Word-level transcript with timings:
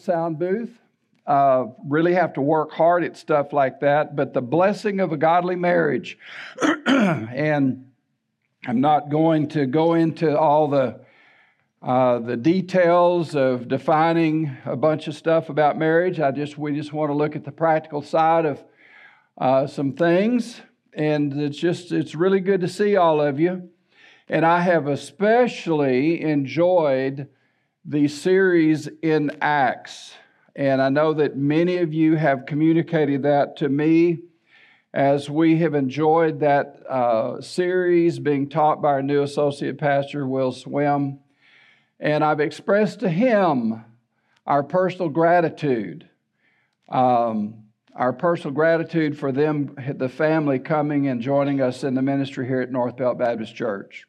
sound 0.00 0.38
booth. 0.38 0.70
Uh, 1.26 1.66
really 1.86 2.14
have 2.14 2.32
to 2.32 2.40
work 2.40 2.72
hard 2.72 3.04
at 3.04 3.16
stuff 3.16 3.52
like 3.52 3.80
that, 3.80 4.16
but 4.16 4.32
the 4.32 4.40
blessing 4.40 5.00
of 5.00 5.12
a 5.12 5.16
godly 5.16 5.54
marriage. 5.54 6.18
and 6.86 7.84
I'm 8.66 8.80
not 8.80 9.10
going 9.10 9.48
to 9.50 9.66
go 9.66 9.94
into 9.94 10.36
all 10.36 10.68
the 10.68 11.00
uh, 11.82 12.18
the 12.18 12.36
details 12.36 13.34
of 13.34 13.66
defining 13.66 14.54
a 14.66 14.76
bunch 14.76 15.08
of 15.08 15.14
stuff 15.14 15.48
about 15.48 15.78
marriage. 15.78 16.20
I 16.20 16.30
just 16.30 16.58
we 16.58 16.74
just 16.74 16.92
want 16.92 17.10
to 17.10 17.14
look 17.14 17.36
at 17.36 17.44
the 17.44 17.52
practical 17.52 18.02
side 18.02 18.44
of 18.44 18.62
uh, 19.38 19.66
some 19.66 19.94
things, 19.94 20.60
and 20.92 21.32
it's 21.40 21.56
just 21.56 21.90
it's 21.90 22.14
really 22.14 22.40
good 22.40 22.60
to 22.60 22.68
see 22.68 22.96
all 22.96 23.20
of 23.20 23.40
you. 23.40 23.70
And 24.28 24.44
I 24.44 24.60
have 24.60 24.88
especially 24.88 26.20
enjoyed 26.20 27.28
the 27.84 28.08
series 28.08 28.88
in 29.02 29.30
Acts. 29.40 30.12
And 30.54 30.82
I 30.82 30.88
know 30.88 31.14
that 31.14 31.36
many 31.36 31.78
of 31.78 31.94
you 31.94 32.16
have 32.16 32.46
communicated 32.46 33.22
that 33.22 33.56
to 33.58 33.68
me 33.68 34.20
as 34.92 35.30
we 35.30 35.58
have 35.58 35.74
enjoyed 35.74 36.40
that 36.40 36.82
uh, 36.88 37.40
series 37.40 38.18
being 38.18 38.48
taught 38.48 38.82
by 38.82 38.88
our 38.88 39.02
new 39.02 39.22
associate 39.22 39.78
pastor, 39.78 40.26
Will 40.26 40.52
Swim. 40.52 41.20
And 42.00 42.24
I've 42.24 42.40
expressed 42.40 43.00
to 43.00 43.08
him 43.08 43.84
our 44.46 44.62
personal 44.64 45.08
gratitude, 45.08 46.08
um, 46.88 47.64
our 47.94 48.12
personal 48.12 48.52
gratitude 48.52 49.16
for 49.16 49.30
them, 49.30 49.76
the 49.96 50.08
family 50.08 50.58
coming 50.58 51.06
and 51.06 51.22
joining 51.22 51.60
us 51.60 51.84
in 51.84 51.94
the 51.94 52.02
ministry 52.02 52.46
here 52.46 52.60
at 52.60 52.72
North 52.72 52.96
Belt 52.96 53.18
Baptist 53.18 53.54
Church. 53.54 54.06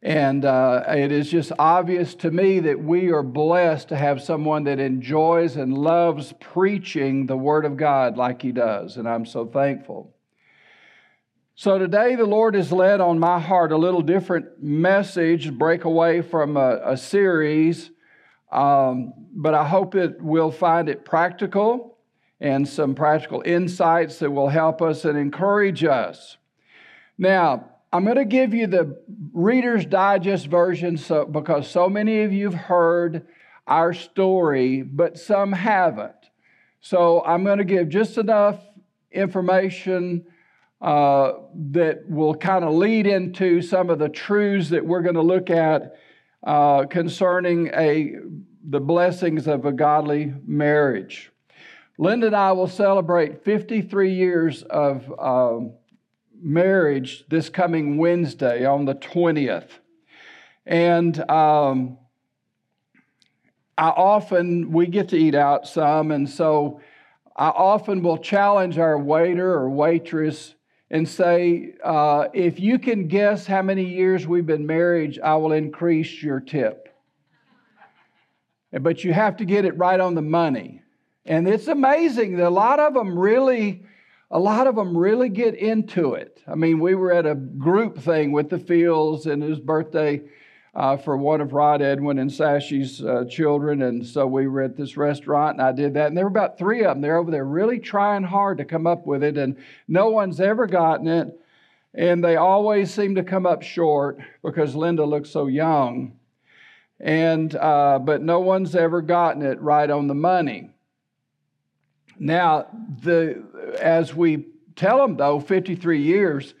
And 0.00 0.44
uh, 0.44 0.84
it 0.88 1.10
is 1.10 1.28
just 1.28 1.50
obvious 1.58 2.14
to 2.16 2.30
me 2.30 2.60
that 2.60 2.82
we 2.82 3.10
are 3.10 3.22
blessed 3.22 3.88
to 3.88 3.96
have 3.96 4.22
someone 4.22 4.64
that 4.64 4.78
enjoys 4.78 5.56
and 5.56 5.76
loves 5.76 6.32
preaching 6.38 7.26
the 7.26 7.36
Word 7.36 7.64
of 7.64 7.76
God 7.76 8.16
like 8.16 8.42
he 8.42 8.52
does. 8.52 8.96
And 8.96 9.08
I'm 9.08 9.26
so 9.26 9.44
thankful. 9.44 10.14
So 11.56 11.76
today, 11.76 12.14
the 12.14 12.24
Lord 12.24 12.54
has 12.54 12.70
led 12.70 13.00
on 13.00 13.18
my 13.18 13.40
heart 13.40 13.72
a 13.72 13.76
little 13.76 14.02
different 14.02 14.62
message, 14.62 15.52
break 15.52 15.82
away 15.82 16.22
from 16.22 16.56
a, 16.56 16.80
a 16.84 16.96
series. 16.96 17.90
Um, 18.52 19.12
but 19.32 19.54
I 19.54 19.66
hope 19.66 19.96
it 19.96 20.22
will 20.22 20.52
find 20.52 20.88
it 20.88 21.04
practical 21.04 21.98
and 22.40 22.68
some 22.68 22.94
practical 22.94 23.42
insights 23.44 24.20
that 24.20 24.30
will 24.30 24.48
help 24.48 24.80
us 24.80 25.04
and 25.04 25.18
encourage 25.18 25.82
us. 25.82 26.36
Now, 27.18 27.70
I'm 27.90 28.04
going 28.04 28.16
to 28.16 28.26
give 28.26 28.52
you 28.52 28.66
the 28.66 28.98
Reader's 29.32 29.86
Digest 29.86 30.46
version 30.46 30.98
so, 30.98 31.24
because 31.24 31.70
so 31.70 31.88
many 31.88 32.22
of 32.22 32.32
you 32.32 32.50
have 32.50 32.60
heard 32.60 33.26
our 33.66 33.94
story, 33.94 34.82
but 34.82 35.18
some 35.18 35.52
haven't. 35.52 36.12
So 36.80 37.24
I'm 37.24 37.44
going 37.44 37.58
to 37.58 37.64
give 37.64 37.88
just 37.88 38.18
enough 38.18 38.60
information 39.10 40.26
uh, 40.82 41.32
that 41.70 42.08
will 42.08 42.34
kind 42.34 42.62
of 42.62 42.74
lead 42.74 43.06
into 43.06 43.62
some 43.62 43.88
of 43.88 43.98
the 43.98 44.10
truths 44.10 44.68
that 44.68 44.84
we're 44.84 45.02
going 45.02 45.14
to 45.14 45.22
look 45.22 45.48
at 45.48 45.96
uh, 46.46 46.84
concerning 46.84 47.68
a, 47.68 48.16
the 48.68 48.80
blessings 48.80 49.46
of 49.46 49.64
a 49.64 49.72
godly 49.72 50.34
marriage. 50.44 51.32
Linda 51.96 52.26
and 52.26 52.36
I 52.36 52.52
will 52.52 52.68
celebrate 52.68 53.44
53 53.44 54.12
years 54.12 54.62
of. 54.64 55.10
Um, 55.18 55.72
marriage 56.40 57.24
this 57.28 57.48
coming 57.48 57.98
Wednesday 57.98 58.64
on 58.64 58.84
the 58.84 58.94
20th. 58.94 59.68
And 60.66 61.18
um, 61.30 61.98
I 63.76 63.88
often, 63.88 64.72
we 64.72 64.86
get 64.86 65.08
to 65.10 65.16
eat 65.16 65.34
out 65.34 65.66
some, 65.66 66.10
and 66.10 66.28
so 66.28 66.80
I 67.36 67.48
often 67.48 68.02
will 68.02 68.18
challenge 68.18 68.78
our 68.78 68.98
waiter 68.98 69.52
or 69.52 69.70
waitress 69.70 70.54
and 70.90 71.08
say, 71.08 71.74
uh, 71.84 72.28
if 72.32 72.58
you 72.58 72.78
can 72.78 73.08
guess 73.08 73.46
how 73.46 73.62
many 73.62 73.84
years 73.84 74.26
we've 74.26 74.46
been 74.46 74.66
married, 74.66 75.20
I 75.22 75.36
will 75.36 75.52
increase 75.52 76.22
your 76.22 76.40
tip. 76.40 76.88
But 78.72 79.04
you 79.04 79.12
have 79.12 79.36
to 79.38 79.44
get 79.44 79.64
it 79.64 79.76
right 79.76 80.00
on 80.00 80.14
the 80.14 80.22
money. 80.22 80.82
And 81.24 81.46
it's 81.46 81.68
amazing 81.68 82.36
that 82.36 82.46
a 82.46 82.50
lot 82.50 82.80
of 82.80 82.94
them 82.94 83.18
really 83.18 83.84
a 84.30 84.38
lot 84.38 84.66
of 84.66 84.76
them 84.76 84.96
really 84.96 85.28
get 85.28 85.54
into 85.54 86.14
it. 86.14 86.42
I 86.46 86.54
mean, 86.54 86.80
we 86.80 86.94
were 86.94 87.12
at 87.12 87.26
a 87.26 87.34
group 87.34 87.98
thing 87.98 88.32
with 88.32 88.50
the 88.50 88.58
Fields 88.58 89.26
and 89.26 89.42
his 89.42 89.58
birthday 89.58 90.22
uh, 90.74 90.96
for 90.96 91.16
one 91.16 91.40
of 91.40 91.54
Rod 91.54 91.80
Edwin 91.80 92.18
and 92.18 92.30
Sashy's 92.30 93.02
uh, 93.02 93.24
children. 93.28 93.82
And 93.82 94.06
so 94.06 94.26
we 94.26 94.46
were 94.46 94.62
at 94.62 94.76
this 94.76 94.96
restaurant 94.96 95.58
and 95.58 95.66
I 95.66 95.72
did 95.72 95.94
that. 95.94 96.08
And 96.08 96.16
there 96.16 96.24
were 96.24 96.30
about 96.30 96.58
three 96.58 96.84
of 96.84 96.94
them. 96.94 97.00
They're 97.00 97.16
over 97.16 97.30
there 97.30 97.44
really 97.44 97.78
trying 97.78 98.22
hard 98.22 98.58
to 98.58 98.64
come 98.64 98.86
up 98.86 99.06
with 99.06 99.24
it. 99.24 99.38
And 99.38 99.56
no 99.88 100.10
one's 100.10 100.40
ever 100.40 100.66
gotten 100.66 101.08
it. 101.08 101.28
And 101.94 102.22
they 102.22 102.36
always 102.36 102.92
seem 102.92 103.14
to 103.14 103.24
come 103.24 103.46
up 103.46 103.62
short 103.62 104.18
because 104.44 104.74
Linda 104.74 105.04
looks 105.04 105.30
so 105.30 105.46
young. 105.46 106.18
And, 107.00 107.54
uh, 107.56 107.98
but 107.98 108.22
no 108.22 108.40
one's 108.40 108.76
ever 108.76 109.00
gotten 109.00 109.42
it 109.42 109.60
right 109.60 109.88
on 109.88 110.06
the 110.06 110.14
money. 110.14 110.70
Now, 112.18 112.66
the, 113.02 113.42
as 113.80 114.14
we 114.14 114.46
tell 114.76 114.98
them, 114.98 115.16
though, 115.16 115.40
53 115.40 116.02
years, 116.02 116.54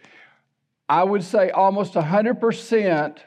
I 0.88 1.04
would 1.04 1.24
say 1.24 1.50
almost 1.50 1.94
100% 1.94 3.18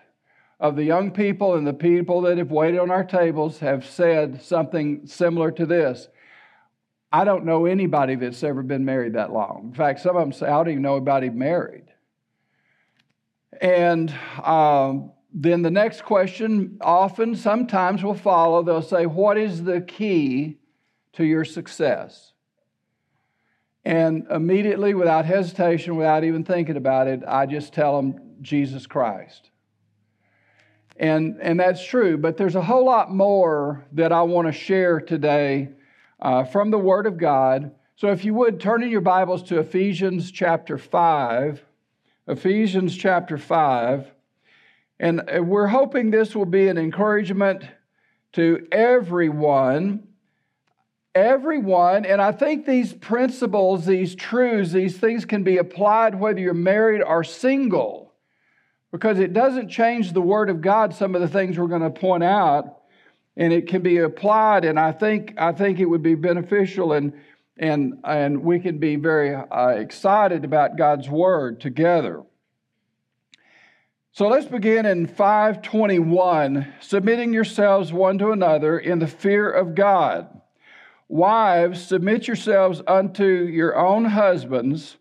of 0.59 0.75
the 0.75 0.83
young 0.83 1.11
people 1.11 1.55
and 1.55 1.65
the 1.65 1.73
people 1.73 2.21
that 2.21 2.37
have 2.37 2.51
waited 2.51 2.79
on 2.79 2.91
our 2.91 3.03
tables 3.03 3.59
have 3.59 3.85
said 3.85 4.41
something 4.41 5.05
similar 5.07 5.51
to 5.51 5.65
this. 5.65 6.07
I 7.11 7.23
don't 7.23 7.45
know 7.45 7.65
anybody 7.65 8.15
that's 8.15 8.43
ever 8.43 8.63
been 8.63 8.85
married 8.85 9.13
that 9.13 9.33
long. 9.33 9.65
In 9.69 9.73
fact, 9.73 9.99
some 9.99 10.15
of 10.15 10.21
them 10.21 10.31
say, 10.31 10.45
I 10.45 10.51
don't 10.51 10.69
even 10.69 10.81
know 10.81 10.95
anybody 10.95 11.29
married. 11.29 11.85
And 13.59 14.13
um, 14.43 15.11
then 15.33 15.61
the 15.61 15.71
next 15.71 16.03
question 16.03 16.77
often, 16.79 17.35
sometimes 17.35 18.03
will 18.03 18.13
follow. 18.13 18.63
They'll 18.63 18.81
say, 18.81 19.05
What 19.05 19.37
is 19.37 19.63
the 19.63 19.81
key 19.81 20.57
to 21.13 21.23
your 21.23 21.45
success. 21.45 22.33
And 23.83 24.27
immediately, 24.29 24.93
without 24.93 25.25
hesitation, 25.25 25.95
without 25.95 26.23
even 26.23 26.43
thinking 26.43 26.77
about 26.77 27.07
it, 27.07 27.21
I 27.27 27.45
just 27.45 27.73
tell 27.73 27.97
them 27.97 28.37
Jesus 28.41 28.85
Christ. 28.85 29.49
And, 30.97 31.37
and 31.41 31.59
that's 31.59 31.83
true, 31.83 32.17
but 32.17 32.37
there's 32.37 32.55
a 32.55 32.61
whole 32.61 32.85
lot 32.85 33.11
more 33.11 33.85
that 33.93 34.11
I 34.11 34.21
want 34.21 34.47
to 34.47 34.51
share 34.51 34.99
today 34.99 35.69
uh, 36.19 36.43
from 36.43 36.69
the 36.69 36.77
Word 36.77 37.07
of 37.07 37.17
God. 37.17 37.71
So 37.95 38.11
if 38.11 38.23
you 38.23 38.35
would, 38.35 38.59
turn 38.59 38.83
in 38.83 38.89
your 38.89 39.01
Bibles 39.01 39.41
to 39.43 39.59
Ephesians 39.59 40.31
chapter 40.31 40.77
5. 40.77 41.65
Ephesians 42.27 42.95
chapter 42.95 43.37
5. 43.39 44.11
And 44.99 45.21
uh, 45.21 45.41
we're 45.41 45.67
hoping 45.67 46.11
this 46.11 46.35
will 46.35 46.45
be 46.45 46.67
an 46.67 46.77
encouragement 46.77 47.63
to 48.33 48.67
everyone 48.71 50.07
everyone, 51.13 52.05
and 52.05 52.21
I 52.21 52.31
think 52.31 52.65
these 52.65 52.93
principles, 52.93 53.85
these 53.85 54.15
truths, 54.15 54.71
these 54.71 54.97
things 54.97 55.25
can 55.25 55.43
be 55.43 55.57
applied 55.57 56.15
whether 56.15 56.39
you're 56.39 56.53
married 56.53 57.01
or 57.01 57.23
single, 57.23 58.13
because 58.91 59.19
it 59.19 59.33
doesn't 59.33 59.69
change 59.69 60.13
the 60.13 60.21
Word 60.21 60.49
of 60.49 60.61
God, 60.61 60.93
some 60.93 61.15
of 61.15 61.21
the 61.21 61.27
things 61.27 61.57
we're 61.57 61.67
going 61.67 61.81
to 61.81 61.89
point 61.89 62.23
out, 62.23 62.81
and 63.35 63.53
it 63.53 63.67
can 63.67 63.81
be 63.81 63.97
applied, 63.97 64.65
and 64.65 64.79
I 64.79 64.91
think, 64.91 65.33
I 65.37 65.51
think 65.51 65.79
it 65.79 65.85
would 65.85 66.03
be 66.03 66.15
beneficial, 66.15 66.93
and, 66.93 67.13
and, 67.57 67.99
and 68.03 68.43
we 68.43 68.59
can 68.59 68.77
be 68.77 68.95
very 68.95 69.35
uh, 69.35 69.69
excited 69.69 70.45
about 70.45 70.77
God's 70.77 71.09
Word 71.09 71.59
together. 71.61 72.23
So 74.13 74.27
let's 74.27 74.45
begin 74.45 74.85
in 74.85 75.07
521, 75.07 76.73
submitting 76.81 77.31
yourselves 77.31 77.93
one 77.93 78.17
to 78.17 78.31
another 78.31 78.77
in 78.77 78.99
the 78.99 79.07
fear 79.07 79.49
of 79.49 79.73
God. 79.73 80.40
Wives, 81.11 81.85
submit 81.85 82.25
yourselves 82.25 82.81
unto 82.87 83.25
your 83.25 83.77
own 83.77 84.05
husbands 84.05 84.95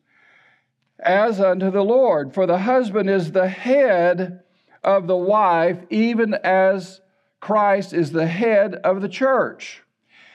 as 0.99 1.41
unto 1.41 1.71
the 1.71 1.85
Lord. 1.85 2.35
For 2.35 2.47
the 2.47 2.59
husband 2.59 3.09
is 3.09 3.31
the 3.31 3.49
head 3.49 4.41
of 4.83 5.07
the 5.07 5.17
wife, 5.17 5.79
even 5.89 6.35
as 6.35 7.01
Christ 7.39 7.93
is 7.93 8.11
the 8.11 8.27
head 8.27 8.75
of 8.75 9.03
the 9.03 9.09
church, 9.09 9.85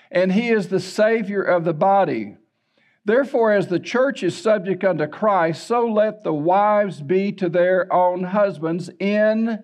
and 0.09 0.31
he 0.31 0.47
is 0.47 0.69
the 0.69 0.79
Savior 0.79 1.41
of 1.41 1.65
the 1.65 1.73
body. 1.73 2.37
Therefore, 3.03 3.51
as 3.51 3.67
the 3.67 3.77
church 3.77 4.23
is 4.23 4.41
subject 4.41 4.85
unto 4.85 5.07
Christ, 5.07 5.67
so 5.67 5.85
let 5.87 6.23
the 6.23 6.33
wives 6.33 7.01
be 7.01 7.33
to 7.33 7.49
their 7.49 7.91
own 7.91 8.23
husbands 8.23 8.89
in 8.97 9.61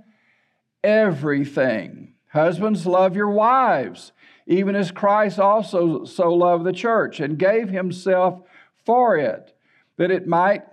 everything. 0.83 2.15
Husbands, 2.27 2.85
love 2.85 3.15
your 3.15 3.31
wives 3.31 4.11
even 4.47 4.75
as 4.75 4.91
Christ 4.91 5.39
also 5.39 6.05
so 6.05 6.33
loved 6.33 6.65
the 6.65 6.73
church 6.73 7.19
and 7.19 7.37
gave 7.37 7.69
himself 7.69 8.41
for 8.85 9.17
it, 9.17 9.55
that 9.97 10.11
it 10.11 10.27
might 10.27 10.63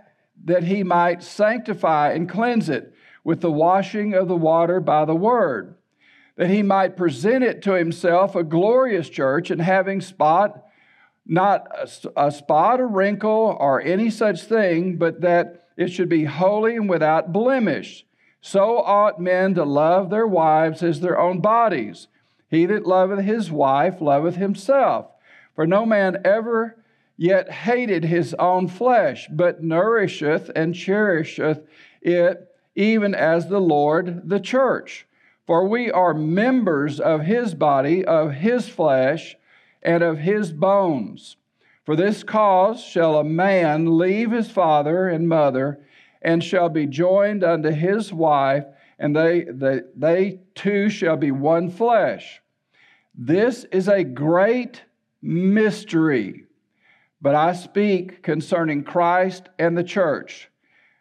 that 0.45 0.65
he 0.65 0.85
might 0.85 1.23
sanctify 1.23 2.13
and 2.13 2.29
cleanse 2.29 2.69
it 2.69 2.95
with 3.25 3.41
the 3.41 3.51
washing 3.51 4.15
of 4.15 4.29
the 4.29 4.37
water 4.37 4.81
by 4.81 5.05
the 5.05 5.15
word, 5.15 5.75
that 6.37 6.49
he 6.49 6.63
might 6.63 6.97
present 6.97 7.43
it 7.43 7.61
to 7.63 7.73
himself 7.73 8.37
a 8.37 8.45
glorious 8.45 9.09
church 9.09 9.51
and 9.51 9.61
having 9.61 10.01
spot, 10.01 10.65
not 11.27 11.67
a, 11.77 12.27
a 12.27 12.31
spot 12.31 12.81
or 12.81 12.87
wrinkle 12.87 13.57
or 13.59 13.83
any 13.83 14.09
such 14.11 14.43
thing, 14.43 14.97
but 14.97 15.21
that 15.21 15.69
it 15.77 15.89
should 15.89 16.09
be 16.09 16.25
holy 16.25 16.77
and 16.77 16.89
without 16.89 17.33
blemish. 17.33 18.07
So 18.41 18.79
ought 18.79 19.21
men 19.21 19.55
to 19.55 19.65
love 19.65 20.11
their 20.11 20.27
wives 20.27 20.83
as 20.83 21.01
their 21.01 21.19
own 21.19 21.41
bodies. 21.41 22.07
He 22.51 22.67
that 22.67 22.87
loveth 22.87 23.25
his 23.25 23.51
wife 23.51 24.01
loveth 24.01 24.37
himself. 24.37 25.07
For 25.55 25.67
no 25.67 25.85
man 25.85 26.19
ever 26.25 26.77
yet 27.17 27.51
hated 27.51 28.05
his 28.05 28.35
own 28.35 28.69
flesh, 28.69 29.29
but 29.31 29.63
nourisheth 29.63 30.51
and 30.55 30.75
cherisheth 30.75 31.67
it, 32.01 32.55
even 32.75 33.15
as 33.15 33.49
the 33.49 33.61
Lord 33.61 34.29
the 34.29 34.41
church. 34.41 35.07
For 35.47 35.67
we 35.67 35.91
are 35.91 36.15
members 36.15 37.01
of 37.01 37.23
his 37.23 37.55
body, 37.55 38.05
of 38.05 38.33
his 38.35 38.69
flesh, 38.69 39.37
and 39.83 40.03
of 40.03 40.19
his 40.19 40.53
bones. 40.53 41.37
For 41.85 41.97
this 41.97 42.23
cause 42.23 42.83
shall 42.83 43.17
a 43.17 43.25
man 43.25 43.99
leave 43.99 44.31
his 44.31 44.51
father 44.51 45.09
and 45.09 45.29
mother, 45.29 45.81
and 46.21 46.45
shall 46.45 46.69
be 46.69 46.87
joined 46.87 47.43
unto 47.43 47.71
his 47.71 48.13
wife, 48.13 48.65
and 48.99 49.17
they, 49.17 49.45
they, 49.45 49.81
they 49.97 50.41
two 50.59 50.91
shall 50.91 51.17
be 51.17 51.31
one 51.31 51.71
flesh. 51.71 52.43
This 53.15 53.65
is 53.73 53.89
a 53.89 54.05
great 54.05 54.83
mystery, 55.23 56.45
but 57.23 57.35
I 57.35 57.53
speak 57.53 58.23
concerning 58.23 58.85
Christ 58.85 59.49
and 59.59 59.79
the 59.79 59.85
church. 59.85 60.51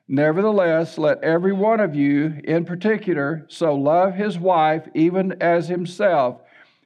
Nevertheless, 0.07 0.97
let 0.97 1.23
every 1.23 1.51
one 1.51 1.79
of 1.79 1.95
you 1.95 2.39
in 2.43 2.63
particular 2.65 3.45
so 3.49 3.75
love 3.75 4.13
his 4.13 4.39
wife 4.39 4.87
even 4.93 5.33
as 5.41 5.67
himself, 5.67 6.41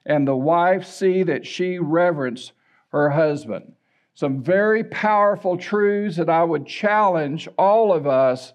and 0.06 0.28
the 0.28 0.36
wife 0.36 0.86
see 0.86 1.24
that 1.24 1.46
she 1.46 1.78
reverence 1.78 2.54
her 2.90 3.12
husband. 3.12 3.74
Some 4.14 4.42
very 4.42 4.84
powerful 4.84 5.58
truths 5.58 6.18
that 6.18 6.30
I 6.30 6.44
would 6.44 6.66
challenge 6.66 7.48
all 7.58 7.94
of 7.94 8.08
us 8.08 8.54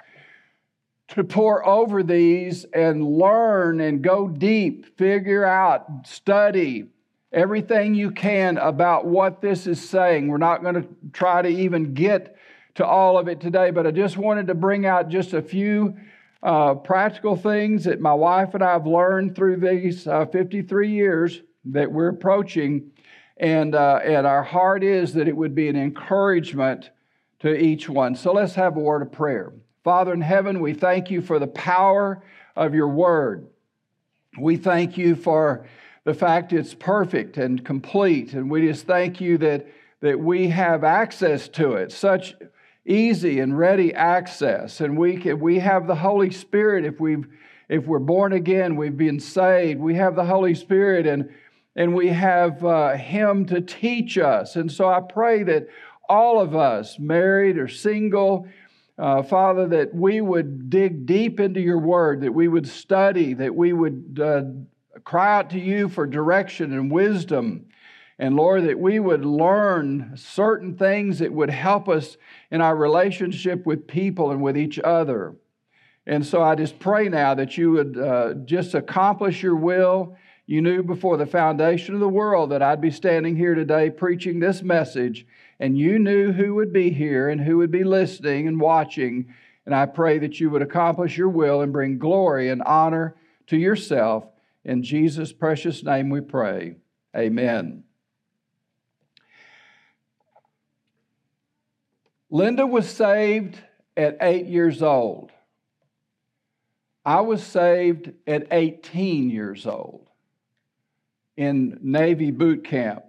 to 1.09 1.25
pore 1.25 1.67
over 1.67 2.03
these 2.03 2.65
and 2.73 3.05
learn 3.05 3.81
and 3.81 4.03
go 4.03 4.29
deep, 4.29 4.97
figure 4.99 5.45
out, 5.45 6.07
study 6.07 6.87
everything 7.33 7.95
you 7.95 8.11
can 8.11 8.59
about 8.59 9.05
what 9.07 9.41
this 9.41 9.67
is 9.67 9.87
saying. 9.87 10.29
We're 10.29 10.39
not 10.39 10.63
going 10.63 10.75
to 10.75 10.89
try 11.13 11.43
to 11.43 11.49
even 11.49 11.95
get 11.95 12.37
to 12.77 12.87
all 12.87 13.19
of 13.19 13.29
it 13.29 13.41
today, 13.41 13.71
but 13.71 13.87
I 13.87 13.91
just 13.91 14.17
wanted 14.17 14.47
to 14.49 14.55
bring 14.55 14.87
out 14.87 15.09
just 15.09 15.33
a 15.33 15.43
few 15.43 15.97
uh, 16.43 16.75
practical 16.75 17.37
things 17.37 17.85
that 17.85 18.01
my 18.01 18.15
wife 18.15 18.55
and 18.55 18.63
I 18.63 18.73
have 18.73 18.87
learned 18.87 19.35
through 19.35 19.57
these 19.57 20.07
uh, 20.07 20.27
53 20.27 20.91
years 20.91 21.43
that 21.67 21.91
we're 21.91 22.09
approaching. 22.09 22.91
And, 23.39 23.75
uh, 23.75 24.01
and 24.05 24.27
our 24.27 24.43
heart 24.43 24.83
is 24.83 25.13
that 25.15 25.29
it 25.29 25.37
would 25.37 25.55
be 25.55 25.69
an 25.69 25.77
encouragement 25.77 26.91
to 27.41 27.55
each 27.55 27.89
one. 27.89 28.15
So 28.15 28.33
let's 28.33 28.55
have 28.55 28.77
a 28.77 28.81
word 28.81 29.03
of 29.03 29.13
prayer. 29.13 29.53
Father 29.87 30.13
in 30.13 30.21
heaven, 30.21 30.59
we 30.59 30.75
thank 30.75 31.13
you 31.13 31.23
for 31.23 31.39
the 31.39 31.47
power 31.47 32.21
of 32.57 32.75
your 32.75 32.89
word. 32.89 33.47
We 34.37 34.57
thank 34.57 34.99
you 34.99 35.15
for 35.15 35.65
the 36.03 36.13
fact 36.13 36.53
it's 36.53 36.75
perfect 36.75 37.37
and 37.37 37.65
complete. 37.65 38.33
And 38.33 38.51
we 38.51 38.67
just 38.67 38.85
thank 38.85 39.21
you 39.21 39.39
that, 39.39 39.69
that 40.01 40.19
we 40.19 40.49
have 40.49 40.83
access 40.83 41.47
to 41.51 41.75
it. 41.75 41.93
Such 41.93 42.35
easy 42.85 43.39
and 43.39 43.57
ready 43.57 43.95
access. 43.95 44.81
And 44.81 44.99
we, 44.99 45.19
can, 45.19 45.39
we 45.39 45.61
have 45.61 45.87
the 45.87 45.95
Holy 45.95 46.33
Spirit 46.33 46.85
if, 46.85 46.99
we've, 46.99 47.29
if 47.69 47.87
we're 47.87 48.01
born 48.01 48.33
again, 48.33 48.75
we've 48.75 48.97
been 48.97 49.21
saved. 49.21 49.79
We 49.79 49.95
have 49.95 50.17
the 50.17 50.25
Holy 50.25 50.57
Spirit 50.57 51.07
and, 51.07 51.33
and 51.77 51.95
we 51.95 52.09
have 52.09 52.65
uh, 52.65 52.97
Him 52.97 53.47
to 53.47 53.61
teach 53.61 54.19
us. 54.19 54.57
And 54.57 54.73
so 54.73 54.89
I 54.89 54.99
pray 54.99 55.45
that 55.45 55.69
all 56.09 56.41
of 56.41 56.57
us, 56.57 56.99
married 56.99 57.57
or 57.57 57.69
single, 57.69 58.49
uh, 58.99 59.23
Father, 59.23 59.69
that 59.69 59.95
we 59.95 60.21
would 60.21 60.71
dig 60.71 61.07
deep 61.07 61.39
into 61.39 61.61
your 61.61 61.79
word, 61.79 62.23
that 62.23 62.33
we 62.33 62.49
would 62.49 62.67
study, 62.67 63.35
that 63.35 63.55
we 63.55 63.73
would 63.73 64.21
uh, 64.23 64.43
cry 65.05 65.39
out 65.39 65.51
to 65.51 65.61
you 65.61 65.89
for 65.89 66.07
direction 66.07 66.73
and 66.73 66.91
wisdom. 66.91 67.67
And 68.19 68.35
Lord, 68.35 68.65
that 68.65 68.79
we 68.79 68.99
would 68.99 69.27
learn 69.27 70.13
certain 70.17 70.77
things 70.77 71.19
that 71.19 71.33
would 71.33 71.51
help 71.51 71.89
us 71.89 72.17
in 72.51 72.63
our 72.63 72.75
relationship 72.75 73.67
with 73.67 73.87
people 73.87 74.31
and 74.31 74.43
with 74.43 74.57
each 74.57 74.79
other. 74.79 75.37
And 76.07 76.25
so 76.25 76.43
I 76.43 76.55
just 76.55 76.79
pray 76.79 77.09
now 77.09 77.35
that 77.35 77.59
you 77.59 77.73
would 77.73 77.99
uh, 77.99 78.35
just 78.45 78.75
accomplish 78.75 79.43
your 79.43 79.57
will. 79.57 80.17
You 80.47 80.63
knew 80.63 80.83
before 80.83 81.17
the 81.17 81.27
foundation 81.27 81.95
of 81.95 82.01
the 82.01 82.09
world 82.09 82.51
that 82.51 82.63
I'd 82.63 82.81
be 82.81 82.93
standing 82.93 83.37
here 83.37 83.55
today 83.55 83.91
preaching 83.91 84.39
this 84.39 84.63
message, 84.63 85.27
and 85.59 85.79
you 85.79 85.99
knew 85.99 86.33
who 86.33 86.55
would 86.55 86.73
be 86.73 86.91
here 86.91 87.29
and 87.29 87.41
who 87.41 87.59
would 87.59 87.71
be 87.71 87.85
listening 87.85 88.47
and 88.47 88.61
watching. 88.61 89.35
And 89.65 89.75
I 89.75 89.87
pray 89.87 90.19
that 90.19 90.39
you 90.39 90.51
would 90.51 90.63
accomplish 90.63 91.17
your 91.17 91.29
will 91.29 91.63
and 91.63 91.73
bring 91.73 91.99
glory 91.99 92.51
and 92.51 92.63
honor 92.63 93.17
to 93.49 93.57
yourself. 93.57 94.27
In 94.65 94.83
Jesus' 94.83 95.33
precious 95.33 95.83
name 95.83 96.11
we 96.11 96.21
pray. 96.21 96.77
Amen. 97.17 97.85
Linda 102.29 102.67
was 102.67 102.89
saved 102.89 103.59
at 103.97 104.19
eight 104.21 104.47
years 104.47 104.83
old. 104.83 105.31
I 107.05 107.21
was 107.21 107.43
saved 107.43 108.13
at 108.27 108.49
18 108.51 109.31
years 109.31 109.65
old 109.65 110.09
in 111.37 111.79
Navy 111.81 112.33
boot 112.33 112.65
camp. 112.65 113.06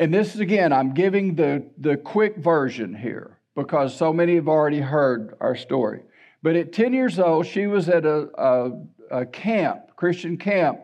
And 0.00 0.14
this 0.14 0.34
is 0.34 0.40
again, 0.40 0.72
I'm 0.72 0.94
giving 0.94 1.34
the, 1.34 1.62
the 1.76 1.98
quick 1.98 2.38
version 2.38 2.94
here 2.94 3.36
because 3.54 3.94
so 3.94 4.14
many 4.14 4.36
have 4.36 4.48
already 4.48 4.80
heard 4.80 5.36
our 5.40 5.54
story. 5.54 6.00
But 6.42 6.56
at 6.56 6.72
10 6.72 6.94
years 6.94 7.18
old, 7.18 7.44
she 7.44 7.66
was 7.66 7.86
at 7.90 8.06
a, 8.06 8.30
a, 8.40 8.72
a 9.10 9.26
camp, 9.26 9.94
Christian 9.96 10.38
camp, 10.38 10.80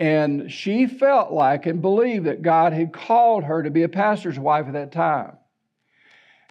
and 0.00 0.50
she 0.50 0.86
felt 0.86 1.30
like 1.30 1.66
and 1.66 1.80
believed 1.80 2.26
that 2.26 2.42
God 2.42 2.72
had 2.72 2.92
called 2.92 3.44
her 3.44 3.62
to 3.62 3.70
be 3.70 3.84
a 3.84 3.88
pastor's 3.88 4.40
wife 4.40 4.66
at 4.66 4.72
that 4.72 4.90
time. 4.90 5.36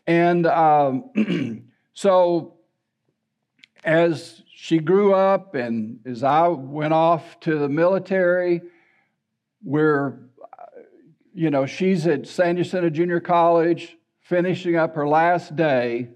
And 0.07 0.47
um, 0.47 1.65
so, 1.93 2.53
as 3.83 4.43
she 4.55 4.79
grew 4.79 5.13
up 5.13 5.55
and 5.55 5.99
as 6.05 6.23
I 6.23 6.47
went 6.47 6.93
off 6.93 7.37
to 7.41 7.59
the 7.59 7.67
military, 7.67 8.61
we're, 9.61 10.19
you 11.37 11.51
know, 11.51 11.67
she's 11.67 12.07
at 12.07 12.25
San 12.25 12.57
Jacinto 12.57 12.89
Junior 12.89 13.19
College 13.19 13.95
finishing 14.21 14.75
up 14.75 14.95
her 14.95 15.07
last 15.07 15.55
day. 15.55 16.09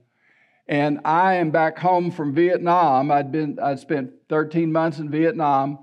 And 0.67 0.99
I 1.05 1.35
am 1.35 1.51
back 1.51 1.77
home 1.77 2.09
from 2.09 2.33
Vietnam. 2.33 3.11
I'd 3.11 3.31
been, 3.31 3.59
I'd 3.61 3.77
spent 3.77 4.13
13 4.29 4.71
months 4.71 4.97
in 4.97 5.11
Vietnam. 5.11 5.77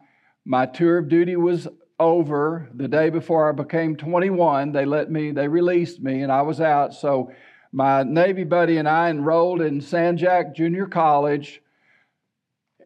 My 0.44 0.66
tour 0.66 0.98
of 0.98 1.08
duty 1.08 1.36
was 1.36 1.68
over 2.00 2.68
the 2.74 2.88
day 2.88 3.10
before 3.10 3.48
I 3.48 3.52
became 3.52 3.94
21. 3.94 4.72
They 4.72 4.84
let 4.84 5.08
me, 5.08 5.30
they 5.30 5.46
released 5.46 6.00
me, 6.00 6.22
and 6.22 6.32
I 6.32 6.42
was 6.42 6.60
out. 6.60 6.92
So 6.92 7.30
my 7.70 8.02
Navy 8.02 8.42
buddy 8.42 8.78
and 8.78 8.88
I 8.88 9.08
enrolled 9.08 9.60
in 9.60 9.80
San 9.80 10.16
Jac 10.16 10.56
Junior 10.56 10.86
College, 10.86 11.62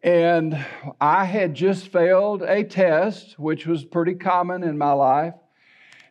and 0.03 0.63
I 1.01 1.25
had 1.25 1.55
just 1.55 1.87
failed 1.87 2.43
a 2.43 2.63
test, 2.63 3.39
which 3.39 3.65
was 3.65 3.83
pretty 3.83 4.13
common 4.13 4.63
in 4.63 4.77
my 4.77 4.91
life. 4.91 5.33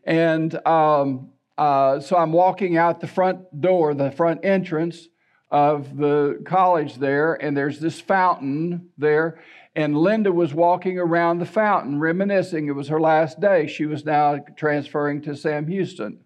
And 0.05 0.55
um, 0.67 1.31
uh, 1.57 2.01
so 2.01 2.17
I'm 2.17 2.33
walking 2.33 2.77
out 2.77 3.01
the 3.01 3.07
front 3.07 3.61
door, 3.61 3.95
the 3.95 4.11
front 4.11 4.45
entrance 4.45 5.09
of 5.51 5.97
the 5.97 6.43
college 6.47 6.97
there, 6.97 7.35
and 7.35 7.57
there's 7.57 7.79
this 7.79 8.01
fountain 8.01 8.89
there. 8.97 9.39
And 9.75 9.97
Linda 9.97 10.33
was 10.33 10.53
walking 10.53 10.99
around 10.99 11.39
the 11.39 11.47
fountain, 11.47 11.99
reminiscing. 11.99 12.69
It 12.69 12.73
was 12.73 12.89
her 12.89 13.01
last 13.01 13.41
day. 13.41 13.67
She 13.67 13.87
was 13.87 14.05
now 14.05 14.39
transferring 14.57 15.23
to 15.23 15.37
Sam 15.37 15.67
Houston. 15.67 16.21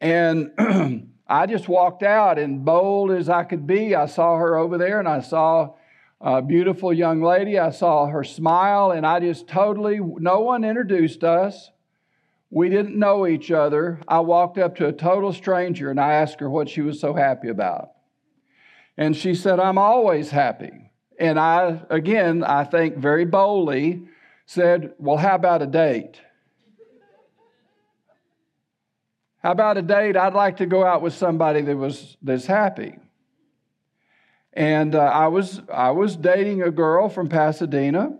And 0.00 0.52
I 1.28 1.46
just 1.46 1.68
walked 1.68 2.02
out, 2.02 2.38
and 2.38 2.64
bold 2.64 3.10
as 3.10 3.28
I 3.28 3.44
could 3.44 3.66
be, 3.66 3.94
I 3.94 4.06
saw 4.06 4.36
her 4.36 4.56
over 4.56 4.78
there, 4.78 4.98
and 4.98 5.08
I 5.08 5.20
saw 5.20 5.74
a 6.20 6.42
beautiful 6.42 6.92
young 6.92 7.22
lady. 7.22 7.58
I 7.58 7.70
saw 7.70 8.06
her 8.06 8.24
smile, 8.24 8.90
and 8.90 9.06
I 9.06 9.20
just 9.20 9.46
totally, 9.46 10.00
no 10.00 10.40
one 10.40 10.64
introduced 10.64 11.22
us. 11.22 11.70
We 12.50 12.68
didn't 12.68 12.98
know 12.98 13.26
each 13.26 13.50
other. 13.50 14.00
I 14.08 14.20
walked 14.20 14.58
up 14.58 14.76
to 14.76 14.86
a 14.86 14.92
total 14.92 15.32
stranger 15.32 15.90
and 15.90 16.00
I 16.00 16.14
asked 16.14 16.40
her 16.40 16.48
what 16.48 16.68
she 16.68 16.80
was 16.80 16.98
so 16.98 17.12
happy 17.12 17.48
about. 17.48 17.90
And 18.96 19.16
she 19.16 19.34
said, 19.34 19.60
I'm 19.60 19.78
always 19.78 20.30
happy. 20.30 20.90
And 21.18 21.38
I, 21.38 21.80
again, 21.90 22.42
I 22.42 22.64
think 22.64 22.96
very 22.96 23.24
boldly 23.24 24.02
said, 24.46 24.94
Well, 24.98 25.16
how 25.16 25.34
about 25.34 25.62
a 25.62 25.66
date? 25.66 26.20
How 29.42 29.52
about 29.52 29.76
a 29.76 29.82
date? 29.82 30.16
I'd 30.16 30.34
like 30.34 30.56
to 30.56 30.66
go 30.66 30.84
out 30.84 31.02
with 31.02 31.14
somebody 31.14 31.60
that 31.62 31.76
was 31.76 32.16
that's 32.22 32.46
happy. 32.46 32.98
And 34.52 34.94
uh, 34.94 34.98
I 34.98 35.28
was 35.28 35.60
I 35.72 35.92
was 35.92 36.16
dating 36.16 36.62
a 36.62 36.70
girl 36.70 37.08
from 37.08 37.28
Pasadena, 37.28 38.18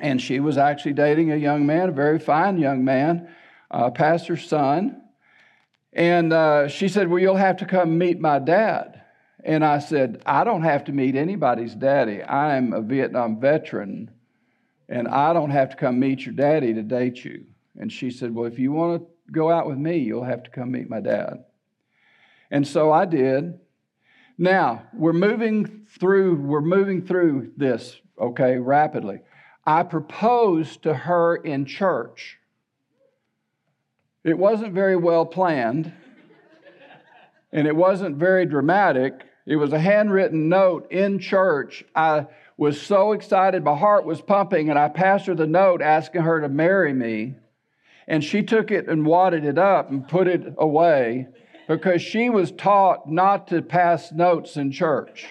And 0.00 0.20
she 0.20 0.40
was 0.40 0.58
actually 0.58 0.92
dating 0.92 1.32
a 1.32 1.36
young 1.36 1.66
man, 1.66 1.88
a 1.88 1.92
very 1.92 2.18
fine 2.18 2.58
young 2.58 2.84
man, 2.84 3.28
a 3.70 3.90
pastor's 3.90 4.46
son. 4.46 5.02
And 5.92 6.32
uh, 6.32 6.68
she 6.68 6.88
said, 6.88 7.08
Well, 7.08 7.18
you'll 7.18 7.36
have 7.36 7.56
to 7.58 7.66
come 7.66 7.96
meet 7.96 8.20
my 8.20 8.38
dad. 8.38 9.02
And 9.42 9.64
I 9.64 9.78
said, 9.78 10.22
I 10.26 10.44
don't 10.44 10.62
have 10.62 10.84
to 10.84 10.92
meet 10.92 11.14
anybody's 11.14 11.74
daddy. 11.74 12.22
I'm 12.22 12.72
a 12.72 12.82
Vietnam 12.82 13.40
veteran, 13.40 14.10
and 14.88 15.08
I 15.08 15.32
don't 15.32 15.50
have 15.50 15.70
to 15.70 15.76
come 15.76 16.00
meet 16.00 16.26
your 16.26 16.34
daddy 16.34 16.74
to 16.74 16.82
date 16.82 17.24
you. 17.24 17.46
And 17.78 17.90
she 17.90 18.10
said, 18.10 18.34
Well, 18.34 18.46
if 18.46 18.58
you 18.58 18.72
want 18.72 19.00
to 19.00 19.32
go 19.32 19.50
out 19.50 19.66
with 19.66 19.78
me, 19.78 19.98
you'll 19.98 20.24
have 20.24 20.42
to 20.42 20.50
come 20.50 20.72
meet 20.72 20.90
my 20.90 21.00
dad. 21.00 21.44
And 22.50 22.66
so 22.66 22.92
I 22.92 23.06
did. 23.06 23.58
Now, 24.38 24.82
we're 24.92 25.14
moving 25.14 25.86
through, 25.98 26.36
we're 26.36 26.60
moving 26.60 27.06
through 27.06 27.52
this, 27.56 27.98
okay, 28.20 28.58
rapidly. 28.58 29.20
I 29.66 29.82
proposed 29.82 30.82
to 30.84 30.94
her 30.94 31.34
in 31.34 31.64
church. 31.64 32.38
It 34.22 34.38
wasn't 34.38 34.74
very 34.74 34.96
well 34.96 35.26
planned, 35.26 35.92
and 37.52 37.66
it 37.66 37.74
wasn't 37.74 38.16
very 38.16 38.46
dramatic. 38.46 39.24
It 39.44 39.56
was 39.56 39.72
a 39.72 39.78
handwritten 39.78 40.48
note 40.48 40.90
in 40.90 41.18
church. 41.18 41.84
I 41.94 42.26
was 42.56 42.80
so 42.80 43.12
excited, 43.12 43.64
my 43.64 43.76
heart 43.76 44.04
was 44.04 44.20
pumping, 44.20 44.70
and 44.70 44.78
I 44.78 44.88
passed 44.88 45.26
her 45.26 45.34
the 45.34 45.46
note 45.46 45.82
asking 45.82 46.22
her 46.22 46.40
to 46.40 46.48
marry 46.48 46.92
me. 46.92 47.34
And 48.08 48.22
she 48.22 48.42
took 48.42 48.70
it 48.70 48.88
and 48.88 49.04
wadded 49.04 49.44
it 49.44 49.58
up 49.58 49.90
and 49.90 50.06
put 50.06 50.28
it 50.28 50.54
away 50.58 51.26
because 51.68 52.00
she 52.00 52.30
was 52.30 52.52
taught 52.52 53.10
not 53.10 53.48
to 53.48 53.62
pass 53.62 54.12
notes 54.12 54.56
in 54.56 54.70
church. 54.70 55.26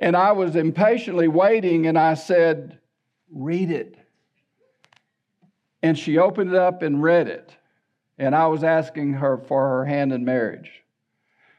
And 0.00 0.16
I 0.16 0.32
was 0.32 0.56
impatiently 0.56 1.28
waiting, 1.28 1.86
and 1.86 1.98
I 1.98 2.14
said, 2.14 2.78
Read 3.30 3.70
it. 3.70 3.96
And 5.82 5.96
she 5.96 6.18
opened 6.18 6.50
it 6.50 6.56
up 6.56 6.82
and 6.82 7.02
read 7.02 7.28
it. 7.28 7.54
And 8.18 8.34
I 8.34 8.48
was 8.48 8.64
asking 8.64 9.14
her 9.14 9.38
for 9.38 9.68
her 9.68 9.84
hand 9.84 10.12
in 10.12 10.24
marriage. 10.24 10.70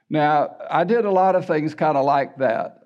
Now, 0.10 0.58
I 0.70 0.84
did 0.84 1.06
a 1.06 1.12
lot 1.12 1.36
of 1.36 1.46
things 1.46 1.74
kind 1.74 1.98
of 1.98 2.06
like 2.06 2.38
that. 2.38 2.84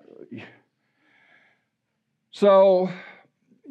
So 2.30 2.90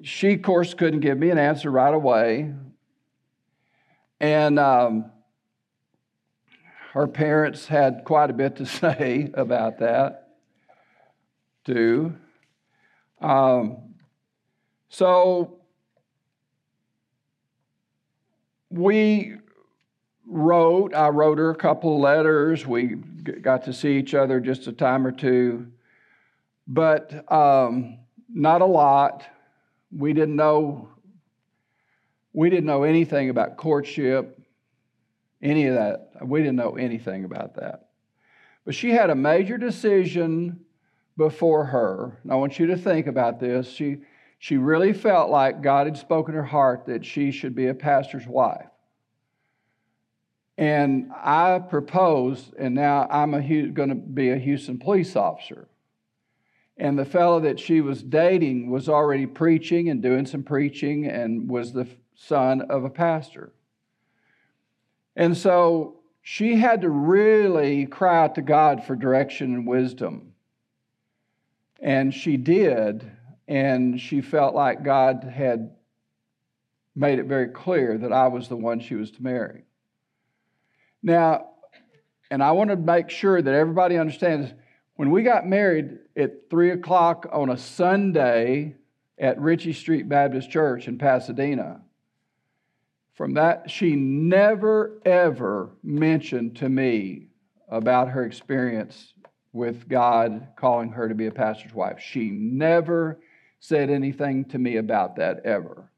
she, 0.02 0.34
of 0.34 0.42
course, 0.42 0.74
couldn't 0.74 1.00
give 1.00 1.18
me 1.18 1.30
an 1.30 1.38
answer 1.38 1.72
right 1.72 1.94
away. 1.94 2.54
And 4.20 4.60
um, 4.60 5.12
her 6.94 7.08
parents 7.08 7.68
had 7.68 8.04
quite 8.06 8.30
a 8.30 8.34
bit 8.34 8.56
to 8.58 8.66
say 8.66 9.32
about 9.34 9.80
that, 9.80 10.25
too. 11.66 12.16
Um, 13.20 13.96
so 14.90 15.60
we 18.70 19.36
wrote, 20.28 20.94
I 20.94 21.10
wrote 21.10 21.38
her 21.38 21.50
a 21.50 21.56
couple 21.56 21.96
of 21.96 22.02
letters. 22.02 22.66
We 22.66 22.96
got 22.96 23.66
to 23.66 23.74
see 23.74 23.98
each 23.98 24.14
other 24.14 24.40
just 24.40 24.68
a 24.68 24.72
time 24.72 25.06
or 25.06 25.12
two, 25.12 25.68
but 26.68 27.32
um, 27.32 28.00
not 28.30 28.62
a 28.62 28.66
lot. 28.66 29.24
We 29.92 30.14
didn't 30.14 30.36
know. 30.36 30.90
We 32.34 32.50
didn't 32.50 32.66
know 32.66 32.84
anything 32.84 33.30
about 33.30 33.56
courtship, 33.56 34.42
any 35.42 35.68
of 35.68 35.76
that. 35.76 36.10
We 36.22 36.42
didn't 36.42 36.58
know 36.58 36.76
anything 36.76 37.24
about 37.24 37.56
that. 37.56 37.90
But 38.66 38.76
she 38.76 38.90
had 38.90 39.10
a 39.10 39.16
major 39.16 39.58
decision 39.58 40.65
before 41.18 41.66
her. 41.66 42.20
And 42.24 42.32
I 42.32 42.36
want 42.36 42.60
you 42.60 42.68
to 42.68 42.78
think 42.78 43.08
about 43.08 43.40
this. 43.40 43.70
She, 43.70 43.98
she 44.40 44.58
really 44.58 44.94
felt 44.94 45.30
like 45.30 45.62
God 45.62 45.88
had 45.88 45.98
spoken 45.98 46.36
her 46.36 46.44
heart 46.44 46.86
that 46.88 47.06
she 47.06 47.32
should 47.32 47.56
be 47.56 47.68
a 47.68 47.74
pastor's 47.74 48.28
wife. 48.28 48.68
And 50.58 51.12
I 51.14 51.60
proposed, 51.60 52.54
and 52.58 52.76
now 52.76 53.08
I'm 53.10 53.32
going 53.32 53.90
to 53.90 53.96
be 53.96 54.30
a 54.30 54.38
Houston 54.38 54.78
police 54.78 55.16
officer. 55.16 55.68
And 56.78 56.98
the 56.98 57.06
fellow 57.06 57.40
that 57.42 57.60
she 57.60 57.82
was 57.82 58.04
dating 58.04 58.70
was 58.70 58.90
already 58.90 59.26
preaching 59.26 59.90
and 59.90 60.02
doing 60.02 60.26
some 60.26 60.44
preaching 60.44 61.06
and 61.08 61.50
was 61.50 61.72
the 61.72 61.88
son 62.16 62.62
of 62.62 62.84
a 62.84 62.90
pastor. 62.90 63.54
And 65.16 65.36
so 65.36 66.00
she 66.22 66.56
had 66.56 66.82
to 66.82 66.90
really 66.90 67.86
cry 67.86 68.24
out 68.24 68.36
to 68.36 68.42
God 68.42 68.84
for 68.84 68.96
direction 68.96 69.54
and 69.54 69.68
wisdom. 69.68 70.34
And 71.86 72.12
she 72.12 72.36
did, 72.36 73.12
and 73.48 74.02
she 74.02 74.22
felt 74.22 74.56
like 74.56 74.82
God 74.82 75.24
had 75.24 75.76
made 76.96 77.20
it 77.20 77.28
very 77.28 77.50
clear 77.50 77.96
that 77.96 78.12
I 78.12 78.28
was 78.28 78.48
the 78.48 78.56
one 78.56 78.80
she 78.80 78.96
was 78.96 79.12
to 79.12 79.22
marry. 79.24 79.66
Now, 81.04 81.50
and 82.32 82.42
I 82.42 82.54
want 82.54 82.72
to 82.72 82.76
make 82.76 83.12
sure 83.12 83.40
that 83.40 83.54
everybody 83.54 83.98
understands 83.98 84.52
when 84.96 85.12
we 85.12 85.22
got 85.22 85.46
married 85.46 86.00
at 86.18 86.50
3 86.50 86.72
o'clock 86.72 87.30
on 87.32 87.52
a 87.52 87.58
Sunday 87.58 88.78
at 89.20 89.40
Ritchie 89.40 89.74
Street 89.74 90.10
Baptist 90.10 90.50
Church 90.50 90.88
in 90.88 90.98
Pasadena, 90.98 91.82
from 93.14 93.36
that, 93.36 93.70
she 93.70 93.96
never 93.96 95.00
ever 95.06 95.70
mentioned 95.84 96.56
to 96.56 96.68
me 96.68 97.28
about 97.70 98.10
her 98.10 98.26
experience 98.26 99.14
with 99.56 99.88
God 99.88 100.50
calling 100.58 100.92
her 100.92 101.08
to 101.08 101.16
be 101.16 101.28
a 101.28 101.32
pastor's 101.32 101.74
wife. 101.74 102.00
She 102.00 102.30
never 102.30 103.20
said 103.60 103.90
anything 103.90 104.46
to 104.46 104.60
me 104.60 104.76
about 104.76 105.16
that 105.16 105.46
ever. 105.46 105.90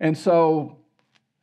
And 0.00 0.16
so 0.16 0.78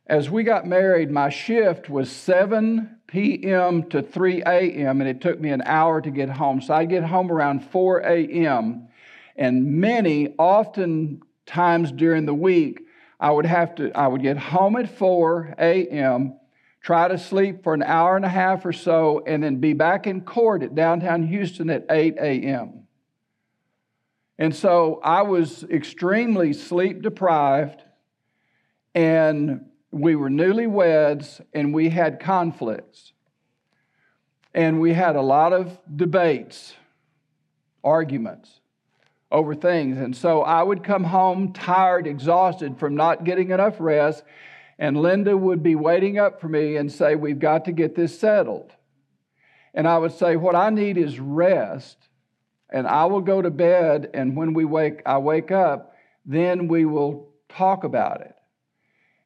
as 0.06 0.28
we 0.28 0.42
got 0.42 0.66
married, 0.66 1.10
my 1.10 1.28
shift 1.28 1.88
was 1.88 2.10
7 2.10 2.98
p.m. 3.06 3.88
to 3.90 4.02
3 4.02 4.42
a.m., 4.42 5.00
and 5.00 5.08
it 5.08 5.20
took 5.20 5.40
me 5.40 5.50
an 5.50 5.62
hour 5.64 6.00
to 6.00 6.10
get 6.10 6.28
home. 6.28 6.60
So 6.60 6.74
I'd 6.74 6.88
get 6.88 7.04
home 7.04 7.30
around 7.30 7.64
4 7.64 8.00
a.m., 8.00 8.88
and 9.36 9.80
many, 9.80 10.34
often 10.38 11.22
times 11.46 11.90
during 11.92 12.26
the 12.26 12.34
week, 12.34 12.80
I 13.18 13.30
would 13.30 13.46
have 13.46 13.74
to, 13.76 13.90
I 13.96 14.08
would 14.08 14.22
get 14.22 14.36
home 14.36 14.76
at 14.76 14.98
4 14.98 15.54
a.m., 15.58 16.34
try 16.82 17.08
to 17.08 17.16
sleep 17.16 17.62
for 17.62 17.74
an 17.74 17.82
hour 17.82 18.16
and 18.16 18.24
a 18.24 18.28
half 18.28 18.66
or 18.66 18.72
so, 18.72 19.22
and 19.26 19.42
then 19.42 19.56
be 19.56 19.72
back 19.72 20.06
in 20.06 20.20
court 20.20 20.62
at 20.62 20.74
downtown 20.74 21.22
Houston 21.22 21.70
at 21.70 21.86
8 21.88 22.16
a.m. 22.18 22.82
And 24.38 24.54
so 24.54 25.00
I 25.04 25.22
was 25.22 25.62
extremely 25.64 26.52
sleep 26.52 27.02
deprived 27.02 27.82
and 28.94 29.66
we 29.90 30.16
were 30.16 30.30
newlyweds 30.30 31.40
and 31.52 31.72
we 31.72 31.90
had 31.90 32.18
conflicts. 32.18 33.12
And 34.54 34.80
we 34.80 34.92
had 34.92 35.16
a 35.16 35.22
lot 35.22 35.52
of 35.52 35.78
debates, 35.94 36.74
arguments 37.82 38.60
over 39.30 39.54
things. 39.54 39.98
And 39.98 40.14
so 40.14 40.42
I 40.42 40.62
would 40.62 40.84
come 40.84 41.04
home 41.04 41.52
tired, 41.54 42.06
exhausted 42.06 42.78
from 42.78 42.94
not 42.96 43.24
getting 43.24 43.50
enough 43.50 43.76
rest. 43.78 44.24
And 44.78 44.96
Linda 44.96 45.36
would 45.36 45.62
be 45.62 45.74
waiting 45.74 46.18
up 46.18 46.40
for 46.40 46.48
me 46.48 46.76
and 46.76 46.90
say, 46.90 47.14
We've 47.14 47.38
got 47.38 47.66
to 47.66 47.72
get 47.72 47.94
this 47.94 48.18
settled. 48.18 48.72
And 49.74 49.86
I 49.86 49.98
would 49.98 50.12
say, 50.12 50.36
What 50.36 50.54
I 50.54 50.70
need 50.70 50.96
is 50.96 51.20
rest. 51.20 51.96
And 52.70 52.86
I 52.86 53.04
will 53.04 53.20
go 53.20 53.42
to 53.42 53.50
bed. 53.50 54.10
And 54.14 54.36
when 54.36 54.54
we 54.54 54.64
wake, 54.64 55.02
I 55.04 55.18
wake 55.18 55.50
up, 55.50 55.94
then 56.24 56.68
we 56.68 56.84
will 56.84 57.32
talk 57.48 57.84
about 57.84 58.22
it. 58.22 58.34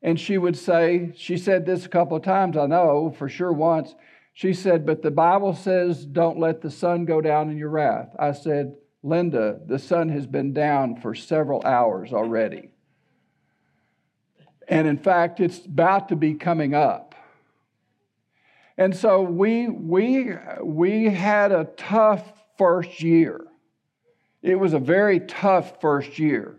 And 0.02 0.18
she 0.20 0.38
would 0.38 0.56
say, 0.56 1.12
she 1.16 1.36
said 1.36 1.64
this 1.64 1.86
a 1.86 1.88
couple 1.88 2.16
of 2.16 2.22
times, 2.22 2.56
I 2.56 2.66
know 2.66 3.14
for 3.16 3.28
sure 3.28 3.52
once. 3.52 3.94
She 4.34 4.52
said, 4.52 4.84
But 4.84 5.02
the 5.02 5.10
Bible 5.10 5.54
says, 5.54 6.04
don't 6.04 6.38
let 6.38 6.60
the 6.60 6.70
sun 6.70 7.06
go 7.06 7.20
down 7.20 7.50
in 7.50 7.56
your 7.56 7.70
wrath. 7.70 8.14
I 8.18 8.32
said, 8.32 8.74
Linda, 9.02 9.60
the 9.64 9.78
sun 9.78 10.08
has 10.10 10.26
been 10.26 10.52
down 10.52 11.00
for 11.00 11.14
several 11.14 11.62
hours 11.64 12.12
already. 12.12 12.70
And 14.68 14.87
in 14.87 14.99
fact, 14.99 15.40
it's 15.40 15.64
about 15.64 16.08
to 16.08 16.16
be 16.16 16.35
coming 16.35 16.75
up. 16.75 17.14
And 18.78 18.94
so 18.94 19.23
we, 19.23 19.68
we, 19.68 20.35
we 20.62 21.04
had 21.04 21.52
a 21.52 21.64
tough 21.76 22.23
first 22.58 23.02
year. 23.02 23.46
It 24.42 24.56
was 24.56 24.75
a 24.75 24.78
very 24.78 25.20
tough 25.20 25.80
first 25.80 26.18
year. 26.18 26.56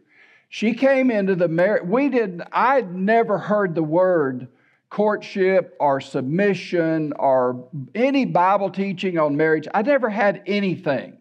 She 0.50 0.74
came 0.74 1.12
into 1.12 1.36
the 1.36 1.48
marriage. 1.48 1.84
We 1.84 2.10
didn't, 2.10 2.44
I'd 2.52 2.94
never 2.94 3.38
heard 3.38 3.76
the 3.76 3.84
word 3.84 4.48
courtship 4.90 5.76
or 5.80 6.00
submission 6.00 7.14
or 7.20 7.68
any 7.94 8.26
Bible 8.26 8.70
teaching 8.70 9.20
on 9.20 9.36
marriage. 9.36 9.68
I'd 9.74 9.86
never 9.86 10.10
had 10.10 10.42
anything. 10.48 11.18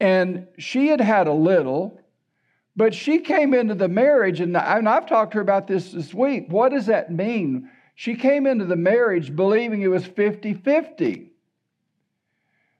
And 0.00 0.48
she 0.58 0.88
had 0.88 1.00
had 1.00 1.26
a 1.26 1.32
little, 1.32 2.00
but 2.76 2.94
she 2.94 3.18
came 3.18 3.54
into 3.54 3.74
the 3.74 3.88
marriage, 3.88 4.40
and, 4.40 4.56
and 4.56 4.88
I've 4.88 5.06
talked 5.06 5.32
to 5.32 5.36
her 5.36 5.42
about 5.42 5.66
this 5.66 5.92
this 5.92 6.12
week. 6.12 6.46
What 6.48 6.70
does 6.70 6.86
that 6.86 7.12
mean? 7.12 7.70
She 7.94 8.16
came 8.16 8.46
into 8.46 8.64
the 8.64 8.76
marriage 8.76 9.34
believing 9.34 9.82
it 9.82 9.88
was 9.88 10.04
50 10.04 10.54
50. 10.54 11.30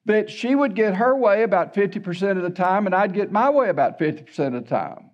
that 0.06 0.28
she 0.28 0.54
would 0.54 0.74
get 0.74 0.96
her 0.96 1.16
way 1.16 1.42
about 1.44 1.72
50% 1.74 2.36
of 2.36 2.42
the 2.42 2.50
time 2.50 2.86
and 2.86 2.94
I'd 2.94 3.14
get 3.14 3.32
my 3.32 3.48
way 3.50 3.68
about 3.68 3.98
50% 3.98 4.38
of 4.48 4.52
the 4.52 4.60
time. 4.62 5.10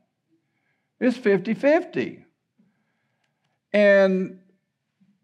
It's 0.98 1.16
50 1.16 1.54
50. 1.54 2.24
And 3.72 4.40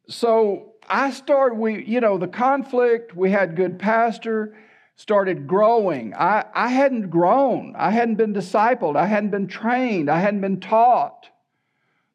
so 0.09 0.75
I 0.89 1.11
started, 1.11 1.57
we, 1.57 1.85
you 1.85 2.01
know, 2.01 2.17
the 2.17 2.29
conflict, 2.29 3.17
we 3.17 3.31
had 3.31 3.57
good 3.57 3.79
pastor, 3.79 4.55
started 4.97 5.47
growing. 5.47 6.15
I, 6.15 6.45
I 6.55 6.69
hadn't 6.69 7.11
grown. 7.11 7.75
I 7.77 7.91
hadn't 7.91 8.17
been 8.17 8.35
discipled. 8.35 8.97
I 8.97 9.07
hadn't 9.07 9.31
been 9.31 9.47
trained. 9.47 10.11
I 10.11 10.21
hadn't 10.21 10.41
been 10.41 10.61
taught 10.61 11.29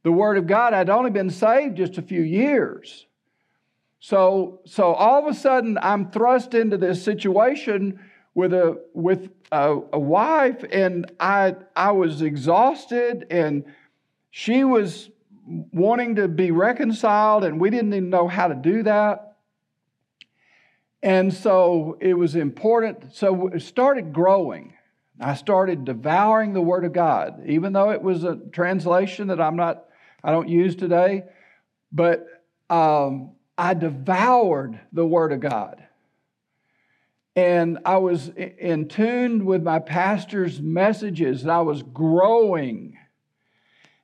the 0.03 0.11
Word 0.11 0.37
of 0.37 0.47
God. 0.47 0.73
I'd 0.73 0.89
only 0.89 1.11
been 1.11 1.29
saved 1.29 1.77
just 1.77 1.97
a 1.97 2.01
few 2.01 2.21
years. 2.21 3.05
So, 3.99 4.61
so 4.65 4.93
all 4.93 5.19
of 5.19 5.31
a 5.31 5.37
sudden, 5.37 5.77
I'm 5.79 6.09
thrust 6.09 6.55
into 6.55 6.77
this 6.77 7.03
situation 7.03 7.99
with 8.33 8.53
a 8.53 8.81
with 8.93 9.29
a, 9.51 9.77
a 9.93 9.99
wife, 9.99 10.63
and 10.71 11.11
I 11.19 11.55
I 11.75 11.91
was 11.91 12.23
exhausted, 12.23 13.27
and 13.29 13.65
she 14.31 14.63
was 14.63 15.11
wanting 15.45 16.15
to 16.15 16.27
be 16.27 16.49
reconciled, 16.49 17.43
and 17.43 17.59
we 17.59 17.69
didn't 17.69 17.93
even 17.93 18.09
know 18.09 18.27
how 18.27 18.47
to 18.47 18.55
do 18.55 18.83
that. 18.83 19.30
And 21.03 21.33
so 21.33 21.97
it 21.99 22.13
was 22.13 22.35
important. 22.35 23.15
So 23.15 23.47
it 23.47 23.61
started 23.61 24.13
growing. 24.13 24.73
I 25.19 25.35
started 25.35 25.85
devouring 25.85 26.53
the 26.53 26.61
Word 26.61 26.85
of 26.85 26.93
God, 26.93 27.43
even 27.47 27.73
though 27.73 27.91
it 27.91 28.01
was 28.01 28.23
a 28.23 28.37
translation 28.51 29.27
that 29.27 29.41
I'm 29.41 29.55
not, 29.55 29.85
I 30.23 30.31
don't 30.31 30.49
use 30.49 30.75
today. 30.75 31.23
But 31.91 32.25
um, 32.69 33.31
I 33.57 33.73
devoured 33.73 34.79
the 34.93 35.05
Word 35.05 35.31
of 35.31 35.39
God. 35.39 35.83
And 37.35 37.79
I 37.85 37.97
was 37.97 38.29
in 38.29 38.87
tune 38.87 39.45
with 39.45 39.63
my 39.63 39.79
pastor's 39.79 40.59
messages, 40.59 41.43
and 41.43 41.51
I 41.51 41.61
was 41.61 41.81
growing 41.81 42.97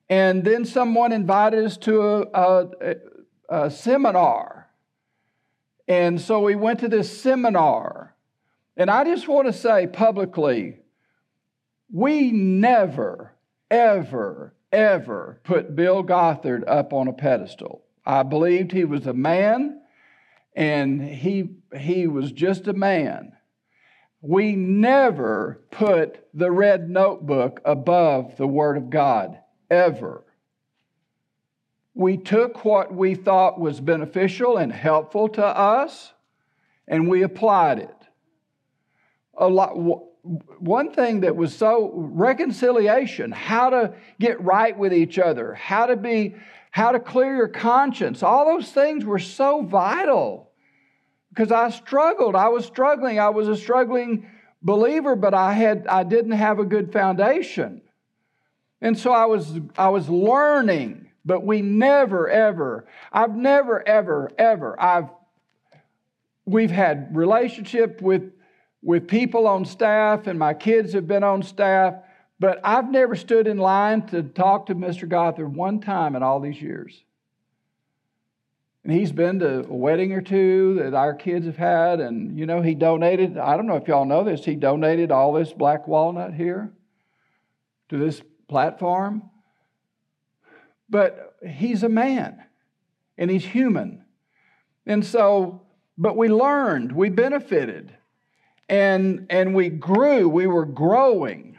and 0.10 0.44
then 0.44 0.66
someone 0.66 1.12
invited 1.12 1.66
us 1.66 1.78
to 1.78 2.02
a, 2.02 2.68
a, 2.82 2.96
a 3.50 3.72
seminar. 3.72 4.57
And 5.88 6.20
so 6.20 6.42
we 6.42 6.56
went 6.56 6.80
to 6.82 6.88
this 6.88 7.22
seminar. 7.22 8.16
And 8.76 8.92
I 8.92 9.04
just 9.04 9.28
want 9.28 9.48
to 9.48 9.54
say 9.54 9.88
publicly 9.88 10.80
we 11.92 12.32
never, 12.32 13.34
ever, 13.72 14.54
ever 14.72 15.40
put 15.44 15.76
Bill 15.76 16.04
Gothard 16.04 16.66
up 16.68 16.92
on 16.92 17.08
a 17.08 17.14
pedestal. 17.14 17.84
I 18.06 18.24
believed 18.24 18.72
he 18.72 18.86
was 18.86 19.08
a 19.08 19.14
man 19.14 19.82
and 20.56 21.02
he, 21.02 21.52
he 21.78 22.08
was 22.08 22.32
just 22.32 22.68
a 22.68 22.74
man. 22.74 23.34
We 24.22 24.56
never 24.56 25.64
put 25.72 26.28
the 26.34 26.52
red 26.52 26.90
notebook 26.90 27.62
above 27.64 28.36
the 28.36 28.48
Word 28.48 28.76
of 28.76 28.90
God 28.90 29.38
ever. 29.70 30.26
We 31.98 32.16
took 32.18 32.64
what 32.64 32.94
we 32.94 33.16
thought 33.16 33.60
was 33.60 33.80
beneficial 33.80 34.58
and 34.58 34.72
helpful 34.72 35.28
to 35.30 35.44
us 35.44 36.14
and 36.88 37.10
we 37.10 37.24
applied 37.24 37.80
it. 37.80 37.96
A 39.36 39.48
lot, 39.48 39.72
one 40.60 40.92
thing 40.92 41.22
that 41.22 41.36
was 41.36 41.56
so 41.56 41.92
reconciliation, 41.96 43.32
how 43.32 43.72
to 43.72 43.94
get 44.20 44.40
right 44.44 44.78
with 44.78 44.94
each 44.94 45.18
other, 45.18 45.56
how 45.56 45.88
to 45.88 45.96
be, 45.96 46.36
how 46.70 46.92
to 46.92 47.00
clear 47.00 47.36
your 47.36 47.48
conscience, 47.48 48.22
all 48.22 48.46
those 48.46 48.72
things 48.72 49.04
were 49.04 49.18
so 49.18 49.64
vital 49.64 50.52
because 51.30 51.52
I 51.52 51.72
struggled. 51.72 52.36
I 52.36 52.50
was 52.50 52.64
struggling. 52.64 53.20
I 53.20 53.30
was 53.30 53.48
a 53.48 53.58
struggling 53.58 54.30
believer, 54.62 55.16
but 55.16 55.34
I 55.34 55.54
had 55.54 55.88
I 55.88 56.04
didn't 56.04 56.34
have 56.34 56.60
a 56.60 56.66
good 56.66 56.94
foundation. 56.94 57.82
And 58.82 58.98
so 58.98 59.12
I 59.12 59.26
was, 59.26 59.60
I 59.78 59.90
was 59.90 60.08
learning, 60.08 61.07
but 61.28 61.46
we 61.46 61.62
never, 61.62 62.30
ever, 62.30 62.86
I've 63.12 63.36
never, 63.36 63.86
ever, 63.86 64.32
ever, 64.38 64.82
I've, 64.82 65.10
we've 66.46 66.72
had 66.72 67.16
relationship 67.16 68.02
with, 68.02 68.32
with 68.82 69.10
people 69.10 69.46
on 69.46 69.66
staff, 69.66 70.26
and 70.28 70.40
my 70.40 70.54
kids 70.54 70.94
have 70.94 71.06
been 71.06 71.26
on 71.26 71.44
staff, 71.44 71.96
but 72.40 72.62
I've 72.64 72.90
never 72.90 73.18
stood 73.18 73.46
in 73.46 73.58
line 73.58 74.08
to 74.08 74.24
talk 74.24 74.68
to 74.68 74.76
Mr. 74.76 75.06
Gothard 75.08 75.54
one 75.54 75.82
time 75.82 76.16
in 76.16 76.24
all 76.24 76.40
these 76.40 76.62
years. 76.62 77.04
And 78.86 78.94
he's 78.94 79.12
been 79.12 79.40
to 79.40 79.68
a 79.68 79.76
wedding 79.76 80.14
or 80.14 80.22
two 80.22 80.76
that 80.76 80.94
our 80.94 81.14
kids 81.14 81.46
have 81.46 81.58
had, 81.58 82.00
and 82.00 82.40
you 82.40 82.46
know, 82.46 82.62
he 82.62 82.74
donated, 82.74 83.38
I 83.38 83.58
don't 83.58 83.68
know 83.68 83.76
if 83.76 83.90
y'all 83.90 84.06
know 84.06 84.24
this, 84.24 84.46
he 84.46 84.56
donated 84.56 85.12
all 85.12 85.34
this 85.34 85.52
black 85.52 85.90
walnut 85.90 86.34
here 86.34 86.72
to 87.90 87.98
this 87.98 88.22
platform. 88.48 89.30
But 90.90 91.36
he's 91.46 91.84
a 91.84 91.90
man 91.90 92.44
and 93.18 93.30
he's 93.30 93.46
human. 93.46 94.06
And 94.86 95.06
so, 95.06 95.62
but 95.98 96.16
we 96.16 96.30
learned, 96.30 96.92
we 96.92 97.10
benefited, 97.10 97.94
and, 98.70 99.26
and 99.30 99.54
we 99.56 99.70
grew, 99.70 100.30
we 100.30 100.48
were 100.48 100.66
growing. 100.66 101.58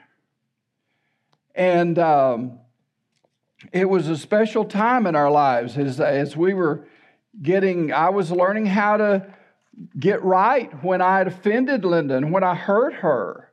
And 1.54 1.98
um, 1.98 2.60
it 3.72 3.88
was 3.88 4.08
a 4.08 4.16
special 4.16 4.64
time 4.64 5.06
in 5.06 5.16
our 5.16 5.30
lives 5.30 5.76
as, 5.76 6.00
as 6.00 6.36
we 6.36 6.54
were 6.54 6.86
getting, 7.42 7.92
I 7.92 8.10
was 8.10 8.30
learning 8.30 8.66
how 8.66 8.96
to 8.96 9.34
get 9.98 10.22
right 10.22 10.72
when 10.82 11.00
I 11.00 11.18
had 11.18 11.26
offended 11.26 11.84
Linda 11.84 12.16
and 12.16 12.32
when 12.32 12.44
I 12.44 12.54
hurt 12.54 12.94
her. 12.94 13.52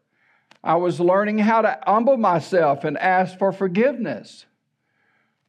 I 0.64 0.76
was 0.76 1.00
learning 1.00 1.40
how 1.40 1.62
to 1.62 1.80
humble 1.86 2.18
myself 2.18 2.84
and 2.84 2.98
ask 2.98 3.38
for 3.38 3.52
forgiveness. 3.52 4.46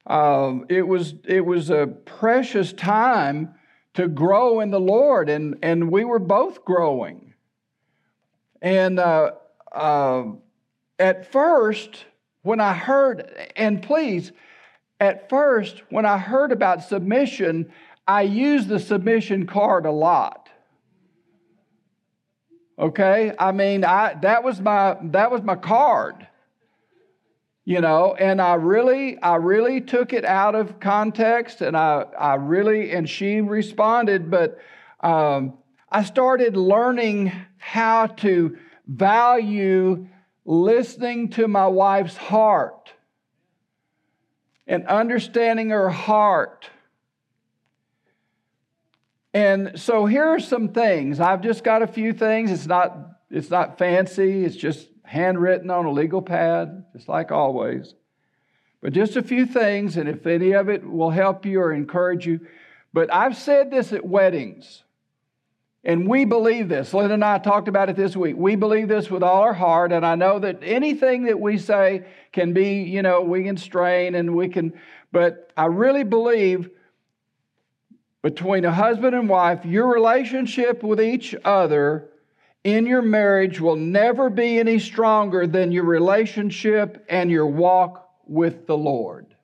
Um, 0.07 0.67
it, 0.69 0.83
was, 0.83 1.15
it 1.25 1.45
was 1.45 1.71
a 1.71 1.87
precious 1.87 2.73
time 2.73 3.55
to 3.95 4.09
grow 4.09 4.61
in 4.61 4.71
the 4.71 4.81
Lord, 4.81 5.29
and, 5.29 5.57
and 5.63 5.91
we 5.91 6.05
were 6.05 6.19
both 6.19 6.65
growing. 6.65 7.35
And 8.63 8.99
uh, 8.99 9.33
uh, 9.73 10.25
at 10.99 11.33
first, 11.33 12.05
when 12.43 12.61
I 12.61 12.75
heard, 12.75 13.51
and 13.57 13.83
please, 13.83 14.33
at 15.01 15.29
first, 15.29 15.83
when 15.91 16.07
I 16.07 16.19
heard 16.19 16.53
about 16.53 16.85
submission, 16.85 17.73
I 18.07 18.23
used 18.23 18.69
the 18.69 18.79
submission 18.79 19.47
card 19.47 19.87
a 19.87 19.91
lot. 19.91 20.49
Okay? 22.79 23.33
I 23.39 23.53
mean, 23.53 23.85
I 23.85 24.15
that 24.23 24.45
was 24.45 24.61
my 24.61 24.97
that 25.05 25.31
was 25.31 25.43
my 25.43 25.57
card. 25.57 26.27
You 27.67 27.81
know, 27.81 28.15
and 28.15 28.41
I 28.41 28.55
really 28.55 29.21
I 29.21 29.35
really 29.37 29.83
took 29.83 30.13
it 30.13 30.25
out 30.25 30.55
of 30.55 30.81
context 30.81 31.61
and 31.61 31.77
I 31.77 32.05
I 32.19 32.37
really 32.37 32.93
and 32.93 33.07
she 33.11 33.41
responded, 33.43 34.31
but 34.31 34.59
um, 35.01 35.59
I 35.91 36.05
started 36.05 36.57
learning 36.57 37.33
how 37.59 38.07
to 38.07 38.57
value 38.87 40.07
listening 40.45 41.29
to 41.31 41.49
my 41.49 41.67
wife's 41.67 42.17
heart 42.17 42.93
and 44.67 44.87
understanding 44.87 45.71
her 45.71 45.91
heart 45.91 46.71
and 49.37 49.79
so 49.79 50.07
here 50.07 50.25
are 50.25 50.41
some 50.41 50.69
things. 50.69 51.21
I've 51.21 51.43
just 51.43 51.63
got 51.63 51.83
a 51.83 51.87
few 51.87 52.15
things. 52.15 52.51
It's 52.51 52.67
not, 52.67 53.19
it's 53.31 53.51
not 53.51 53.77
fancy, 53.77 54.47
it's 54.47 54.57
just 54.57 54.89
handwritten 55.07 55.71
on 55.71 55.87
a 55.87 55.91
legal 55.91 56.21
pad, 56.21 56.85
just 56.93 57.09
like 57.09 57.31
always. 57.33 57.95
But 58.83 58.93
just 58.93 59.17
a 59.17 59.23
few 59.23 59.47
things, 59.47 59.97
and 59.97 60.09
if 60.09 60.27
any 60.27 60.53
of 60.53 60.69
it 60.69 60.85
will 60.85 61.11
help 61.11 61.47
you 61.47 61.61
or 61.61 61.73
encourage 61.73 62.27
you. 62.27 62.41
But 62.93 63.13
I've 63.13 63.37
said 63.37 63.71
this 63.71 63.93
at 63.93 64.05
weddings, 64.05 64.83
and 65.85 66.09
we 66.09 66.25
believe 66.25 66.69
this. 66.69 66.93
Linda 66.93 67.15
and 67.15 67.25
I 67.25 67.39
talked 67.39 67.69
about 67.69 67.89
it 67.89 67.97
this 67.97 68.17
week. 68.17 68.37
We 68.37 68.57
believe 68.57 68.89
this 68.89 69.11
with 69.11 69.23
all 69.23 69.43
our 69.43 69.55
heart, 69.55 69.93
and 69.93 70.05
I 70.05 70.15
know 70.15 70.39
that 70.41 70.59
anything 70.63 71.25
that 71.25 71.41
we 71.41 71.59
say 71.59 72.05
can 72.33 72.53
be, 72.53 72.83
you 72.83 73.03
know, 73.03 73.23
we 73.23 73.45
can 73.45 73.57
strain 73.57 74.15
and 74.15 74.35
we 74.35 74.49
can, 74.49 74.73
but 75.13 75.53
I 75.57 75.67
really 75.67 76.05
believe 76.05 76.71
between 78.23 78.65
a 78.65 78.73
husband 78.73 79.15
and 79.15 79.29
wife, 79.29 79.65
your 79.65 79.87
relationship 79.87 80.83
with 80.83 81.01
each 81.01 81.35
other 81.45 82.09
in 82.67 82.85
your 82.85 83.01
marriage 83.01 83.61
will 83.61 83.77
never 83.77 84.29
be 84.29 84.59
any 84.59 84.81
stronger 84.81 85.47
than 85.47 85.71
your 85.71 85.85
relationship 85.85 87.07
and 87.09 87.31
your 87.31 87.47
walk 87.47 88.11
with 88.27 88.67
the 88.67 88.77
Lord. 88.77 89.37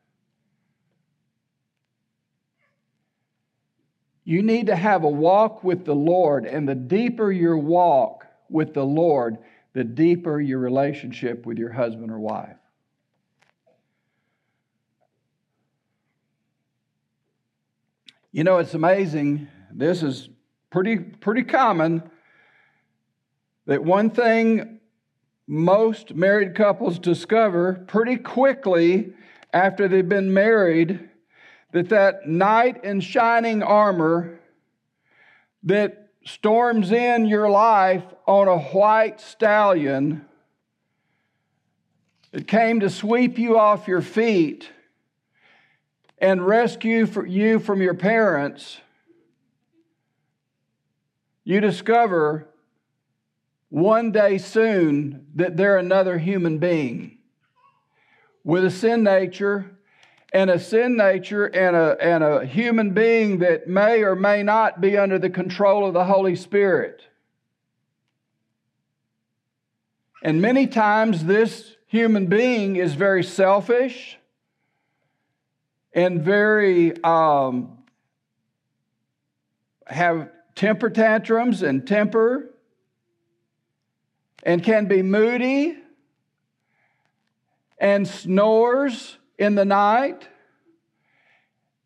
You 4.25 4.43
need 4.43 4.67
to 4.67 4.75
have 4.75 5.05
a 5.05 5.09
walk 5.09 5.63
with 5.63 5.85
the 5.85 5.95
Lord, 5.95 6.47
and 6.47 6.69
the 6.69 6.75
deeper 6.75 7.31
your 7.31 7.57
walk 7.57 8.27
with 8.49 8.75
the 8.75 8.85
Lord, 8.85 9.39
the 9.73 9.85
deeper 9.85 10.41
your 10.41 10.59
relationship 10.59 11.47
with 11.47 11.59
your 11.59 11.71
husband 11.71 12.11
or 12.11 12.19
wife. 12.19 12.57
You 18.33 18.43
know, 18.43 18.59
it's 18.59 18.75
amazing. 18.75 19.47
This 19.71 20.03
is 20.03 20.29
pretty, 20.71 20.97
pretty 20.99 21.45
common. 21.45 22.03
That 23.67 23.85
one 23.85 24.11
thing 24.11 24.81
most 25.47 26.15
married 26.15 26.55
couples 26.55 26.99
discover 26.99 27.85
pretty 27.87 28.17
quickly 28.17 29.13
after 29.53 29.89
they've 29.89 30.09
been 30.09 30.33
married 30.33 31.09
that 31.73 31.89
that 31.89 32.29
knight 32.29 32.85
in 32.85 33.01
shining 33.01 33.63
armor 33.63 34.39
that 35.63 36.11
storms 36.25 36.93
in 36.93 37.27
your 37.27 37.51
life 37.51 38.05
on 38.27 38.49
a 38.49 38.59
white 38.59 39.21
stallion 39.21 40.25
it 42.33 42.49
came 42.49 42.81
to 42.81 42.89
sweep 42.89 43.39
you 43.39 43.59
off 43.59 43.87
your 43.87 44.01
feet 44.01 44.71
and 46.19 46.47
rescue 46.47 47.07
you 47.27 47.59
from 47.59 47.83
your 47.83 47.95
parents, 47.95 48.81
you 51.45 51.61
discover 51.61 52.49
one 53.73 54.13
day 54.13 54.37
soon 54.37 55.25
that 55.35 55.57
they're 55.57 55.79
another 55.79 56.19
human 56.19 56.59
being 56.59 57.17
with 58.45 58.63
a 58.67 58.71
sin 58.71 59.03
nature 59.03 59.79
and 60.31 60.51
a 60.51 60.59
sin 60.59 60.95
nature 60.95 61.47
and 61.47 61.75
a, 61.75 61.97
and 61.99 62.23
a 62.23 62.45
human 62.45 62.93
being 62.93 63.39
that 63.39 63.67
may 63.67 64.03
or 64.03 64.15
may 64.15 64.43
not 64.43 64.83
be 64.83 64.99
under 64.99 65.19
the 65.19 65.31
control 65.31 65.87
of 65.87 65.95
the 65.95 66.05
Holy 66.05 66.37
Spirit. 66.37 67.01
And 70.23 70.43
many 70.43 70.67
times, 70.67 71.25
this 71.25 71.75
human 71.87 72.27
being 72.27 72.77
is 72.77 72.93
very 72.93 73.25
selfish 73.25 74.19
and 75.95 76.21
very 76.21 77.03
um, 77.03 77.79
have 79.87 80.29
temper 80.55 80.91
tantrums 80.91 81.63
and 81.63 81.87
temper 81.87 82.52
and 84.43 84.63
can 84.63 84.87
be 84.87 85.03
moody 85.03 85.77
and 87.79 88.07
snores 88.07 89.17
in 89.39 89.55
the 89.55 89.65
night 89.65 90.29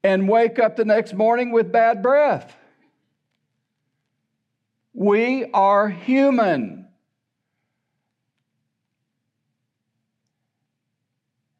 and 0.03 0.29
wake 0.29 0.59
up 0.59 0.77
the 0.77 0.85
next 0.85 1.15
morning 1.15 1.51
with 1.51 1.73
bad 1.73 2.03
breath. 2.03 2.57
We 4.93 5.45
are 5.53 5.89
human. 5.89 6.89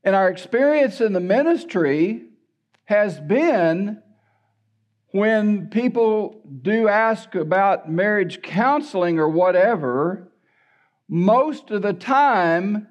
And 0.05 0.15
our 0.15 0.29
experience 0.29 1.01
in 1.01 1.13
the 1.13 1.21
ministry 1.21 2.27
has 2.85 3.19
been 3.19 4.01
when 5.09 5.69
people 5.69 6.41
do 6.63 6.89
ask 6.89 7.35
about 7.35 7.91
marriage 7.91 8.43
counseling 8.43 9.19
or 9.19 9.29
whatever, 9.29 10.26
most 11.09 11.71
of 11.71 11.83
the 11.83 11.93
time 11.93 12.89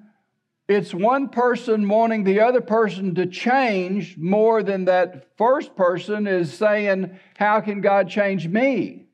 it's 0.67 0.93
one 0.93 1.29
person 1.29 1.87
wanting 1.87 2.23
the 2.23 2.39
other 2.39 2.61
person 2.61 3.13
to 3.15 3.27
change 3.27 4.17
more 4.17 4.63
than 4.63 4.85
that 4.85 5.37
first 5.37 5.75
person 5.75 6.25
is 6.25 6.51
saying, 6.51 7.19
How 7.37 7.61
can 7.61 7.81
God 7.81 8.09
change 8.09 8.47
me? 8.47 9.05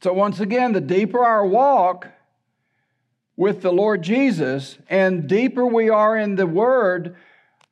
So, 0.00 0.12
once 0.12 0.38
again, 0.38 0.72
the 0.72 0.80
deeper 0.80 1.24
our 1.24 1.44
walk, 1.44 2.06
with 3.38 3.62
the 3.62 3.72
Lord 3.72 4.02
Jesus 4.02 4.78
and 4.90 5.28
deeper 5.28 5.64
we 5.64 5.88
are 5.88 6.16
in 6.16 6.34
the 6.34 6.46
Word, 6.46 7.14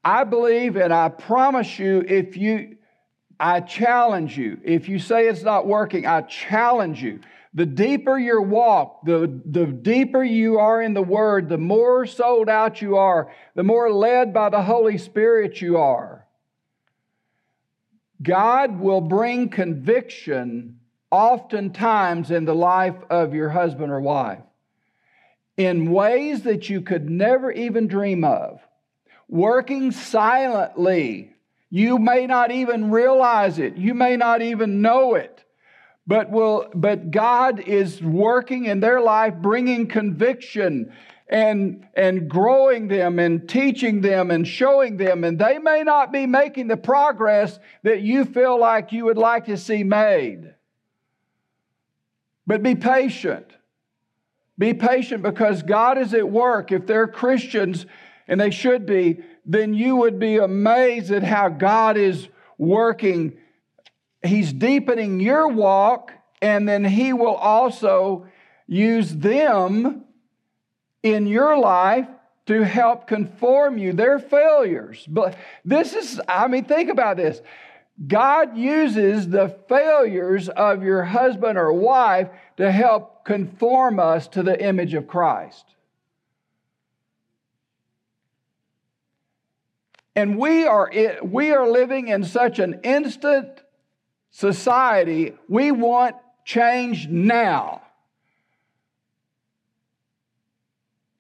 I 0.05 0.23
believe 0.23 0.77
and 0.77 0.95
I 0.95 1.09
promise 1.09 1.81
you, 1.81 2.05
if 2.07 2.37
you, 2.37 2.76
I 3.39 3.61
challenge 3.61 4.39
you, 4.39 4.59
if 4.65 4.89
you 4.89 4.99
say 4.99 5.29
it's 5.29 5.43
not 5.43 5.67
working, 5.67 6.07
I 6.07 6.23
challenge 6.23 7.03
you. 7.03 7.21
The 7.53 7.67
deeper 7.67 8.19
your 8.19 8.43
walk, 8.43 9.05
the, 9.05 9.41
the 9.45 9.67
deeper 9.67 10.23
you 10.23 10.59
are 10.59 10.81
in 10.81 10.95
the 10.95 11.03
Word, 11.03 11.49
the 11.49 11.59
more 11.59 12.07
sold 12.07 12.49
out 12.49 12.83
you 12.83 12.97
are, 12.97 13.33
the 13.55 13.63
more 13.63 13.91
led 13.91 14.35
by 14.35 14.51
the 14.51 14.63
Holy 14.63 14.99
Spirit 14.99 15.61
you 15.61 15.79
are. 15.79 16.27
God 18.23 18.79
will 18.81 19.01
bring 19.01 19.49
conviction 19.49 20.81
oftentimes 21.11 22.31
in 22.31 22.45
the 22.45 22.55
life 22.55 22.97
of 23.09 23.35
your 23.35 23.51
husband 23.51 23.93
or 23.93 24.01
wife 24.01 24.41
in 25.57 25.91
ways 25.91 26.43
that 26.43 26.69
you 26.69 26.83
could 26.83 27.09
never 27.09 27.51
even 27.51 27.87
dream 27.87 28.25
of, 28.25 28.61
working 29.29 29.91
silently. 29.91 31.35
You 31.77 31.99
may 31.99 32.27
not 32.27 32.53
even 32.53 32.91
realize 32.91 33.59
it, 33.59 33.77
you 33.77 33.93
may 33.93 34.17
not 34.17 34.41
even 34.41 34.81
know 34.81 35.15
it. 35.15 35.45
But, 36.07 36.31
will, 36.31 36.71
but 36.75 37.11
God 37.11 37.61
is 37.61 38.01
working 38.01 38.65
in 38.65 38.81
their 38.81 38.99
life, 39.03 39.35
bringing 39.43 39.87
conviction 39.87 40.91
and, 41.29 41.87
and 41.95 42.31
growing 42.31 42.89
them 42.89 43.19
and 43.19 43.47
teaching 43.47 44.01
them 44.01 44.31
and 44.31 44.49
showing 44.49 44.97
them. 44.97 45.23
And 45.23 45.39
they 45.39 45.59
may 45.59 45.83
not 45.83 46.13
be 46.13 46.25
making 46.25 46.69
the 46.69 46.79
progress 46.79 47.59
that 47.83 48.01
you 48.01 48.25
feel 48.25 48.59
like 48.59 48.93
you 48.93 49.05
would 49.05 49.19
like 49.19 49.45
to 49.45 49.59
see 49.59 49.85
made. 49.85 50.55
But 52.47 52.63
be 52.63 52.75
patient. 52.75 53.53
Be 54.57 54.73
patient 54.73 55.23
because 55.23 55.63
God 55.63 55.99
is 55.99 56.15
at 56.15 56.31
work. 56.31 56.73
If 56.73 56.87
they're 56.87 57.07
Christians, 57.07 57.85
and 58.29 58.41
they 58.41 58.51
should 58.51 58.87
be, 58.87 59.21
then 59.47 59.73
you 59.73 59.97
would 59.97 60.19
be 60.19 60.39
amazed 60.39 61.11
at 61.13 61.23
how 61.23 61.49
God 61.49 61.97
is 61.97 62.29
working. 62.59 63.39
He's 64.23 64.53
deepening 64.53 65.21
your 65.21 65.49
walk, 65.49 66.13
and 66.43 66.69
then 66.69 66.85
He 66.85 67.13
will 67.13 67.35
also 67.35 68.27
use 68.67 69.15
them 69.15 70.05
in 71.03 71.27
your 71.27 71.57
life 71.57 72.09
to 72.47 72.65
help 72.65 73.07
conform 73.07 73.79
you. 73.79 73.93
They're 73.93 74.19
failures. 74.19 75.05
But 75.09 75.37
this 75.65 75.95
is, 75.95 76.21
I 76.29 76.49
mean, 76.49 76.65
think 76.65 76.91
about 76.91 77.17
this. 77.17 77.41
God 78.07 78.57
uses 78.57 79.29
the 79.29 79.57
failures 79.69 80.49
of 80.49 80.83
your 80.83 81.05
husband 81.05 81.57
or 81.57 81.73
wife 81.73 82.29
to 82.57 82.71
help 82.71 83.25
conform 83.25 83.99
us 83.99 84.29
to 84.29 84.43
the 84.43 84.63
image 84.63 84.95
of 84.95 85.07
Christ. 85.07 85.65
And 90.17 90.39
we 90.39 90.67
are, 90.67 90.91
we 91.23 91.53
are 91.53 91.69
living 91.69 92.09
in 92.09 92.25
such 92.25 92.59
an 92.59 92.81
instant 92.83 93.49
society, 94.31 95.35
we 95.47 95.71
want 95.71 96.17
change 96.45 97.07
now. 97.07 97.83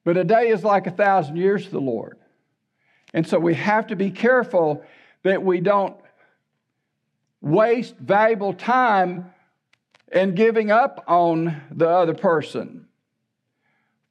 But 0.02 0.16
a 0.16 0.24
day 0.24 0.48
is 0.48 0.64
like 0.64 0.86
a 0.86 0.90
thousand 0.90 1.36
years 1.36 1.66
to 1.66 1.70
the 1.70 1.80
Lord. 1.80 2.16
And 3.12 3.26
so 3.26 3.38
we 3.38 3.54
have 3.54 3.88
to 3.88 3.96
be 3.96 4.10
careful 4.10 4.82
that 5.24 5.42
we 5.42 5.60
don't 5.60 5.96
waste 7.42 7.96
valuable 7.96 8.54
time 8.54 9.32
in 10.10 10.34
giving 10.34 10.70
up 10.70 11.04
on 11.06 11.60
the 11.70 11.88
other 11.88 12.14
person. 12.14 12.86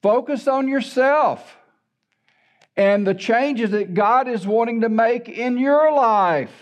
Focus 0.02 0.46
on 0.46 0.68
yourself 0.68 1.56
and 2.76 3.06
the 3.06 3.14
changes 3.14 3.70
that 3.70 3.94
God 3.94 4.28
is 4.28 4.46
wanting 4.46 4.82
to 4.82 4.88
make 4.88 5.28
in 5.28 5.56
your 5.56 5.92
life. 5.92 6.52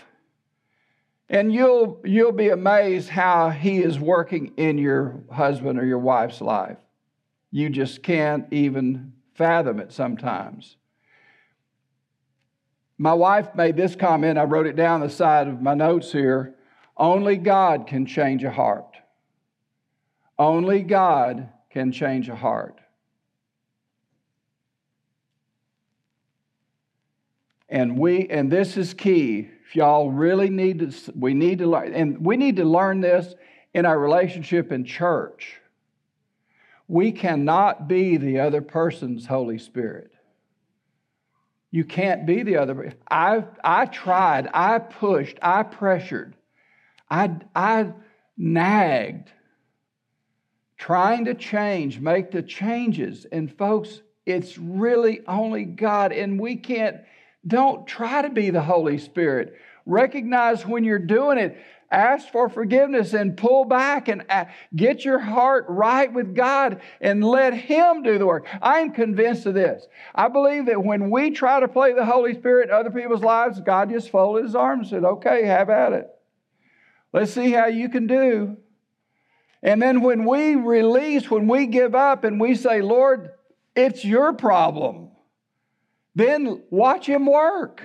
And 1.27 1.53
you'll, 1.53 2.01
you'll 2.05 2.31
be 2.31 2.49
amazed 2.49 3.09
how 3.09 3.49
He 3.49 3.79
is 3.79 3.99
working 3.99 4.53
in 4.57 4.77
your 4.77 5.21
husband 5.31 5.79
or 5.79 5.85
your 5.85 5.99
wife's 5.99 6.39
life. 6.39 6.77
You 7.51 7.69
just 7.69 8.03
can't 8.03 8.45
even 8.51 9.13
fathom 9.33 9.79
it 9.79 9.91
sometimes. 9.91 10.77
My 12.97 13.13
wife 13.13 13.53
made 13.55 13.75
this 13.75 13.95
comment, 13.95 14.37
I 14.37 14.43
wrote 14.43 14.67
it 14.67 14.75
down 14.75 15.01
the 15.01 15.09
side 15.09 15.47
of 15.47 15.61
my 15.61 15.73
notes 15.73 16.11
here. 16.11 16.55
Only 16.95 17.35
God 17.35 17.87
can 17.87 18.05
change 18.05 18.43
a 18.45 18.51
heart. 18.51 18.95
Only 20.39 20.81
God 20.81 21.49
can 21.69 21.91
change 21.91 22.29
a 22.29 22.35
heart. 22.35 22.79
And 27.69 27.97
we 27.97 28.27
and 28.27 28.51
this 28.51 28.77
is 28.77 28.93
key. 28.93 29.49
If 29.67 29.75
y'all 29.75 30.11
really 30.11 30.49
need 30.49 30.79
to 30.79 31.13
we 31.15 31.33
need 31.33 31.59
to 31.59 31.67
learn 31.67 31.93
and 31.93 32.25
we 32.25 32.37
need 32.37 32.57
to 32.57 32.65
learn 32.65 33.01
this 33.01 33.33
in 33.73 33.85
our 33.85 33.99
relationship 33.99 34.71
in 34.71 34.85
church. 34.85 35.59
We 36.87 37.11
cannot 37.11 37.87
be 37.87 38.17
the 38.17 38.39
other 38.39 38.61
person's 38.61 39.25
Holy 39.25 39.57
Spirit. 39.57 40.11
You 41.71 41.83
can't 41.83 42.25
be 42.25 42.43
the 42.43 42.57
other. 42.57 42.93
I 43.09 43.43
I 43.63 43.87
tried, 43.87 44.49
I 44.53 44.79
pushed, 44.79 45.37
I 45.41 45.63
pressured. 45.63 46.35
I, 47.09 47.37
I 47.55 47.93
nagged, 48.37 49.31
trying 50.77 51.25
to 51.25 51.33
change, 51.33 51.99
make 51.99 52.31
the 52.31 52.41
changes. 52.41 53.25
And 53.31 53.55
folks, 53.55 54.01
it's 54.25 54.57
really 54.57 55.21
only 55.27 55.65
God. 55.65 56.11
And 56.11 56.39
we 56.39 56.55
can't, 56.55 56.97
don't 57.45 57.85
try 57.87 58.21
to 58.21 58.29
be 58.29 58.49
the 58.49 58.61
Holy 58.61 58.97
Spirit. 58.97 59.55
Recognize 59.85 60.65
when 60.65 60.83
you're 60.83 60.99
doing 60.99 61.37
it. 61.37 61.57
ask 61.91 62.29
for 62.29 62.49
forgiveness 62.49 63.13
and 63.13 63.37
pull 63.37 63.65
back 63.65 64.07
and 64.07 64.25
uh, 64.29 64.45
get 64.75 65.05
your 65.05 65.19
heart 65.19 65.65
right 65.69 66.11
with 66.11 66.35
God 66.35 66.81
and 66.99 67.23
let 67.23 67.53
Him 67.53 68.03
do 68.03 68.17
the 68.17 68.25
work. 68.25 68.47
I'm 68.61 68.91
convinced 68.91 69.45
of 69.45 69.53
this. 69.53 69.85
I 70.13 70.27
believe 70.27 70.65
that 70.65 70.83
when 70.83 71.09
we 71.09 71.31
try 71.31 71.59
to 71.59 71.67
play 71.67 71.93
the 71.93 72.05
Holy 72.05 72.33
Spirit 72.33 72.69
in 72.69 72.75
other 72.75 72.89
people's 72.89 73.21
lives, 73.21 73.59
God 73.61 73.89
just 73.89 74.09
folded 74.09 74.43
His 74.43 74.55
arms 74.55 74.91
and 74.91 75.03
said, 75.03 75.07
okay, 75.07 75.45
have 75.45 75.69
at 75.69 75.93
it. 75.93 76.09
Let's 77.13 77.33
see 77.33 77.51
how 77.51 77.67
you 77.67 77.87
can 77.89 78.07
do. 78.07 78.57
And 79.63 79.81
then 79.81 80.01
when 80.01 80.25
we 80.25 80.55
release, 80.55 81.31
when 81.31 81.47
we 81.47 81.65
give 81.65 81.95
up 81.95 82.23
and 82.23 82.39
we 82.39 82.55
say, 82.55 82.81
Lord, 82.81 83.29
it's 83.75 84.03
your 84.03 84.33
problem, 84.33 85.11
then 86.15 86.63
watch 86.69 87.07
Him 87.07 87.25
work. 87.25 87.83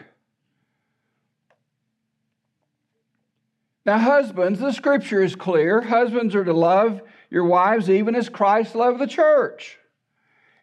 Now, 3.84 3.98
husbands, 3.98 4.60
the 4.60 4.72
scripture 4.72 5.22
is 5.22 5.34
clear. 5.34 5.80
Husbands 5.80 6.34
are 6.34 6.44
to 6.44 6.52
love 6.52 7.00
your 7.30 7.44
wives 7.44 7.88
even 7.88 8.14
as 8.14 8.28
Christ 8.28 8.74
loved 8.74 8.98
the 8.98 9.06
church. 9.06 9.78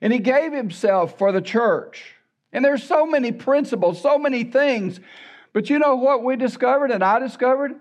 And 0.02 0.14
he 0.14 0.20
gave 0.20 0.54
himself 0.54 1.18
for 1.18 1.32
the 1.32 1.42
church. 1.42 2.16
And 2.54 2.64
there's 2.64 2.84
so 2.84 3.06
many 3.06 3.32
principles, 3.32 4.02
so 4.02 4.18
many 4.18 4.44
things. 4.44 5.00
But 5.54 5.70
you 5.70 5.80
know 5.80 5.96
what 5.96 6.24
we 6.24 6.36
discovered 6.36 6.92
and 6.92 7.04
I 7.04 7.20
discovered? 7.20 7.74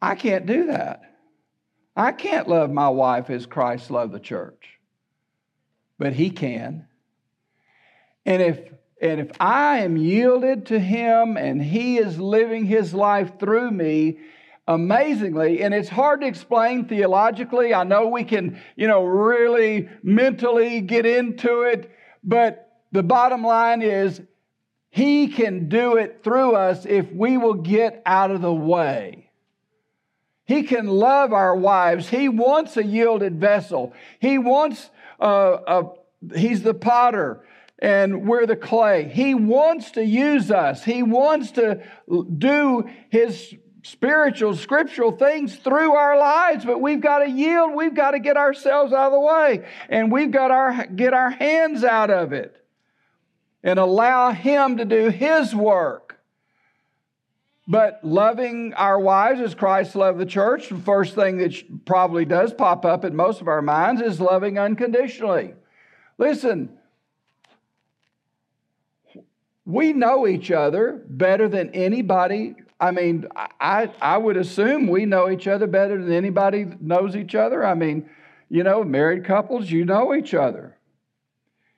I 0.00 0.16
can't 0.16 0.46
do 0.46 0.66
that. 0.66 1.02
I 1.94 2.10
can't 2.12 2.48
love 2.48 2.70
my 2.70 2.88
wife 2.88 3.30
as 3.30 3.46
Christ 3.46 3.90
loved 3.90 4.12
the 4.12 4.20
church. 4.20 4.78
But 5.98 6.14
he 6.14 6.30
can. 6.30 6.86
And 8.26 8.42
if 8.42 8.58
and 9.02 9.20
if 9.20 9.32
I 9.40 9.80
am 9.80 9.96
yielded 9.96 10.66
to 10.66 10.78
Him 10.78 11.36
and 11.36 11.60
He 11.60 11.98
is 11.98 12.18
living 12.18 12.66
His 12.66 12.94
life 12.94 13.38
through 13.40 13.72
me, 13.72 14.18
amazingly, 14.68 15.62
and 15.62 15.74
it's 15.74 15.88
hard 15.88 16.20
to 16.20 16.26
explain 16.28 16.86
theologically. 16.86 17.74
I 17.74 17.82
know 17.82 18.06
we 18.06 18.22
can, 18.22 18.60
you 18.76 18.86
know, 18.86 19.04
really 19.04 19.88
mentally 20.04 20.80
get 20.80 21.04
into 21.04 21.62
it, 21.62 21.90
but 22.22 22.70
the 22.92 23.02
bottom 23.02 23.42
line 23.42 23.82
is 23.82 24.22
He 24.88 25.26
can 25.26 25.68
do 25.68 25.96
it 25.96 26.20
through 26.22 26.54
us 26.54 26.86
if 26.86 27.10
we 27.12 27.36
will 27.36 27.54
get 27.54 28.02
out 28.06 28.30
of 28.30 28.40
the 28.40 28.54
way. 28.54 29.30
He 30.44 30.62
can 30.62 30.86
love 30.86 31.32
our 31.32 31.56
wives. 31.56 32.08
He 32.08 32.28
wants 32.28 32.76
a 32.76 32.84
yielded 32.84 33.40
vessel. 33.40 33.94
He 34.20 34.38
wants 34.38 34.90
uh, 35.20 35.58
a, 35.66 36.36
he's 36.36 36.62
the 36.62 36.74
potter 36.74 37.42
and 37.82 38.28
we're 38.28 38.46
the 38.46 38.54
clay. 38.54 39.08
He 39.08 39.34
wants 39.34 39.90
to 39.92 40.04
use 40.04 40.52
us. 40.52 40.84
He 40.84 41.02
wants 41.02 41.50
to 41.52 41.82
do 42.38 42.88
his 43.10 43.54
spiritual, 43.82 44.54
scriptural 44.54 45.10
things 45.10 45.56
through 45.56 45.92
our 45.92 46.16
lives, 46.16 46.64
but 46.64 46.80
we've 46.80 47.00
got 47.00 47.18
to 47.18 47.28
yield. 47.28 47.74
We've 47.74 47.94
got 47.94 48.12
to 48.12 48.20
get 48.20 48.36
ourselves 48.36 48.92
out 48.92 49.06
of 49.06 49.12
the 49.12 49.20
way, 49.20 49.66
and 49.88 50.12
we've 50.12 50.30
got 50.30 50.48
to 50.48 50.86
get 50.86 51.12
our 51.12 51.30
hands 51.30 51.82
out 51.82 52.10
of 52.10 52.32
it 52.32 52.56
and 53.64 53.80
allow 53.80 54.30
him 54.30 54.76
to 54.76 54.84
do 54.84 55.08
his 55.08 55.52
work. 55.52 56.20
But 57.66 57.98
loving 58.04 58.74
our 58.74 58.98
wives 58.98 59.40
as 59.40 59.56
Christ 59.56 59.96
loved 59.96 60.20
the 60.20 60.26
church, 60.26 60.68
the 60.68 60.76
first 60.76 61.16
thing 61.16 61.38
that 61.38 61.84
probably 61.84 62.24
does 62.24 62.54
pop 62.54 62.84
up 62.84 63.04
in 63.04 63.16
most 63.16 63.40
of 63.40 63.48
our 63.48 63.62
minds 63.62 64.00
is 64.00 64.20
loving 64.20 64.56
unconditionally. 64.56 65.54
Listen, 66.16 66.78
we 69.64 69.92
know 69.92 70.26
each 70.26 70.50
other 70.50 71.02
better 71.08 71.48
than 71.48 71.70
anybody. 71.70 72.56
I 72.80 72.90
mean, 72.90 73.26
I, 73.36 73.90
I 74.00 74.16
would 74.18 74.36
assume 74.36 74.88
we 74.88 75.06
know 75.06 75.30
each 75.30 75.46
other 75.46 75.66
better 75.66 76.02
than 76.02 76.12
anybody 76.12 76.66
knows 76.80 77.14
each 77.14 77.34
other. 77.34 77.64
I 77.64 77.74
mean, 77.74 78.10
you 78.48 78.64
know, 78.64 78.82
married 78.82 79.24
couples, 79.24 79.70
you 79.70 79.84
know 79.84 80.14
each 80.14 80.34
other. 80.34 80.76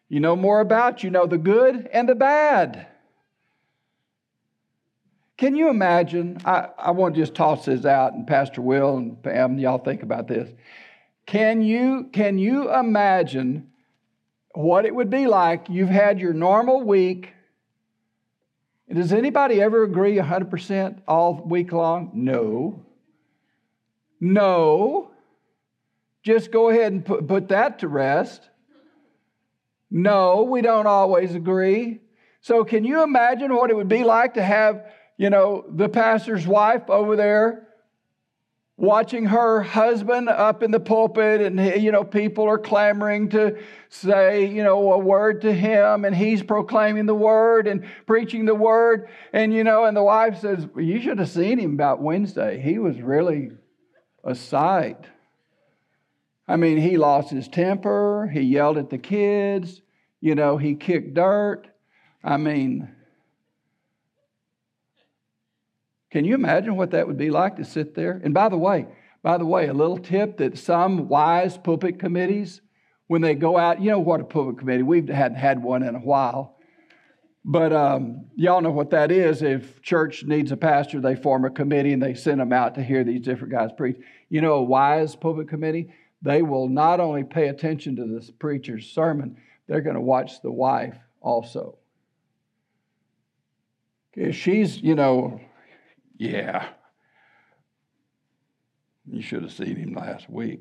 You 0.08 0.20
know 0.20 0.34
more 0.34 0.60
about, 0.60 1.02
you 1.02 1.10
know 1.10 1.26
the 1.26 1.38
good 1.38 1.88
and 1.92 2.08
the 2.08 2.14
bad. 2.14 2.86
Can 5.36 5.56
you 5.56 5.68
imagine? 5.68 6.38
I, 6.44 6.68
I 6.78 6.90
want 6.92 7.16
to 7.16 7.20
just 7.20 7.34
toss 7.34 7.64
this 7.64 7.84
out, 7.84 8.14
and 8.14 8.26
Pastor 8.26 8.62
Will 8.62 8.96
and 8.96 9.22
Pam, 9.22 9.58
y'all 9.58 9.78
think 9.78 10.02
about 10.02 10.28
this. 10.28 10.48
Can 11.26 11.60
you, 11.60 12.08
can 12.12 12.38
you 12.38 12.72
imagine 12.72 13.70
what 14.54 14.86
it 14.86 14.94
would 14.94 15.10
be 15.10 15.26
like? 15.26 15.68
You've 15.68 15.88
had 15.88 16.20
your 16.20 16.32
normal 16.32 16.82
week, 16.82 17.33
does 18.92 19.12
anybody 19.12 19.62
ever 19.62 19.82
agree 19.82 20.16
100% 20.16 21.02
all 21.08 21.42
week 21.44 21.72
long? 21.72 22.10
No. 22.14 22.84
No. 24.20 25.10
Just 26.22 26.50
go 26.50 26.68
ahead 26.70 26.92
and 26.92 27.04
put, 27.04 27.26
put 27.26 27.48
that 27.48 27.78
to 27.80 27.88
rest. 27.88 28.48
No, 29.90 30.42
we 30.42 30.60
don't 30.60 30.86
always 30.86 31.34
agree. 31.34 32.00
So, 32.40 32.64
can 32.64 32.84
you 32.84 33.02
imagine 33.02 33.54
what 33.54 33.70
it 33.70 33.76
would 33.76 33.88
be 33.88 34.04
like 34.04 34.34
to 34.34 34.42
have, 34.42 34.86
you 35.16 35.30
know, 35.30 35.64
the 35.68 35.88
pastor's 35.88 36.46
wife 36.46 36.90
over 36.90 37.16
there 37.16 37.63
watching 38.76 39.26
her 39.26 39.62
husband 39.62 40.28
up 40.28 40.62
in 40.62 40.72
the 40.72 40.80
pulpit 40.80 41.40
and 41.40 41.60
you 41.80 41.92
know 41.92 42.02
people 42.02 42.44
are 42.44 42.58
clamoring 42.58 43.28
to 43.28 43.56
say 43.88 44.46
you 44.46 44.64
know 44.64 44.92
a 44.92 44.98
word 44.98 45.40
to 45.42 45.52
him 45.52 46.04
and 46.04 46.14
he's 46.14 46.42
proclaiming 46.42 47.06
the 47.06 47.14
word 47.14 47.68
and 47.68 47.84
preaching 48.06 48.44
the 48.46 48.54
word. 48.54 49.08
And 49.32 49.54
you 49.54 49.62
know 49.62 49.84
and 49.84 49.96
the 49.96 50.02
wife 50.02 50.40
says 50.40 50.66
well, 50.74 50.84
you 50.84 51.00
should 51.00 51.18
have 51.18 51.28
seen 51.28 51.58
him 51.58 51.74
about 51.74 52.02
wednesday. 52.02 52.60
He 52.60 52.78
was 52.78 53.00
really 53.00 53.52
a 54.24 54.34
sight. 54.34 55.06
I 56.48 56.56
mean 56.56 56.78
he 56.78 56.96
lost 56.96 57.30
his 57.30 57.46
temper. 57.46 58.28
He 58.32 58.40
yelled 58.40 58.78
at 58.78 58.90
the 58.90 58.98
kids. 58.98 59.82
You 60.20 60.34
know 60.34 60.56
he 60.56 60.74
kicked 60.74 61.14
dirt. 61.14 61.68
I 62.24 62.38
mean 62.38 62.92
Can 66.14 66.24
you 66.24 66.36
imagine 66.36 66.76
what 66.76 66.92
that 66.92 67.08
would 67.08 67.16
be 67.16 67.30
like 67.30 67.56
to 67.56 67.64
sit 67.64 67.96
there? 67.96 68.20
And 68.22 68.32
by 68.32 68.48
the 68.48 68.56
way, 68.56 68.86
by 69.24 69.36
the 69.36 69.44
way, 69.44 69.66
a 69.66 69.74
little 69.74 69.98
tip 69.98 70.36
that 70.36 70.56
some 70.56 71.08
wise 71.08 71.58
pulpit 71.58 71.98
committees, 71.98 72.60
when 73.08 73.20
they 73.20 73.34
go 73.34 73.58
out, 73.58 73.82
you 73.82 73.90
know 73.90 73.98
what 73.98 74.20
a 74.20 74.24
pulpit 74.24 74.60
committee, 74.60 74.84
we 74.84 74.98
hadn't 74.98 75.38
had 75.38 75.60
one 75.60 75.82
in 75.82 75.96
a 75.96 75.98
while. 75.98 76.56
But 77.44 77.72
um, 77.72 78.26
y'all 78.36 78.60
know 78.60 78.70
what 78.70 78.90
that 78.90 79.10
is. 79.10 79.42
If 79.42 79.82
church 79.82 80.22
needs 80.22 80.52
a 80.52 80.56
pastor, 80.56 81.00
they 81.00 81.16
form 81.16 81.44
a 81.46 81.50
committee 81.50 81.92
and 81.92 82.00
they 82.00 82.14
send 82.14 82.38
them 82.38 82.52
out 82.52 82.76
to 82.76 82.82
hear 82.84 83.02
these 83.02 83.22
different 83.22 83.52
guys 83.52 83.70
preach. 83.76 83.96
You 84.28 84.40
know, 84.40 84.52
a 84.52 84.62
wise 84.62 85.16
pulpit 85.16 85.48
committee, 85.48 85.92
they 86.22 86.42
will 86.42 86.68
not 86.68 87.00
only 87.00 87.24
pay 87.24 87.48
attention 87.48 87.96
to 87.96 88.06
this 88.06 88.30
preacher's 88.30 88.86
sermon, 88.86 89.36
they're 89.66 89.80
going 89.80 89.96
to 89.96 90.00
watch 90.00 90.42
the 90.42 90.52
wife 90.52 90.96
also. 91.20 91.76
If 94.12 94.36
she's, 94.36 94.80
you 94.80 94.94
know, 94.94 95.40
yeah. 96.16 96.68
You 99.06 99.22
should 99.22 99.42
have 99.42 99.52
seen 99.52 99.76
him 99.76 99.94
last 99.94 100.30
week. 100.30 100.60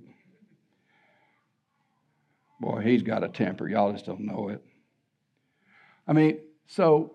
Boy, 2.60 2.82
he's 2.82 3.04
got 3.04 3.24
a 3.24 3.30
temper. 3.30 3.68
Y'all 3.68 3.92
just 3.92 4.06
don't 4.06 4.22
know 4.22 4.50
it. 4.50 4.64
I 6.08 6.14
mean, 6.14 6.40
so, 6.68 7.12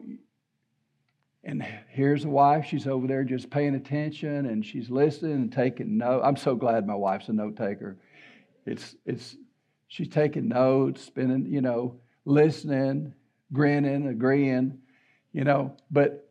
and 1.44 1.62
here's 1.88 2.22
the 2.22 2.28
wife. 2.28 2.66
She's 2.66 2.86
over 2.86 3.06
there 3.06 3.24
just 3.24 3.50
paying 3.50 3.74
attention 3.74 4.46
and 4.46 4.64
she's 4.64 4.90
listening 4.90 5.32
and 5.32 5.52
taking 5.52 5.98
notes. 5.98 6.22
I'm 6.26 6.36
so 6.36 6.54
glad 6.54 6.86
my 6.86 6.94
wife's 6.94 7.28
a 7.28 7.32
note 7.32 7.56
taker. 7.56 7.98
It's, 8.66 8.94
it's, 9.04 9.36
she's 9.88 10.08
taking 10.08 10.48
notes, 10.48 11.02
spending, 11.02 11.46
you 11.46 11.60
know, 11.60 12.00
listening, 12.24 13.14
grinning, 13.52 14.08
agreeing, 14.08 14.78
you 15.32 15.44
know, 15.44 15.76
but 15.90 16.27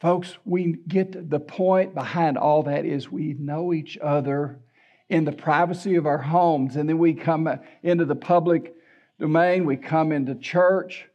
Folks, 0.00 0.38
we 0.44 0.76
get 0.86 1.28
the 1.28 1.40
point 1.40 1.92
behind 1.92 2.38
all 2.38 2.62
that 2.62 2.84
is 2.84 3.10
we 3.10 3.34
know 3.34 3.72
each 3.72 3.98
other 3.98 4.60
in 5.08 5.24
the 5.24 5.32
privacy 5.32 5.96
of 5.96 6.06
our 6.06 6.18
homes, 6.18 6.76
and 6.76 6.88
then 6.88 6.98
we 6.98 7.14
come 7.14 7.48
into 7.82 8.04
the 8.04 8.14
public 8.14 8.74
domain, 9.18 9.64
we 9.64 9.76
come 9.76 10.12
into 10.12 10.36
church, 10.36 11.08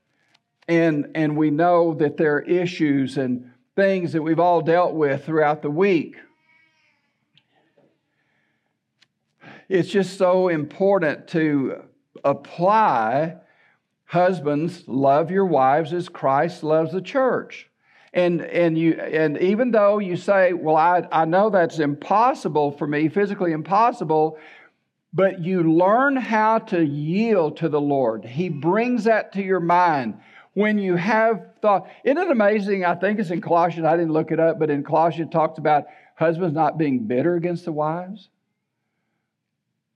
and, 0.67 1.11
and 1.15 1.37
we 1.37 1.49
know 1.49 1.93
that 1.93 2.17
there 2.17 2.35
are 2.35 2.41
issues 2.41 3.17
and 3.17 3.51
things 3.75 4.11
that 4.13 4.21
we've 4.21 4.39
all 4.39 4.61
dealt 4.61 4.93
with 4.93 5.25
throughout 5.25 5.61
the 5.61 5.69
week. 5.69 6.17
It's 9.69 9.89
just 9.89 10.17
so 10.17 10.49
important 10.49 11.29
to 11.29 11.83
apply 12.23 13.37
husbands, 14.05 14.83
love 14.87 15.31
your 15.31 15.45
wives 15.45 15.93
as 15.93 16.09
Christ 16.09 16.63
loves 16.63 16.91
the 16.91 17.01
church. 17.01 17.69
And, 18.13 18.41
and, 18.41 18.77
you, 18.77 18.93
and 18.93 19.39
even 19.39 19.71
though 19.71 19.97
you 19.97 20.15
say, 20.17 20.53
well, 20.53 20.75
I, 20.75 21.07
I 21.11 21.25
know 21.25 21.49
that's 21.49 21.79
impossible 21.79 22.71
for 22.71 22.85
me, 22.85 23.09
physically 23.09 23.51
impossible, 23.51 24.37
but 25.11 25.43
you 25.43 25.63
learn 25.63 26.15
how 26.15 26.59
to 26.59 26.85
yield 26.85 27.57
to 27.57 27.69
the 27.69 27.81
Lord. 27.81 28.23
He 28.23 28.49
brings 28.49 29.05
that 29.05 29.33
to 29.33 29.43
your 29.43 29.59
mind. 29.59 30.19
When 30.53 30.77
you 30.77 30.95
have 30.95 31.47
thought, 31.61 31.89
isn't 32.03 32.17
it 32.17 32.29
amazing? 32.29 32.85
I 32.85 32.93
think 32.93 33.19
it's 33.19 33.31
in 33.31 33.41
Colossians, 33.41 33.85
I 33.85 33.97
didn't 33.97 34.13
look 34.13 34.31
it 34.31 34.39
up, 34.39 34.59
but 34.59 34.69
in 34.69 34.83
Colossians 34.83 35.29
it 35.29 35.31
talks 35.31 35.57
about 35.57 35.85
husbands 36.15 36.53
not 36.53 36.77
being 36.77 37.07
bitter 37.07 37.35
against 37.35 37.65
the 37.65 37.71
wives? 37.71 38.29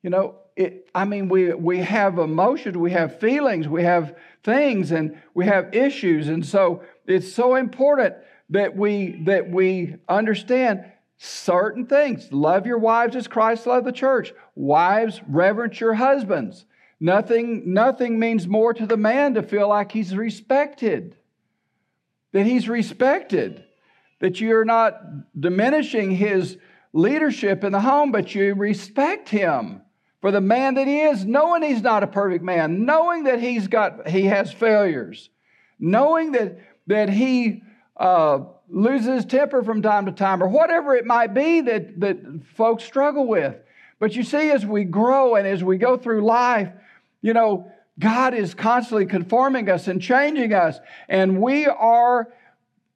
You 0.01 0.10
know, 0.10 0.36
it, 0.56 0.89
I 0.95 1.06
mean, 1.06 1.30
we, 1.30 1.53
we 1.53 1.80
have 1.80 2.17
emotions, 2.17 2.75
we 2.75 2.91
have 2.91 3.19
feelings, 3.19 3.67
we 3.67 3.84
have 3.84 4.15
things, 4.47 4.91
and 4.91 5.21
we 5.36 5.45
have 5.45 5.75
issues. 5.75 6.29
And 6.29 6.43
so 6.43 6.81
it's 7.05 7.31
so 7.31 7.55
important 7.55 8.15
that 8.49 8.75
we, 8.75 9.21
that 9.25 9.51
we 9.51 9.97
understand 10.07 10.86
certain 11.17 11.86
things. 11.86 12.31
Love 12.31 12.65
your 12.65 12.77
wives 12.77 13.15
as 13.15 13.27
Christ 13.27 13.67
loved 13.67 13.86
the 13.86 13.91
church. 13.91 14.33
Wives, 14.55 15.19
reverence 15.27 15.79
your 15.81 15.95
husbands. 15.95 16.65
Nothing, 16.99 17.73
nothing 17.73 18.17
means 18.17 18.47
more 18.47 18.73
to 18.73 18.86
the 18.86 18.97
man 18.97 19.33
to 19.33 19.43
feel 19.43 19.67
like 19.67 19.91
he's 19.91 20.15
respected, 20.15 21.17
that 22.31 22.45
he's 22.45 22.69
respected, 22.69 23.65
that 24.21 24.39
you're 24.39 24.65
not 24.65 24.99
diminishing 25.39 26.12
his 26.12 26.57
leadership 26.93 27.65
in 27.65 27.73
the 27.73 27.81
home, 27.81 28.13
but 28.13 28.33
you 28.33 28.55
respect 28.55 29.27
him 29.27 29.81
for 30.21 30.32
the 30.32 30.41
man 30.41 30.75
that 30.75 30.88
he 30.88 31.01
is, 31.01 31.25
knowing 31.25 31.62
he's 31.62 31.82
not 31.82 32.03
a 32.03 32.08
perfect 32.08 32.43
man, 32.43 32.86
knowing 32.86 33.25
that 33.25 33.39
he's 33.39 33.67
got 33.67 34.08
he 34.08 34.23
has 34.23 34.51
failures, 34.51 35.30
knowing 35.80 36.32
that 36.34 36.60
that 36.88 37.10
he 37.10 37.63
uh, 37.97 38.39
loses 38.69 39.25
temper 39.25 39.63
from 39.63 39.82
time 39.82 40.06
to 40.06 40.12
time, 40.12 40.41
or 40.41 40.47
whatever 40.47 40.95
it 40.95 41.06
might 41.06 41.34
be 41.34 41.62
that 41.62 41.99
that 41.99 42.17
folks 42.56 42.84
struggle 42.84 43.27
with. 43.27 43.56
But 43.99 44.15
you 44.15 44.23
see, 44.23 44.51
as 44.51 44.65
we 44.65 44.84
grow 44.84 45.36
and 45.36 45.47
as 45.47 45.63
we 45.63 45.77
go 45.77 45.97
through 45.97 46.23
life, 46.23 46.69
you 47.21 47.34
know, 47.34 47.71
God 47.99 48.34
is 48.36 48.53
constantly 48.53 49.08
conforming 49.08 49.69
us 49.69 49.88
and 49.88 50.01
changing 50.01 50.53
us, 50.53 50.80
and 51.10 51.41
we 51.41 51.65
are 51.65 52.32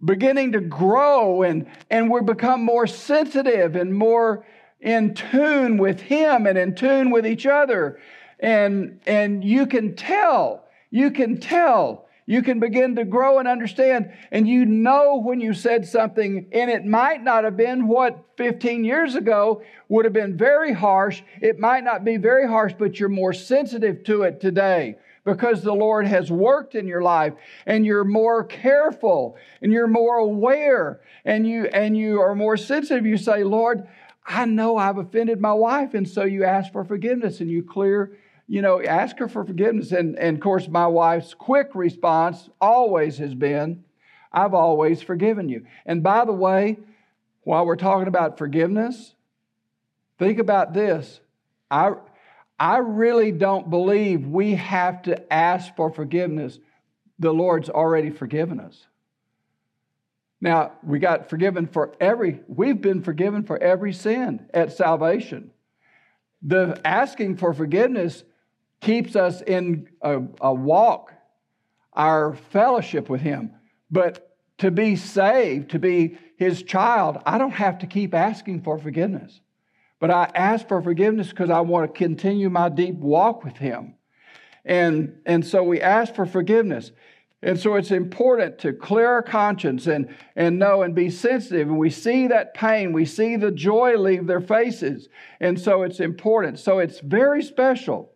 beginning 0.03 0.53
to 0.53 0.61
grow 0.61 1.43
and, 1.43 1.67
and 1.89 2.09
we 2.09 2.21
become 2.21 2.63
more 2.63 2.87
sensitive 2.87 3.75
and 3.75 3.93
more 3.93 4.45
in 4.81 5.13
tune 5.13 5.77
with 5.77 6.01
Him 6.01 6.47
and 6.47 6.57
in 6.57 6.75
tune 6.75 7.11
with 7.11 7.25
each 7.25 7.45
other. 7.45 7.99
And, 8.39 8.99
and 9.05 9.43
you 9.43 9.67
can 9.67 9.95
tell, 9.95 10.65
you 10.89 11.11
can 11.11 11.39
tell, 11.39 12.07
you 12.25 12.41
can 12.41 12.59
begin 12.59 12.95
to 12.95 13.05
grow 13.05 13.39
and 13.39 13.47
understand, 13.47 14.11
and 14.31 14.47
you 14.47 14.65
know 14.65 15.17
when 15.17 15.39
you 15.41 15.53
said 15.53 15.87
something, 15.87 16.47
and 16.51 16.71
it 16.71 16.85
might 16.85 17.23
not 17.23 17.43
have 17.43 17.57
been 17.57 17.87
what 17.87 18.23
15 18.37 18.83
years 18.83 19.15
ago 19.15 19.61
would 19.89 20.05
have 20.05 20.13
been 20.13 20.37
very 20.37 20.73
harsh. 20.73 21.21
It 21.41 21.59
might 21.59 21.83
not 21.83 22.03
be 22.03 22.17
very 22.17 22.47
harsh, 22.47 22.73
but 22.77 22.99
you're 22.99 23.09
more 23.09 23.33
sensitive 23.33 24.03
to 24.05 24.23
it 24.23 24.39
today 24.39 24.95
because 25.23 25.61
the 25.61 25.73
Lord 25.73 26.07
has 26.07 26.31
worked 26.31 26.75
in 26.75 26.87
your 26.87 27.01
life 27.01 27.33
and 27.65 27.85
you're 27.85 28.03
more 28.03 28.43
careful 28.43 29.37
and 29.61 29.71
you're 29.71 29.87
more 29.87 30.17
aware 30.17 31.01
and 31.25 31.47
you 31.47 31.65
and 31.65 31.95
you 31.95 32.19
are 32.19 32.33
more 32.33 32.57
sensitive 32.57 33.05
you 33.05 33.17
say 33.17 33.43
Lord 33.43 33.87
I 34.25 34.45
know 34.45 34.77
I've 34.77 34.97
offended 34.97 35.41
my 35.41 35.53
wife. 35.53 35.93
And 35.93 36.07
so 36.07 36.23
you 36.23 36.43
ask 36.43 36.71
for 36.71 36.83
forgiveness 36.83 37.39
and 37.39 37.49
you 37.49 37.63
clear, 37.63 38.17
you 38.47 38.61
know, 38.61 38.81
ask 38.81 39.17
her 39.19 39.27
for 39.27 39.43
forgiveness. 39.43 39.91
And, 39.91 40.17
and 40.17 40.37
of 40.37 40.41
course, 40.41 40.67
my 40.67 40.87
wife's 40.87 41.33
quick 41.33 41.69
response 41.73 42.49
always 42.59 43.17
has 43.17 43.33
been, 43.33 43.83
I've 44.31 44.53
always 44.53 45.01
forgiven 45.01 45.49
you. 45.49 45.65
And 45.85 46.03
by 46.03 46.25
the 46.25 46.33
way, 46.33 46.77
while 47.43 47.65
we're 47.65 47.75
talking 47.75 48.07
about 48.07 48.37
forgiveness, 48.37 49.15
think 50.19 50.39
about 50.39 50.73
this. 50.73 51.19
I, 51.69 51.93
I 52.59 52.77
really 52.77 53.31
don't 53.31 53.69
believe 53.69 54.27
we 54.27 54.53
have 54.55 55.01
to 55.03 55.33
ask 55.33 55.75
for 55.75 55.91
forgiveness. 55.91 56.59
The 57.17 57.33
Lord's 57.33 57.69
already 57.69 58.11
forgiven 58.11 58.59
us. 58.59 58.85
Now, 60.41 60.71
we 60.81 60.97
got 60.97 61.29
forgiven 61.29 61.67
for 61.67 61.93
every, 62.01 62.41
we've 62.47 62.81
been 62.81 63.03
forgiven 63.03 63.43
for 63.43 63.61
every 63.61 63.93
sin 63.93 64.49
at 64.53 64.73
salvation. 64.73 65.51
The 66.41 66.81
asking 66.83 67.37
for 67.37 67.53
forgiveness 67.53 68.23
keeps 68.81 69.15
us 69.15 69.41
in 69.41 69.87
a, 70.01 70.19
a 70.41 70.51
walk, 70.51 71.13
our 71.93 72.33
fellowship 72.49 73.07
with 73.07 73.21
Him. 73.21 73.51
But 73.91 74.35
to 74.57 74.71
be 74.71 74.95
saved, 74.95 75.69
to 75.71 75.79
be 75.79 76.17
His 76.37 76.63
child, 76.63 77.19
I 77.23 77.37
don't 77.37 77.51
have 77.51 77.77
to 77.79 77.87
keep 77.87 78.15
asking 78.15 78.63
for 78.63 78.79
forgiveness. 78.79 79.39
But 79.99 80.09
I 80.09 80.31
ask 80.33 80.67
for 80.67 80.81
forgiveness 80.81 81.29
because 81.29 81.51
I 81.51 81.59
want 81.59 81.93
to 81.93 81.97
continue 81.97 82.49
my 82.49 82.69
deep 82.69 82.95
walk 82.95 83.43
with 83.43 83.57
Him. 83.57 83.93
And, 84.65 85.17
and 85.27 85.45
so 85.45 85.61
we 85.63 85.81
ask 85.81 86.15
for 86.15 86.25
forgiveness. 86.25 86.91
And 87.43 87.59
so 87.59 87.75
it's 87.75 87.89
important 87.89 88.59
to 88.59 88.73
clear 88.73 89.07
our 89.07 89.23
conscience 89.23 89.87
and, 89.87 90.15
and 90.35 90.59
know 90.59 90.83
and 90.83 90.93
be 90.93 91.09
sensitive. 91.09 91.67
And 91.67 91.79
we 91.79 91.89
see 91.89 92.27
that 92.27 92.53
pain, 92.53 92.93
we 92.93 93.05
see 93.05 93.35
the 93.35 93.51
joy 93.51 93.97
leave 93.97 94.27
their 94.27 94.41
faces. 94.41 95.09
And 95.39 95.59
so 95.59 95.81
it's 95.81 95.99
important. 95.99 96.59
So 96.59 96.79
it's 96.79 96.99
very 96.99 97.41
special. 97.41 98.11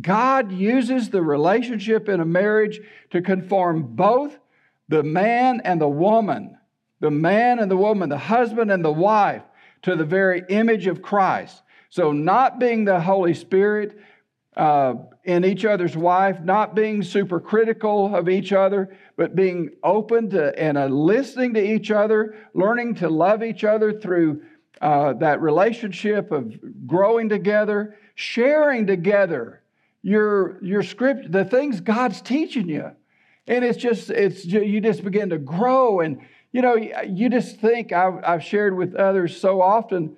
God 0.00 0.52
uses 0.52 1.10
the 1.10 1.22
relationship 1.22 2.08
in 2.08 2.20
a 2.20 2.24
marriage 2.24 2.80
to 3.10 3.20
conform 3.20 3.96
both 3.96 4.38
the 4.88 5.02
man 5.02 5.60
and 5.64 5.80
the 5.80 5.88
woman, 5.88 6.56
the 7.00 7.10
man 7.10 7.58
and 7.58 7.70
the 7.70 7.76
woman, 7.76 8.08
the 8.08 8.18
husband 8.18 8.70
and 8.70 8.84
the 8.84 8.92
wife, 8.92 9.42
to 9.82 9.96
the 9.96 10.04
very 10.04 10.44
image 10.48 10.86
of 10.86 11.02
Christ. 11.02 11.62
So, 11.88 12.12
not 12.12 12.60
being 12.60 12.84
the 12.84 13.00
Holy 13.00 13.34
Spirit, 13.34 13.98
uh, 14.56 14.94
in 15.24 15.44
each 15.44 15.64
other's 15.64 15.96
wife, 15.96 16.40
not 16.40 16.74
being 16.74 17.02
super 17.02 17.40
critical 17.40 18.14
of 18.14 18.28
each 18.28 18.52
other, 18.52 18.96
but 19.16 19.36
being 19.36 19.70
open 19.82 20.30
to 20.30 20.58
and 20.58 20.78
uh, 20.78 20.86
listening 20.86 21.54
to 21.54 21.62
each 21.62 21.90
other, 21.90 22.36
learning 22.54 22.94
to 22.94 23.08
love 23.08 23.42
each 23.42 23.64
other 23.64 23.92
through 23.92 24.42
uh, 24.80 25.12
that 25.14 25.42
relationship 25.42 26.30
of 26.30 26.54
growing 26.86 27.28
together, 27.28 27.96
sharing 28.14 28.86
together 28.86 29.62
your 30.02 30.62
your 30.64 30.82
script, 30.82 31.30
the 31.30 31.44
things 31.44 31.80
God's 31.82 32.22
teaching 32.22 32.68
you, 32.68 32.90
and 33.46 33.62
it's 33.62 33.76
just 33.76 34.08
it's 34.08 34.46
you 34.46 34.80
just 34.80 35.04
begin 35.04 35.28
to 35.30 35.38
grow. 35.38 36.00
And 36.00 36.22
you 36.52 36.62
know 36.62 36.76
you 36.76 37.28
just 37.28 37.60
think 37.60 37.92
I've, 37.92 38.24
I've 38.24 38.42
shared 38.42 38.74
with 38.74 38.94
others 38.94 39.38
so 39.38 39.60
often 39.60 40.16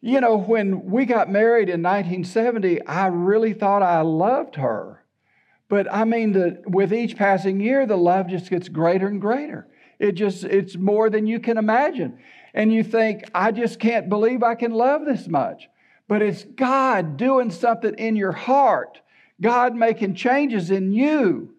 you 0.00 0.20
know, 0.20 0.36
when 0.36 0.86
we 0.86 1.04
got 1.04 1.30
married 1.30 1.68
in 1.68 1.82
1970, 1.82 2.86
I 2.86 3.08
really 3.08 3.52
thought 3.52 3.82
I 3.82 4.00
loved 4.00 4.56
her. 4.56 5.04
But 5.68 5.92
I 5.92 6.04
mean, 6.04 6.32
the, 6.32 6.62
with 6.66 6.92
each 6.92 7.16
passing 7.16 7.60
year, 7.60 7.86
the 7.86 7.96
love 7.96 8.28
just 8.28 8.50
gets 8.50 8.68
greater 8.68 9.06
and 9.06 9.20
greater. 9.20 9.68
It 9.98 10.12
just, 10.12 10.44
it's 10.44 10.76
more 10.76 11.10
than 11.10 11.26
you 11.26 11.38
can 11.38 11.58
imagine. 11.58 12.18
And 12.54 12.72
you 12.72 12.82
think, 12.82 13.24
I 13.34 13.52
just 13.52 13.78
can't 13.78 14.08
believe 14.08 14.42
I 14.42 14.54
can 14.54 14.72
love 14.72 15.04
this 15.04 15.28
much. 15.28 15.68
But 16.08 16.22
it's 16.22 16.44
God 16.44 17.16
doing 17.16 17.50
something 17.50 17.94
in 17.94 18.16
your 18.16 18.32
heart, 18.32 19.00
God 19.40 19.76
making 19.76 20.14
changes 20.14 20.70
in 20.70 20.92
you. 20.92 21.54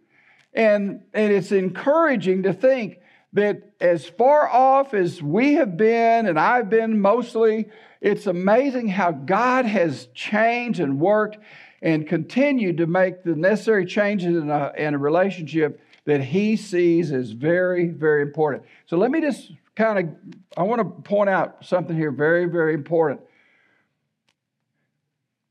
And, 0.53 1.03
and 1.13 1.31
it's 1.31 1.53
encouraging 1.53 2.43
to 2.43 2.53
think 2.53 2.97
that 3.33 3.71
as 3.79 4.05
far 4.05 4.49
off 4.49 4.93
as 4.93 5.21
we 5.21 5.53
have 5.53 5.77
been, 5.77 6.27
and 6.27 6.39
I've 6.39 6.69
been 6.69 6.99
mostly 6.99 7.69
it's 8.01 8.25
amazing 8.25 8.87
how 8.87 9.11
God 9.11 9.65
has 9.65 10.07
changed 10.15 10.79
and 10.79 10.99
worked 10.99 11.37
and 11.83 12.07
continued 12.07 12.77
to 12.77 12.87
make 12.87 13.23
the 13.23 13.35
necessary 13.35 13.85
changes 13.85 14.35
in 14.35 14.49
a, 14.49 14.73
in 14.75 14.95
a 14.95 14.97
relationship 14.97 15.79
that 16.05 16.23
He 16.23 16.55
sees 16.55 17.11
as 17.11 17.31
very, 17.31 17.89
very 17.89 18.23
important. 18.23 18.63
So 18.87 18.97
let 18.97 19.11
me 19.11 19.21
just 19.21 19.51
kind 19.75 19.99
of, 19.99 20.15
I 20.57 20.63
want 20.63 20.79
to 20.79 21.09
point 21.09 21.29
out 21.29 21.63
something 21.63 21.95
here 21.95 22.11
very, 22.11 22.45
very 22.45 22.73
important. 22.73 23.21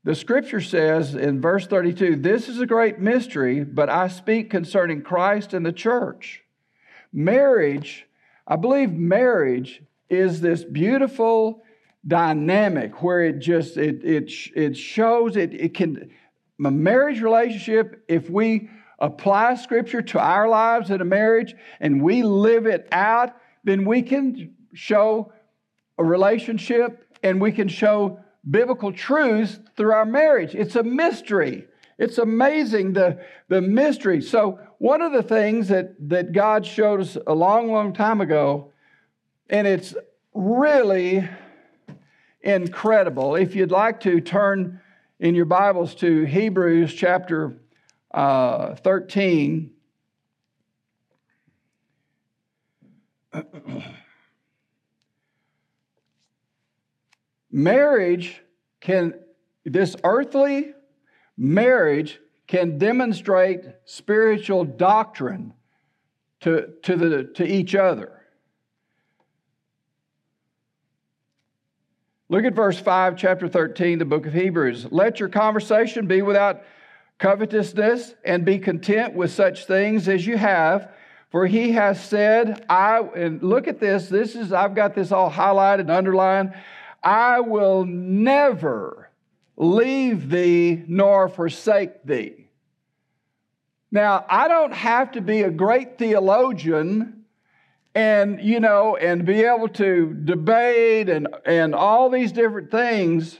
The 0.03 0.15
scripture 0.15 0.61
says 0.61 1.15
in 1.15 1.41
verse 1.41 1.67
32 1.67 2.17
this 2.17 2.49
is 2.49 2.59
a 2.59 2.65
great 2.65 2.99
mystery, 2.99 3.63
but 3.63 3.89
I 3.89 4.07
speak 4.09 4.49
concerning 4.49 5.03
Christ 5.03 5.53
and 5.53 5.65
the 5.65 5.71
church. 5.71 6.40
Marriage, 7.13 8.07
I 8.47 8.55
believe 8.55 8.91
marriage 8.91 9.83
is 10.09 10.41
this 10.41 10.63
beautiful 10.63 11.63
dynamic 12.07 13.03
where 13.03 13.21
it 13.21 13.39
just 13.39 13.77
it 13.77 14.03
it 14.03 14.31
it 14.55 14.75
shows 14.75 15.37
it 15.37 15.53
it 15.53 15.75
can 15.75 16.09
a 16.65 16.71
marriage 16.71 17.21
relationship 17.21 18.03
if 18.07 18.27
we 18.27 18.69
apply 18.97 19.53
scripture 19.53 20.01
to 20.01 20.19
our 20.19 20.47
lives 20.49 20.89
in 20.89 20.99
a 20.99 21.05
marriage 21.05 21.53
and 21.79 22.01
we 22.01 22.23
live 22.23 22.65
it 22.65 22.87
out 22.91 23.35
then 23.63 23.85
we 23.85 24.01
can 24.01 24.55
show 24.73 25.31
a 25.97 26.03
relationship 26.03 27.05
and 27.23 27.39
we 27.39 27.51
can 27.51 27.67
show 27.67 28.19
biblical 28.49 28.91
truths 28.91 29.59
through 29.75 29.93
our 29.93 30.05
marriage. 30.05 30.55
It's 30.55 30.75
a 30.75 30.83
mystery 30.83 31.67
it's 32.01 32.17
amazing 32.17 32.93
the 32.93 33.19
the 33.47 33.61
mystery 33.61 34.21
so 34.21 34.59
one 34.79 35.01
of 35.01 35.13
the 35.13 35.23
things 35.23 35.67
that 35.67 35.93
that 36.09 36.31
god 36.31 36.65
showed 36.65 36.99
us 36.99 37.17
a 37.27 37.33
long 37.33 37.71
long 37.71 37.93
time 37.93 38.19
ago 38.19 38.71
and 39.51 39.67
it's 39.67 39.93
really 40.33 41.27
incredible. 42.41 43.35
If 43.35 43.55
you'd 43.55 43.71
like 43.71 43.99
to 44.01 44.19
turn 44.21 44.81
in 45.19 45.35
your 45.35 45.45
Bibles 45.45 45.93
to 45.95 46.23
Hebrews 46.23 46.93
chapter 46.93 47.57
uh, 48.11 48.75
13. 48.75 49.71
marriage 57.51 58.41
can, 58.79 59.13
this 59.65 59.95
earthly 60.03 60.73
marriage 61.41 62.19
can 62.45 62.77
demonstrate 62.77 63.65
spiritual 63.85 64.63
doctrine 64.63 65.53
to, 66.41 66.69
to, 66.83 66.95
the, 66.95 67.23
to 67.23 67.43
each 67.43 67.73
other. 67.73 68.21
Look 72.29 72.45
at 72.45 72.53
verse 72.53 72.79
5, 72.79 73.17
chapter 73.17 73.47
13, 73.47 73.97
the 73.97 74.05
book 74.05 74.27
of 74.27 74.33
Hebrews. 74.33 74.91
Let 74.91 75.19
your 75.19 75.29
conversation 75.29 76.05
be 76.05 76.21
without 76.21 76.61
covetousness 77.17 78.13
and 78.23 78.45
be 78.45 78.59
content 78.59 79.15
with 79.15 79.31
such 79.31 79.65
things 79.65 80.07
as 80.07 80.27
you 80.27 80.37
have. 80.37 80.91
For 81.31 81.47
he 81.47 81.71
has 81.71 82.03
said, 82.03 82.63
I, 82.69 82.99
and 83.15 83.41
look 83.41 83.67
at 83.67 83.79
this, 83.79 84.09
this 84.09 84.35
is, 84.35 84.53
I've 84.53 84.75
got 84.75 84.93
this 84.93 85.11
all 85.11 85.31
highlighted 85.31 85.81
and 85.81 85.91
underlined. 85.91 86.53
I 87.03 87.39
will 87.39 87.83
never 87.85 89.00
leave 89.61 90.31
thee 90.31 90.83
nor 90.87 91.29
forsake 91.29 92.03
thee. 92.03 92.47
Now, 93.91 94.25
I 94.27 94.47
don't 94.47 94.73
have 94.73 95.11
to 95.11 95.21
be 95.21 95.43
a 95.43 95.51
great 95.51 95.99
theologian 95.99 97.25
and 97.93 98.41
you 98.41 98.59
know 98.59 98.95
and 98.95 99.25
be 99.25 99.43
able 99.43 99.67
to 99.67 100.13
debate 100.23 101.09
and 101.09 101.27
and 101.45 101.75
all 101.75 102.09
these 102.09 102.31
different 102.31 102.71
things 102.71 103.37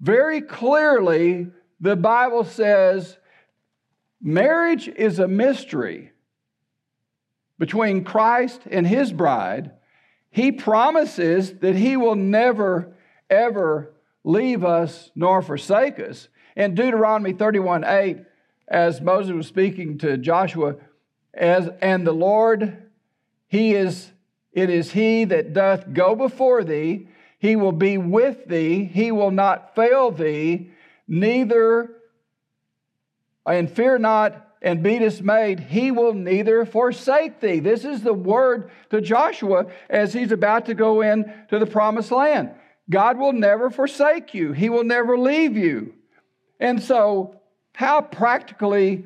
very 0.00 0.40
clearly 0.40 1.46
the 1.78 1.94
bible 1.94 2.42
says 2.42 3.16
marriage 4.20 4.88
is 4.88 5.20
a 5.20 5.28
mystery 5.28 6.10
between 7.60 8.02
christ 8.02 8.62
and 8.68 8.88
his 8.88 9.12
bride 9.12 9.70
he 10.32 10.50
promises 10.50 11.52
that 11.60 11.76
he 11.76 11.96
will 11.96 12.16
never 12.16 12.92
ever 13.30 13.94
leave 14.24 14.64
us 14.64 15.10
nor 15.14 15.42
forsake 15.42 15.98
us 15.98 16.28
in 16.56 16.74
deuteronomy 16.74 17.32
31 17.32 17.84
8 17.84 18.18
as 18.68 19.00
moses 19.00 19.32
was 19.32 19.46
speaking 19.46 19.98
to 19.98 20.16
joshua 20.16 20.76
as 21.34 21.68
and 21.80 22.06
the 22.06 22.12
lord 22.12 22.82
he 23.52 23.74
is, 23.74 24.10
it 24.54 24.70
is 24.70 24.92
he 24.92 25.26
that 25.26 25.52
doth 25.52 25.92
go 25.92 26.14
before 26.16 26.64
thee. 26.64 27.06
He 27.38 27.54
will 27.54 27.72
be 27.72 27.98
with 27.98 28.46
thee. 28.46 28.86
He 28.86 29.12
will 29.12 29.30
not 29.30 29.74
fail 29.74 30.10
thee, 30.10 30.70
neither, 31.06 31.90
and 33.44 33.70
fear 33.70 33.98
not, 33.98 34.56
and 34.62 34.82
be 34.82 34.98
dismayed. 34.98 35.60
He 35.60 35.90
will 35.90 36.14
neither 36.14 36.64
forsake 36.64 37.40
thee. 37.40 37.60
This 37.60 37.84
is 37.84 38.00
the 38.00 38.14
word 38.14 38.70
to 38.88 39.02
Joshua 39.02 39.66
as 39.90 40.14
he's 40.14 40.32
about 40.32 40.64
to 40.64 40.74
go 40.74 41.02
in 41.02 41.30
to 41.50 41.58
the 41.58 41.66
promised 41.66 42.10
land. 42.10 42.52
God 42.90 43.18
will 43.18 43.32
never 43.32 43.70
forsake 43.70 44.34
you. 44.34 44.52
He 44.52 44.68
will 44.68 44.84
never 44.84 45.18
leave 45.18 45.56
you. 45.56 45.94
And 46.60 46.82
so, 46.82 47.40
how 47.74 48.00
practically, 48.00 49.04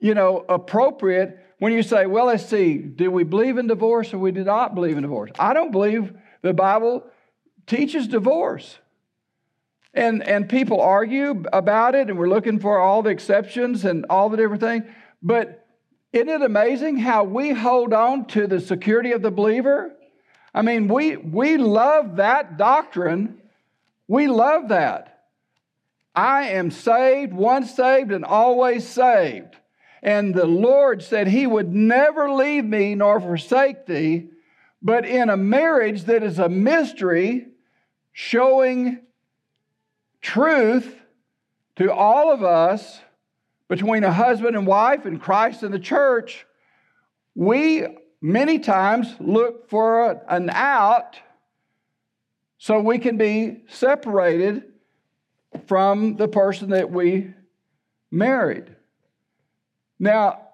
you 0.00 0.14
know, 0.14 0.44
appropriate 0.48 1.38
when 1.58 1.72
you 1.72 1.82
say, 1.82 2.06
well, 2.06 2.26
let's 2.26 2.44
see, 2.44 2.76
do 2.76 3.10
we 3.10 3.22
believe 3.22 3.56
in 3.56 3.68
divorce 3.68 4.12
or 4.12 4.18
we 4.18 4.32
do 4.32 4.42
not 4.42 4.74
believe 4.74 4.96
in 4.96 5.02
divorce? 5.02 5.30
I 5.38 5.52
don't 5.54 5.70
believe 5.70 6.12
the 6.42 6.52
Bible 6.52 7.06
teaches 7.66 8.08
divorce. 8.08 8.78
And, 9.94 10.26
and 10.26 10.48
people 10.48 10.80
argue 10.80 11.44
about 11.52 11.94
it, 11.94 12.08
and 12.08 12.18
we're 12.18 12.28
looking 12.28 12.58
for 12.58 12.80
all 12.80 13.02
the 13.02 13.10
exceptions 13.10 13.84
and 13.84 14.06
all 14.10 14.28
the 14.28 14.36
different 14.36 14.62
things. 14.62 14.84
But 15.22 15.66
isn't 16.12 16.28
it 16.28 16.42
amazing 16.42 16.98
how 16.98 17.24
we 17.24 17.50
hold 17.50 17.92
on 17.92 18.26
to 18.28 18.46
the 18.46 18.58
security 18.58 19.12
of 19.12 19.22
the 19.22 19.30
believer? 19.30 19.94
I 20.54 20.62
mean, 20.62 20.88
we, 20.88 21.16
we 21.16 21.56
love 21.56 22.16
that 22.16 22.56
doctrine. 22.56 23.40
We 24.06 24.28
love 24.28 24.68
that. 24.68 25.24
I 26.14 26.48
am 26.48 26.70
saved, 26.70 27.32
once 27.32 27.74
saved, 27.74 28.12
and 28.12 28.24
always 28.24 28.86
saved. 28.86 29.56
And 30.02 30.34
the 30.34 30.46
Lord 30.46 31.02
said 31.02 31.28
he 31.28 31.46
would 31.46 31.72
never 31.72 32.30
leave 32.30 32.64
me 32.64 32.94
nor 32.94 33.20
forsake 33.20 33.86
thee. 33.86 34.28
But 34.82 35.06
in 35.06 35.30
a 35.30 35.36
marriage 35.36 36.04
that 36.04 36.22
is 36.22 36.38
a 36.38 36.48
mystery, 36.48 37.46
showing 38.12 39.00
truth 40.20 40.94
to 41.76 41.90
all 41.92 42.32
of 42.32 42.42
us 42.42 43.00
between 43.68 44.04
a 44.04 44.12
husband 44.12 44.56
and 44.56 44.66
wife 44.66 45.06
and 45.06 45.20
Christ 45.20 45.62
and 45.62 45.72
the 45.72 45.78
church, 45.78 46.46
we 47.34 47.86
many 48.22 48.60
times 48.60 49.14
look 49.18 49.68
for 49.68 50.22
an 50.28 50.48
out 50.48 51.18
so 52.56 52.78
we 52.78 52.98
can 52.98 53.16
be 53.16 53.64
separated 53.68 54.62
from 55.66 56.16
the 56.16 56.28
person 56.28 56.70
that 56.70 56.90
we 56.90 57.34
married. 58.10 58.74
Now, 59.98 60.48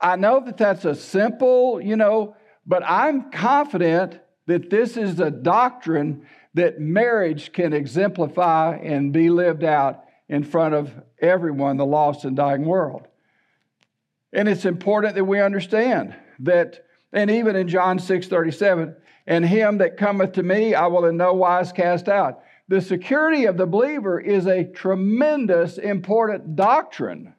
I 0.00 0.16
know 0.16 0.40
that 0.40 0.56
that's 0.56 0.84
a 0.84 0.96
simple, 0.96 1.80
you 1.80 1.96
know, 1.96 2.36
but 2.66 2.82
I'm 2.84 3.30
confident 3.30 4.18
that 4.46 4.68
this 4.68 4.96
is 4.96 5.20
a 5.20 5.30
doctrine 5.30 6.26
that 6.54 6.80
marriage 6.80 7.52
can 7.52 7.72
exemplify 7.72 8.76
and 8.76 9.12
be 9.12 9.30
lived 9.30 9.62
out 9.62 10.04
in 10.28 10.42
front 10.42 10.74
of 10.74 10.92
everyone, 11.20 11.76
the 11.76 11.86
lost 11.86 12.24
and 12.24 12.36
dying 12.36 12.64
world. 12.64 13.06
And 14.32 14.48
it's 14.48 14.64
important 14.64 15.14
that 15.14 15.24
we 15.24 15.40
understand 15.40 16.16
that, 16.40 16.84
and 17.12 17.30
even 17.30 17.56
in 17.56 17.68
John 17.68 17.98
6 17.98 18.28
37, 18.28 18.96
and 19.26 19.44
him 19.44 19.78
that 19.78 19.96
cometh 19.96 20.32
to 20.32 20.42
me, 20.42 20.74
I 20.74 20.86
will 20.86 21.04
in 21.04 21.16
no 21.16 21.32
wise 21.34 21.72
cast 21.72 22.08
out. 22.08 22.42
The 22.68 22.80
security 22.80 23.44
of 23.44 23.56
the 23.56 23.66
believer 23.66 24.18
is 24.18 24.46
a 24.46 24.64
tremendous, 24.64 25.78
important 25.78 26.56
doctrine. 26.56 27.34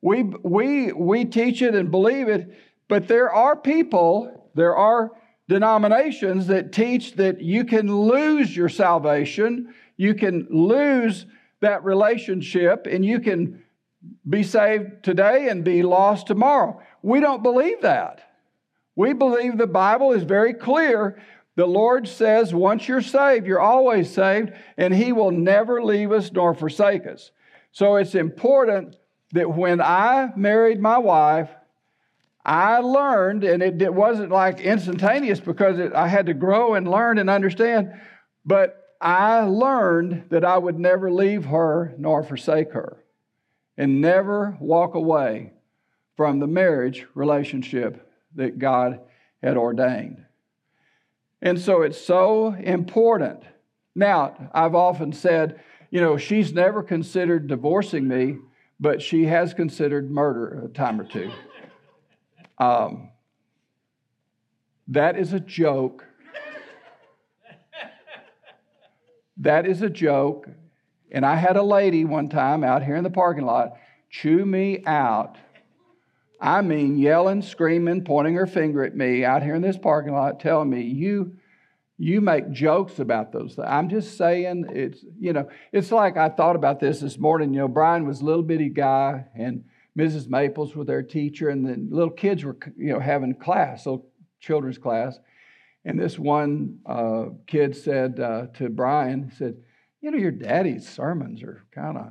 We, 0.00 0.22
we, 0.22 0.92
we 0.92 1.24
teach 1.24 1.62
it 1.62 1.74
and 1.74 1.90
believe 1.90 2.28
it, 2.28 2.54
but 2.88 3.08
there 3.08 3.32
are 3.32 3.56
people, 3.56 4.50
there 4.54 4.76
are 4.76 5.12
denominations 5.48 6.48
that 6.48 6.72
teach 6.72 7.14
that 7.14 7.40
you 7.40 7.64
can 7.64 7.94
lose 7.94 8.54
your 8.56 8.68
salvation, 8.68 9.74
you 9.96 10.14
can 10.14 10.46
lose 10.50 11.26
that 11.60 11.84
relationship, 11.84 12.86
and 12.90 13.04
you 13.04 13.20
can 13.20 13.62
be 14.28 14.42
saved 14.42 15.02
today 15.02 15.48
and 15.48 15.64
be 15.64 15.82
lost 15.82 16.26
tomorrow. 16.26 16.80
We 17.02 17.20
don't 17.20 17.42
believe 17.42 17.82
that. 17.82 18.31
We 18.94 19.12
believe 19.12 19.56
the 19.56 19.66
Bible 19.66 20.12
is 20.12 20.22
very 20.22 20.54
clear. 20.54 21.20
The 21.56 21.66
Lord 21.66 22.08
says, 22.08 22.54
once 22.54 22.88
you're 22.88 23.02
saved, 23.02 23.46
you're 23.46 23.60
always 23.60 24.12
saved, 24.12 24.52
and 24.76 24.94
He 24.94 25.12
will 25.12 25.30
never 25.30 25.82
leave 25.82 26.12
us 26.12 26.30
nor 26.32 26.54
forsake 26.54 27.06
us. 27.06 27.30
So 27.72 27.96
it's 27.96 28.14
important 28.14 28.96
that 29.32 29.54
when 29.54 29.80
I 29.80 30.30
married 30.36 30.80
my 30.80 30.98
wife, 30.98 31.50
I 32.44 32.78
learned, 32.78 33.44
and 33.44 33.62
it, 33.62 33.80
it 33.80 33.94
wasn't 33.94 34.30
like 34.30 34.60
instantaneous 34.60 35.40
because 35.40 35.78
it, 35.78 35.94
I 35.94 36.08
had 36.08 36.26
to 36.26 36.34
grow 36.34 36.74
and 36.74 36.90
learn 36.90 37.18
and 37.18 37.30
understand, 37.30 37.92
but 38.44 38.96
I 39.00 39.40
learned 39.40 40.24
that 40.30 40.44
I 40.44 40.58
would 40.58 40.78
never 40.78 41.10
leave 41.10 41.46
her 41.46 41.94
nor 41.98 42.22
forsake 42.22 42.72
her 42.72 43.02
and 43.76 44.00
never 44.00 44.56
walk 44.60 44.94
away 44.94 45.52
from 46.16 46.40
the 46.40 46.46
marriage 46.46 47.06
relationship 47.14 48.11
that 48.34 48.58
God 48.58 49.00
had 49.42 49.56
ordained. 49.56 50.24
And 51.40 51.60
so 51.60 51.82
it's 51.82 52.00
so 52.00 52.54
important. 52.54 53.42
Now, 53.94 54.50
I've 54.54 54.74
often 54.74 55.12
said, 55.12 55.60
you 55.90 56.00
know, 56.00 56.16
she's 56.16 56.52
never 56.52 56.82
considered 56.82 57.48
divorcing 57.48 58.06
me 58.08 58.38
but 58.82 59.00
she 59.00 59.26
has 59.26 59.54
considered 59.54 60.10
murder 60.10 60.64
a 60.64 60.68
time 60.68 61.00
or 61.00 61.04
two. 61.04 61.30
Um, 62.58 63.10
that 64.88 65.16
is 65.16 65.32
a 65.32 65.38
joke. 65.38 66.04
That 69.36 69.68
is 69.68 69.82
a 69.82 69.88
joke. 69.88 70.48
And 71.12 71.24
I 71.24 71.36
had 71.36 71.56
a 71.56 71.62
lady 71.62 72.04
one 72.04 72.28
time 72.28 72.64
out 72.64 72.82
here 72.82 72.96
in 72.96 73.04
the 73.04 73.10
parking 73.10 73.44
lot 73.44 73.74
chew 74.10 74.44
me 74.44 74.82
out. 74.84 75.38
I 76.42 76.60
mean, 76.60 76.98
yelling, 76.98 77.40
screaming, 77.40 78.04
pointing 78.04 78.34
her 78.34 78.46
finger 78.46 78.84
at 78.84 78.96
me 78.96 79.24
out 79.24 79.42
here 79.42 79.54
in 79.54 79.62
this 79.62 79.78
parking 79.78 80.12
lot, 80.12 80.40
telling 80.40 80.68
me, 80.68 80.82
You 80.82 81.36
you 81.98 82.20
make 82.20 82.50
jokes 82.50 82.98
about 82.98 83.30
those 83.30 83.54
things. 83.54 83.68
I'm 83.70 83.88
just 83.88 84.18
saying 84.18 84.66
it's, 84.70 85.04
you 85.20 85.32
know, 85.32 85.48
it's 85.70 85.92
like 85.92 86.16
I 86.16 86.30
thought 86.30 86.56
about 86.56 86.80
this 86.80 86.98
this 86.98 87.16
morning. 87.16 87.54
You 87.54 87.60
know, 87.60 87.68
Brian 87.68 88.08
was 88.08 88.20
a 88.20 88.24
little 88.24 88.42
bitty 88.42 88.70
guy 88.70 89.26
and 89.36 89.62
Mrs. 89.96 90.28
Maples 90.28 90.74
was 90.74 90.86
their 90.86 91.02
teacher, 91.02 91.50
and 91.50 91.66
the 91.66 91.94
little 91.94 92.12
kids 92.12 92.44
were, 92.44 92.56
you 92.76 92.92
know, 92.92 92.98
having 92.98 93.34
class, 93.34 93.84
so 93.84 94.06
children's 94.40 94.78
class. 94.78 95.18
And 95.84 96.00
this 96.00 96.18
one 96.18 96.78
uh, 96.86 97.26
kid 97.46 97.76
said 97.76 98.18
uh, 98.18 98.46
to 98.54 98.68
Brian, 98.68 99.30
said, 99.36 99.56
You 100.00 100.10
know, 100.10 100.18
your 100.18 100.30
daddy's 100.30 100.88
sermons 100.88 101.42
are 101.42 101.64
kind 101.74 101.98
of, 101.98 102.10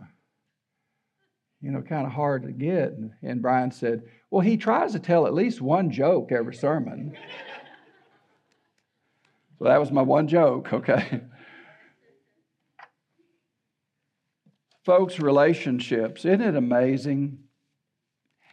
you 1.62 1.72
know, 1.72 1.82
kind 1.82 2.06
of 2.06 2.14
hard 2.14 2.44
to 2.44 2.52
get. 2.52 2.92
And, 2.92 3.12
and 3.24 3.42
Brian 3.42 3.72
said, 3.72 4.04
Well, 4.32 4.42
he 4.42 4.56
tries 4.56 4.94
to 4.94 5.00
tell 5.00 5.28
at 5.28 5.34
least 5.34 5.62
one 5.62 5.92
joke 5.92 6.32
every 6.32 6.56
sermon. 6.56 7.18
So 9.60 9.66
that 9.66 9.80
was 9.80 9.92
my 9.92 10.02
one 10.02 10.28
joke, 10.28 10.72
okay? 10.74 11.22
Folks, 14.86 15.20
relationships, 15.20 16.26
isn't 16.26 16.42
it 16.42 16.56
amazing 16.56 17.40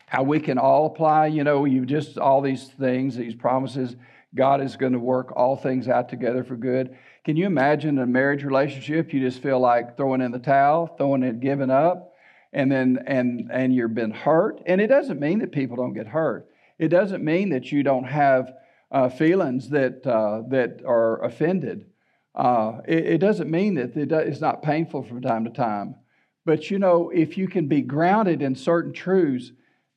how 0.07 0.25
we 0.25 0.41
can 0.41 0.59
all 0.59 0.87
apply? 0.87 1.29
You 1.29 1.45
know, 1.45 1.65
you 1.65 1.87
just 1.87 2.19
all 2.19 2.43
these 2.43 2.65
things, 2.65 3.17
these 3.17 3.35
promises. 3.35 3.95
God 4.35 4.61
is 4.61 4.77
going 4.77 4.93
to 4.93 4.99
work 4.99 5.33
all 5.37 5.57
things 5.57 5.89
out 5.89 6.09
together 6.09 6.45
for 6.45 6.57
good. 6.57 6.99
Can 7.25 7.37
you 7.37 7.47
imagine 7.47 7.99
a 7.99 8.07
marriage 8.07 8.43
relationship? 8.43 9.15
You 9.15 9.21
just 9.21 9.43
feel 9.43 9.61
like 9.61 9.97
throwing 9.97 10.21
in 10.21 10.33
the 10.33 10.39
towel, 10.39 10.89
throwing 10.99 11.23
it, 11.23 11.41
giving 11.41 11.71
up, 11.71 12.08
and 12.53 12.71
then 12.71 12.99
and 13.07 13.49
and 13.53 13.75
you've 13.75 13.95
been 13.95 14.11
hurt. 14.11 14.61
And 14.67 14.81
it 14.81 14.89
doesn't 14.89 15.21
mean 15.21 15.41
that 15.41 15.53
people 15.53 15.77
don't 15.77 15.95
get 15.95 16.07
hurt. 16.07 16.49
It 16.79 16.89
doesn't 16.89 17.25
mean 17.25 17.51
that 17.51 17.73
you 17.73 17.83
don't 17.83 18.05
have 18.05 18.53
uh, 18.91 19.09
feelings 19.09 19.71
that 19.71 20.07
uh, 20.07 20.43
that 20.49 20.83
are 20.87 21.23
offended. 21.23 21.87
Uh, 22.35 22.81
it, 22.87 23.07
it, 23.07 23.19
doesn't 23.19 23.51
mean 23.51 23.75
that 23.75 23.97
it's 23.97 24.41
not 24.41 24.63
painful 24.63 25.03
from 25.03 25.21
time 25.21 25.45
to 25.45 25.51
time. 25.51 25.97
But 26.45 26.71
you 26.71 26.79
know, 26.79 27.11
if 27.11 27.37
you 27.37 27.49
can 27.49 27.67
be 27.67 27.83
grounded 27.83 28.43
in 28.43 28.55
certain 28.55 28.93
truths 28.93 29.51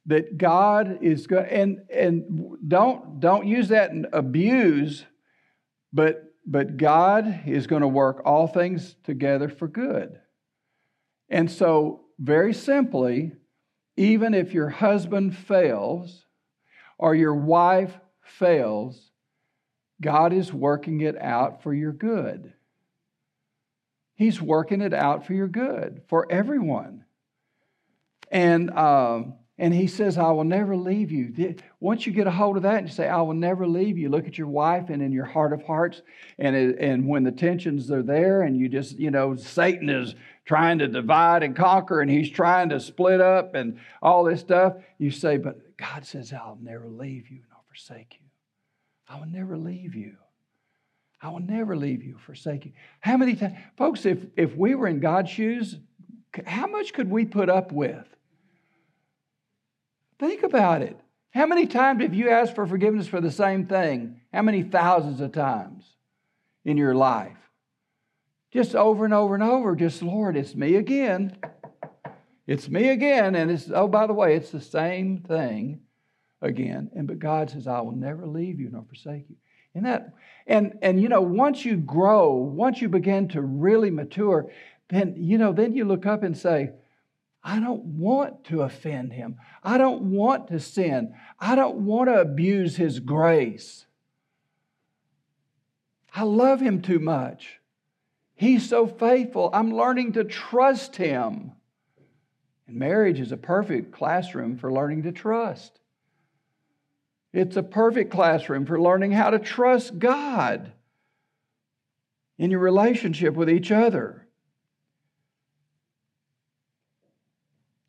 that 0.08 0.38
God 0.38 1.00
is 1.02 1.28
going 1.28 1.46
and 1.46 1.82
and 1.94 2.58
don't 2.68 3.20
don't 3.20 3.48
use 3.48 3.70
that 3.70 3.92
and 3.92 4.08
abuse, 4.12 5.06
but 5.94 6.34
but 6.46 6.78
God 6.78 7.44
is 7.46 7.68
going 7.68 7.84
to 7.84 7.88
work 7.88 8.22
all 8.26 8.48
things 8.48 8.96
together 9.04 9.48
for 9.48 9.68
good. 9.68 10.20
And 11.30 11.50
so, 11.50 12.02
very 12.22 12.54
simply, 12.54 13.32
even 13.98 14.36
if 14.36 14.54
your 14.54 14.70
husband 14.70 15.36
fails 15.36 16.26
or 17.00 17.16
your 17.16 17.34
wife 17.34 18.00
fails, 18.22 19.12
God 20.00 20.32
is 20.32 20.54
working 20.54 21.02
it 21.02 21.20
out 21.20 21.64
for 21.64 21.74
your 21.74 21.92
good. 21.92 22.54
He's 24.14 24.40
working 24.40 24.82
it 24.82 24.94
out 24.94 25.26
for 25.26 25.34
your 25.34 25.48
good, 25.48 26.04
for 26.08 26.32
everyone. 26.32 27.06
And 28.30 28.70
um, 28.70 29.34
and 29.62 29.76
he 29.76 29.86
says, 29.86 30.18
I 30.18 30.32
will 30.32 30.44
never 30.44 30.76
leave 30.76 31.12
you. 31.12 31.56
Once 31.80 32.08
you 32.08 32.12
get 32.12 32.26
a 32.26 32.32
hold 32.32 32.58
of 32.58 32.64
that 32.64 32.80
and 32.80 32.88
you 32.88 32.94
say, 32.94 33.08
I 33.08 33.22
will 33.22 33.36
never 33.36 33.68
leave 33.68 33.96
you, 33.96 34.10
look 34.10 34.26
at 34.26 34.36
your 34.36 34.48
wife 34.48 34.90
and 34.90 35.04
in 35.04 35.12
your 35.12 35.26
heart 35.26 35.54
of 35.54 35.62
hearts. 35.62 36.02
And, 36.40 36.56
it, 36.56 36.80
and 36.80 37.08
when 37.08 37.24
the 37.24 37.32
tensions 37.32 37.92
are 37.92 38.02
there 38.02 38.42
and 38.42 38.58
you 38.58 38.68
just, 38.68 38.98
you 38.98 39.12
know, 39.12 39.36
Satan 39.36 39.88
is 39.88 40.16
trying 40.46 40.80
to 40.80 40.88
divide 40.88 41.44
and 41.44 41.56
conquer 41.56 42.02
and 42.02 42.10
he's 42.10 42.32
trying 42.32 42.70
to 42.70 42.80
split 42.80 43.22
up 43.22 43.54
and 43.54 43.80
all 44.02 44.24
this 44.24 44.40
stuff, 44.40 44.78
you 44.98 45.12
say, 45.12 45.38
But 45.38 45.78
God 45.78 46.08
says, 46.08 46.34
I'll 46.34 46.58
never 46.60 46.88
leave 46.88 47.30
you 47.30 47.42
nor 47.52 47.60
forsake 47.68 48.18
you. 48.20 48.26
I 49.08 49.20
will 49.20 49.28
never 49.28 49.60
leave 49.60 49.94
you. 49.94 50.16
I 51.22 51.30
will 51.30 51.40
never 51.40 51.76
leave 51.76 52.02
you, 52.04 52.18
forsake 52.26 52.66
you. 52.66 52.72
How 53.00 53.16
many 53.16 53.36
times, 53.36 53.60
folks, 53.78 54.08
if, 54.08 54.26
if 54.36 54.56
we 54.56 54.74
were 54.74 54.88
in 54.88 55.00
God's 55.00 55.30
shoes, 55.30 55.76
how 56.48 56.66
much 56.66 56.94
could 56.94 57.12
we 57.12 57.26
put 57.26 57.48
up 57.48 57.72
with? 57.72 58.08
Think 60.22 60.44
about 60.44 60.84
it. 60.84 61.00
How 61.32 61.48
many 61.48 61.66
times 61.66 62.04
have 62.04 62.14
you 62.14 62.30
asked 62.30 62.54
for 62.54 62.68
forgiveness 62.68 63.08
for 63.08 63.20
the 63.20 63.32
same 63.32 63.66
thing? 63.66 64.22
How 64.32 64.44
many 64.44 64.62
thousands 64.62 65.20
of 65.20 65.32
times 65.32 65.84
in 66.64 66.78
your 66.78 66.94
life? 66.94 67.38
Just 68.54 68.76
over 68.76 69.04
and 69.04 69.16
over 69.16 69.34
and 69.34 69.44
over, 69.44 69.76
just, 69.76 70.04
Lord, 70.04 70.38
it's 70.38 70.54
me 70.54 70.76
again. 70.76 71.38
It's 72.46 72.70
me 72.70 72.90
again. 72.90 73.34
And 73.34 73.50
it's, 73.50 73.72
oh, 73.74 73.88
by 73.88 74.06
the 74.06 74.14
way, 74.14 74.36
it's 74.36 74.52
the 74.52 74.62
same 74.62 75.24
thing 75.28 75.82
again. 76.40 76.92
And 76.96 77.08
but 77.08 77.18
God 77.18 77.50
says, 77.50 77.66
I 77.66 77.82
will 77.82 77.96
never 77.96 78.28
leave 78.28 78.60
you 78.60 78.70
nor 78.70 78.84
forsake 78.84 79.26
you. 79.28 79.38
And 79.74 79.88
that, 79.88 80.14
and 80.46 80.78
and 80.84 81.02
you 81.02 81.10
know, 81.10 81.22
once 81.22 81.66
you 81.66 81.78
grow, 81.78 82.34
once 82.34 82.80
you 82.80 82.90
begin 82.90 83.28
to 83.30 83.42
really 83.42 83.90
mature, 83.90 84.52
then 84.90 85.16
you 85.18 85.40
know, 85.40 85.52
then 85.52 85.74
you 85.74 85.86
look 85.86 86.06
up 86.06 86.22
and 86.22 86.38
say, 86.38 86.74
I 87.44 87.60
don't 87.60 87.84
want 87.84 88.44
to 88.46 88.62
offend 88.62 89.14
him. 89.14 89.38
I 89.64 89.78
don't 89.78 90.04
want 90.04 90.50
to 90.50 90.60
sin. 90.60 91.16
I 91.40 91.56
don't 91.56 91.78
want 91.78 92.10
to 92.10 92.20
abuse 92.20 92.76
his 92.76 93.00
grace. 93.00 93.86
I 96.14 96.24
love 96.24 96.60
him 96.60 96.82
too 96.82 97.00
much. 97.00 97.60
He's 98.36 98.68
so 98.68 98.86
faithful. 98.86 99.50
I'm 99.54 99.74
learning 99.74 100.14
to 100.14 100.24
trust 100.24 100.96
him. 100.96 101.54
And 102.68 102.78
marriage 102.78 103.20
is 103.20 103.32
a 103.32 103.38
perfect 103.38 103.92
classroom 103.92 104.58
for 104.58 104.72
learning 104.72 105.04
to 105.04 105.12
trust. 105.12 105.80
It's 107.34 107.56
a 107.56 107.64
perfect 107.64 108.12
classroom 108.12 108.66
for 108.66 108.80
learning 108.80 109.12
how 109.12 109.30
to 109.30 109.40
trust 109.40 109.98
God 109.98 110.74
in 112.38 112.52
your 112.52 112.60
relationship 112.60 113.36
with 113.36 113.50
each 113.50 113.72
other. 113.72 114.21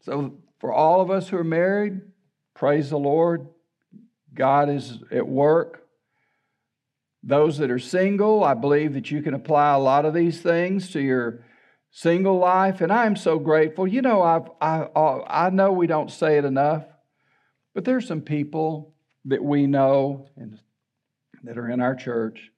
So, 0.03 0.38
for 0.59 0.72
all 0.72 1.00
of 1.00 1.11
us 1.11 1.28
who 1.28 1.36
are 1.36 1.44
married, 1.44 2.00
praise 2.55 2.90
the 2.90 2.98
Lord. 2.98 3.48
God 4.34 4.68
is 4.68 4.98
at 5.12 5.28
work. 5.28 5.86
Those 7.22 7.59
that 7.59 7.70
are 7.70 7.78
single, 7.78 8.42
I 8.42 8.55
believe 8.55 8.94
that 8.94 9.12
you 9.12 9.22
can 9.22 9.34
apply 9.34 9.74
a 9.74 9.78
lot 9.78 10.05
of 10.05 10.12
these 10.12 10.40
things 10.40 10.90
to 10.90 11.00
your 11.00 11.44
single 11.92 12.38
life, 12.38 12.80
and 12.80 12.90
I'm 12.90 13.14
so 13.14 13.38
grateful. 13.38 13.86
You 13.86 14.03
know, 14.03 14.22
I've, 14.22 14.50
I, 14.61 14.88
uh, 14.96 15.24
I 15.28 15.50
know 15.50 15.70
we 15.70 15.86
don't 15.86 16.11
say 16.11 16.36
it 16.36 16.44
enough, 16.44 16.84
but 17.74 17.84
there's 17.84 18.09
some 18.09 18.22
people 18.22 18.94
that 19.26 19.44
we 19.44 19.68
know 19.68 20.26
and 20.36 20.59
that 21.44 21.59
are 21.59 21.70
in 21.70 21.80
our 21.80 21.94
church 21.94 22.50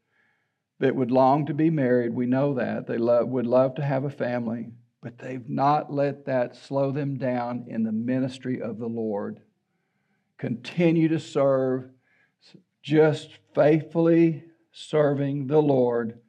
that 0.78 0.96
would 0.96 1.10
long 1.10 1.46
to 1.46 1.54
be 1.54 1.68
married. 1.68 2.14
We 2.14 2.26
know 2.26 2.54
that. 2.54 2.86
They 2.86 2.96
love, 2.96 3.28
would 3.28 3.46
love 3.46 3.74
to 3.74 3.82
have 3.82 4.04
a 4.04 4.10
family 4.10 4.72
but 5.04 5.18
they've 5.18 5.50
not 5.50 5.92
let 5.92 6.24
that 6.24 6.56
slow 6.56 6.90
them 6.90 7.18
down 7.18 7.66
in 7.68 7.82
the 7.82 7.92
ministry 7.92 8.62
of 8.62 8.78
the 8.78 8.86
Lord. 8.86 9.38
Continue 10.38 11.08
to 11.08 11.20
serve, 11.20 11.90
just 12.82 13.28
faithfully 13.54 14.44
serving 14.72 15.46
the 15.46 15.60
Lord 15.60 16.20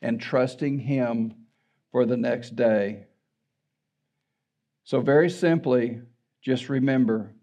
and 0.00 0.18
trusting 0.18 0.78
Him 0.78 1.34
for 1.92 2.06
the 2.06 2.16
next 2.16 2.56
day. 2.56 3.04
So, 4.84 5.02
very 5.02 5.28
simply, 5.28 6.00
just 6.40 6.70
remember 6.70 7.34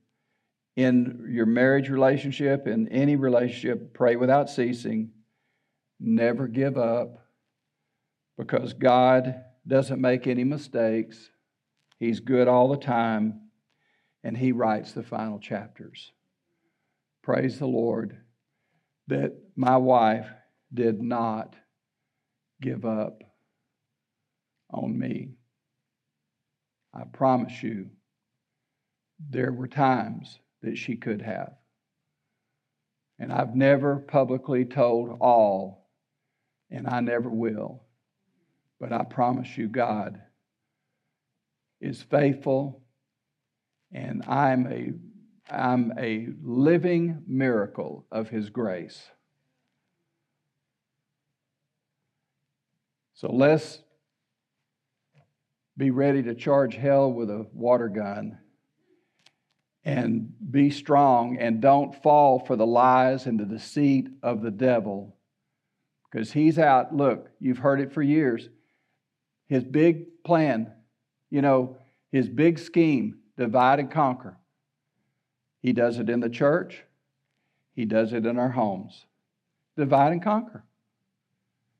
in 0.75 1.27
your 1.29 1.45
marriage 1.45 1.89
relationship, 1.89 2.65
in 2.65 2.87
any 2.87 3.15
relationship, 3.15 3.93
pray 3.93 4.15
without 4.15 4.49
ceasing. 4.49 5.11
Never 5.99 6.47
give 6.47 6.75
up 6.75 7.23
because 8.35 8.73
God 8.73 9.43
doesn't 9.67 10.01
make 10.01 10.27
any 10.27 10.43
mistakes. 10.43 11.29
He's 11.99 12.19
good 12.19 12.47
all 12.47 12.69
the 12.69 12.77
time, 12.77 13.41
and 14.23 14.37
He 14.37 14.51
writes 14.51 14.91
the 14.91 15.03
final 15.03 15.39
chapters. 15.39 16.11
Praise 17.23 17.57
the 17.57 17.67
Lord 17.67 18.17
that 19.07 19.33
my 19.55 19.77
wife 19.77 20.27
did 20.73 21.01
not 21.01 21.55
give 22.61 22.85
up 22.85 23.23
on 24.71 24.97
me. 24.97 25.29
I 26.93 27.03
promise 27.03 27.63
you, 27.63 27.89
there 29.29 29.51
were 29.51 29.67
times 29.67 30.39
that 30.61 30.77
she 30.77 30.95
could 30.95 31.21
have. 31.21 31.53
And 33.17 33.31
I've 33.31 33.55
never 33.55 33.97
publicly 33.97 34.65
told 34.65 35.17
all, 35.21 35.89
and 36.69 36.87
I 36.87 36.99
never 36.99 37.29
will. 37.29 37.84
But 38.87 39.01
I 39.01 39.03
promise 39.03 39.57
you, 39.57 39.67
God 39.67 40.21
is 41.81 42.03
faithful, 42.03 42.83
and 43.91 44.23
I'm 44.27 44.67
a, 44.67 44.91
I'm 45.51 45.91
a 45.97 46.27
living 46.43 47.23
miracle 47.25 48.05
of 48.11 48.29
His 48.29 48.51
grace. 48.51 49.03
So 53.15 53.31
let's 53.31 53.81
be 55.75 55.89
ready 55.89 56.21
to 56.21 56.35
charge 56.35 56.75
hell 56.75 57.11
with 57.11 57.31
a 57.31 57.47
water 57.53 57.89
gun 57.89 58.37
and 59.83 60.31
be 60.51 60.69
strong 60.69 61.37
and 61.39 61.59
don't 61.59 62.03
fall 62.03 62.37
for 62.37 62.55
the 62.55 62.67
lies 62.67 63.25
and 63.25 63.39
the 63.39 63.45
deceit 63.45 64.09
of 64.21 64.43
the 64.43 64.51
devil 64.51 65.15
because 66.11 66.31
he's 66.31 66.59
out. 66.59 66.95
Look, 66.95 67.31
you've 67.39 67.57
heard 67.57 67.81
it 67.81 67.91
for 67.91 68.03
years. 68.03 68.47
His 69.47 69.63
big 69.63 70.23
plan, 70.23 70.71
you 71.29 71.41
know, 71.41 71.77
his 72.11 72.29
big 72.29 72.59
scheme 72.59 73.19
divide 73.37 73.79
and 73.79 73.91
conquer. 73.91 74.37
He 75.61 75.73
does 75.73 75.99
it 75.99 76.09
in 76.09 76.19
the 76.19 76.29
church, 76.29 76.83
he 77.73 77.85
does 77.85 78.13
it 78.13 78.25
in 78.25 78.37
our 78.37 78.51
homes. 78.51 79.05
Divide 79.77 80.13
and 80.13 80.23
conquer. 80.23 80.63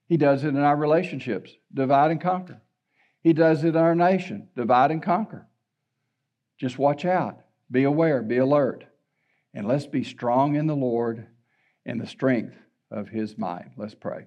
He 0.08 0.18
does 0.18 0.44
it 0.44 0.50
in 0.50 0.58
our 0.58 0.76
relationships, 0.76 1.52
divide 1.74 2.12
and 2.12 2.22
conquer. 2.22 2.62
He 3.22 3.34
does 3.34 3.64
it 3.64 3.70
in 3.70 3.78
our 3.78 3.96
nation, 3.96 4.50
divide 4.56 4.92
and 4.92 5.02
conquer. 5.02 5.48
Just 6.58 6.78
watch 6.78 7.06
out, 7.06 7.40
be 7.72 7.84
aware, 7.84 8.22
be 8.22 8.38
alert, 8.38 8.86
and 9.54 9.68
let's 9.68 9.88
be 9.88 10.04
strong 10.04 10.56
in 10.56 10.68
the 10.68 10.76
Lord 10.76 11.28
and 11.86 12.00
the 12.00 12.08
strength 12.08 12.56
of 12.92 13.10
his 13.10 13.38
might. 13.38 13.72
Let's 13.78 13.96
pray. 13.96 14.26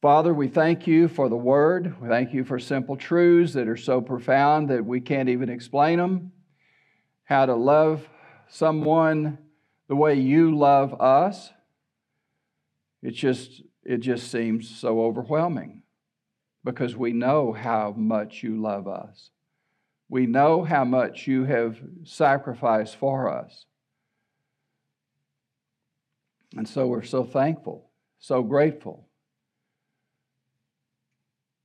Father, 0.00 0.32
we 0.32 0.48
thank 0.48 0.86
you 0.86 1.08
for 1.08 1.28
the 1.28 1.36
word. 1.36 2.00
We 2.00 2.08
thank 2.08 2.32
you 2.32 2.42
for 2.42 2.58
simple 2.58 2.96
truths 2.96 3.52
that 3.52 3.68
are 3.68 3.76
so 3.76 4.00
profound 4.00 4.70
that 4.70 4.86
we 4.86 4.98
can't 4.98 5.28
even 5.28 5.50
explain 5.50 5.98
them. 5.98 6.32
How 7.24 7.44
to 7.44 7.54
love 7.54 8.08
someone 8.48 9.36
the 9.88 9.96
way 9.96 10.14
you 10.14 10.56
love 10.56 10.98
us. 11.02 11.50
It 13.02 13.10
just 13.10 13.62
it 13.84 13.98
just 13.98 14.30
seems 14.30 14.70
so 14.70 15.02
overwhelming 15.02 15.82
because 16.64 16.96
we 16.96 17.12
know 17.12 17.52
how 17.52 17.92
much 17.94 18.42
you 18.42 18.58
love 18.58 18.88
us. 18.88 19.28
We 20.08 20.26
know 20.26 20.64
how 20.64 20.84
much 20.84 21.26
you 21.26 21.44
have 21.44 21.78
sacrificed 22.04 22.96
for 22.96 23.30
us. 23.30 23.66
And 26.56 26.66
so 26.66 26.86
we're 26.86 27.02
so 27.02 27.22
thankful, 27.22 27.90
so 28.18 28.42
grateful. 28.42 29.09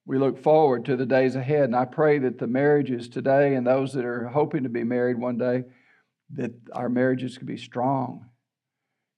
We 0.06 0.20
look 0.20 0.41
forward 0.41 0.86
to 0.86 0.95
the 0.95 1.06
days 1.06 1.36
ahead, 1.36 1.64
and 1.64 1.76
I 1.76 1.86
pray 1.86 2.20
that 2.20 2.38
the 2.38 2.47
marriages 2.47 3.10
today 3.10 3.56
and 3.56 3.66
those 3.66 3.93
that 3.93 4.06
are 4.06 4.28
hoping 4.28 4.64
to 4.64 4.70
be 4.70 4.84
married 4.84 5.18
one 5.18 5.38
day, 5.38 5.64
that 6.34 6.51
our 6.74 6.89
marriages 6.89 7.38
could 7.38 7.47
be 7.47 7.58
strong, 7.58 8.26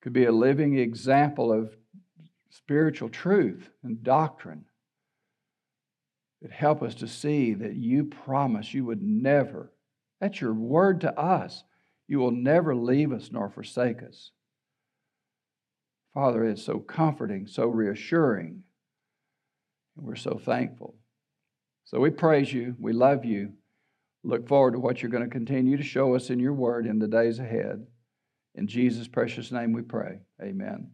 could 0.01 0.13
be 0.13 0.25
a 0.25 0.31
living 0.31 0.77
example 0.77 1.51
of 1.51 1.75
spiritual 2.49 3.09
truth 3.09 3.69
and 3.83 4.01
doctrine 4.03 4.65
that 6.41 6.51
help 6.51 6.81
us 6.81 6.95
to 6.95 7.07
see 7.07 7.53
that 7.53 7.75
you 7.75 8.05
promise 8.05 8.73
you 8.73 8.85
would 8.85 9.01
never, 9.01 9.73
that's 10.21 10.39
your 10.39 10.53
word 10.53 11.01
to 11.01 11.19
us, 11.19 11.63
you 12.07 12.19
will 12.19 12.31
never 12.31 12.75
leave 12.75 13.11
us 13.11 13.29
nor 13.31 13.49
forsake 13.49 14.01
us. 14.03 14.31
Father, 16.13 16.45
it's 16.45 16.63
so 16.63 16.79
comforting, 16.79 17.45
so 17.45 17.67
reassuring, 17.67 18.63
and 19.97 20.05
we're 20.05 20.15
so 20.15 20.39
thankful. 20.43 20.95
So 21.85 21.99
we 21.99 22.09
praise 22.09 22.51
you, 22.51 22.75
we 22.79 22.93
love 22.93 23.25
you, 23.25 23.53
look 24.23 24.47
forward 24.47 24.73
to 24.73 24.79
what 24.79 25.01
you're 25.01 25.11
going 25.11 25.23
to 25.23 25.29
continue 25.29 25.77
to 25.77 25.83
show 25.83 26.15
us 26.15 26.29
in 26.29 26.39
your 26.39 26.53
word 26.53 26.85
in 26.85 26.99
the 26.99 27.07
days 27.07 27.39
ahead. 27.39 27.85
In 28.55 28.67
Jesus' 28.67 29.07
precious 29.07 29.51
name 29.51 29.71
we 29.71 29.81
pray. 29.81 30.19
Amen. 30.41 30.91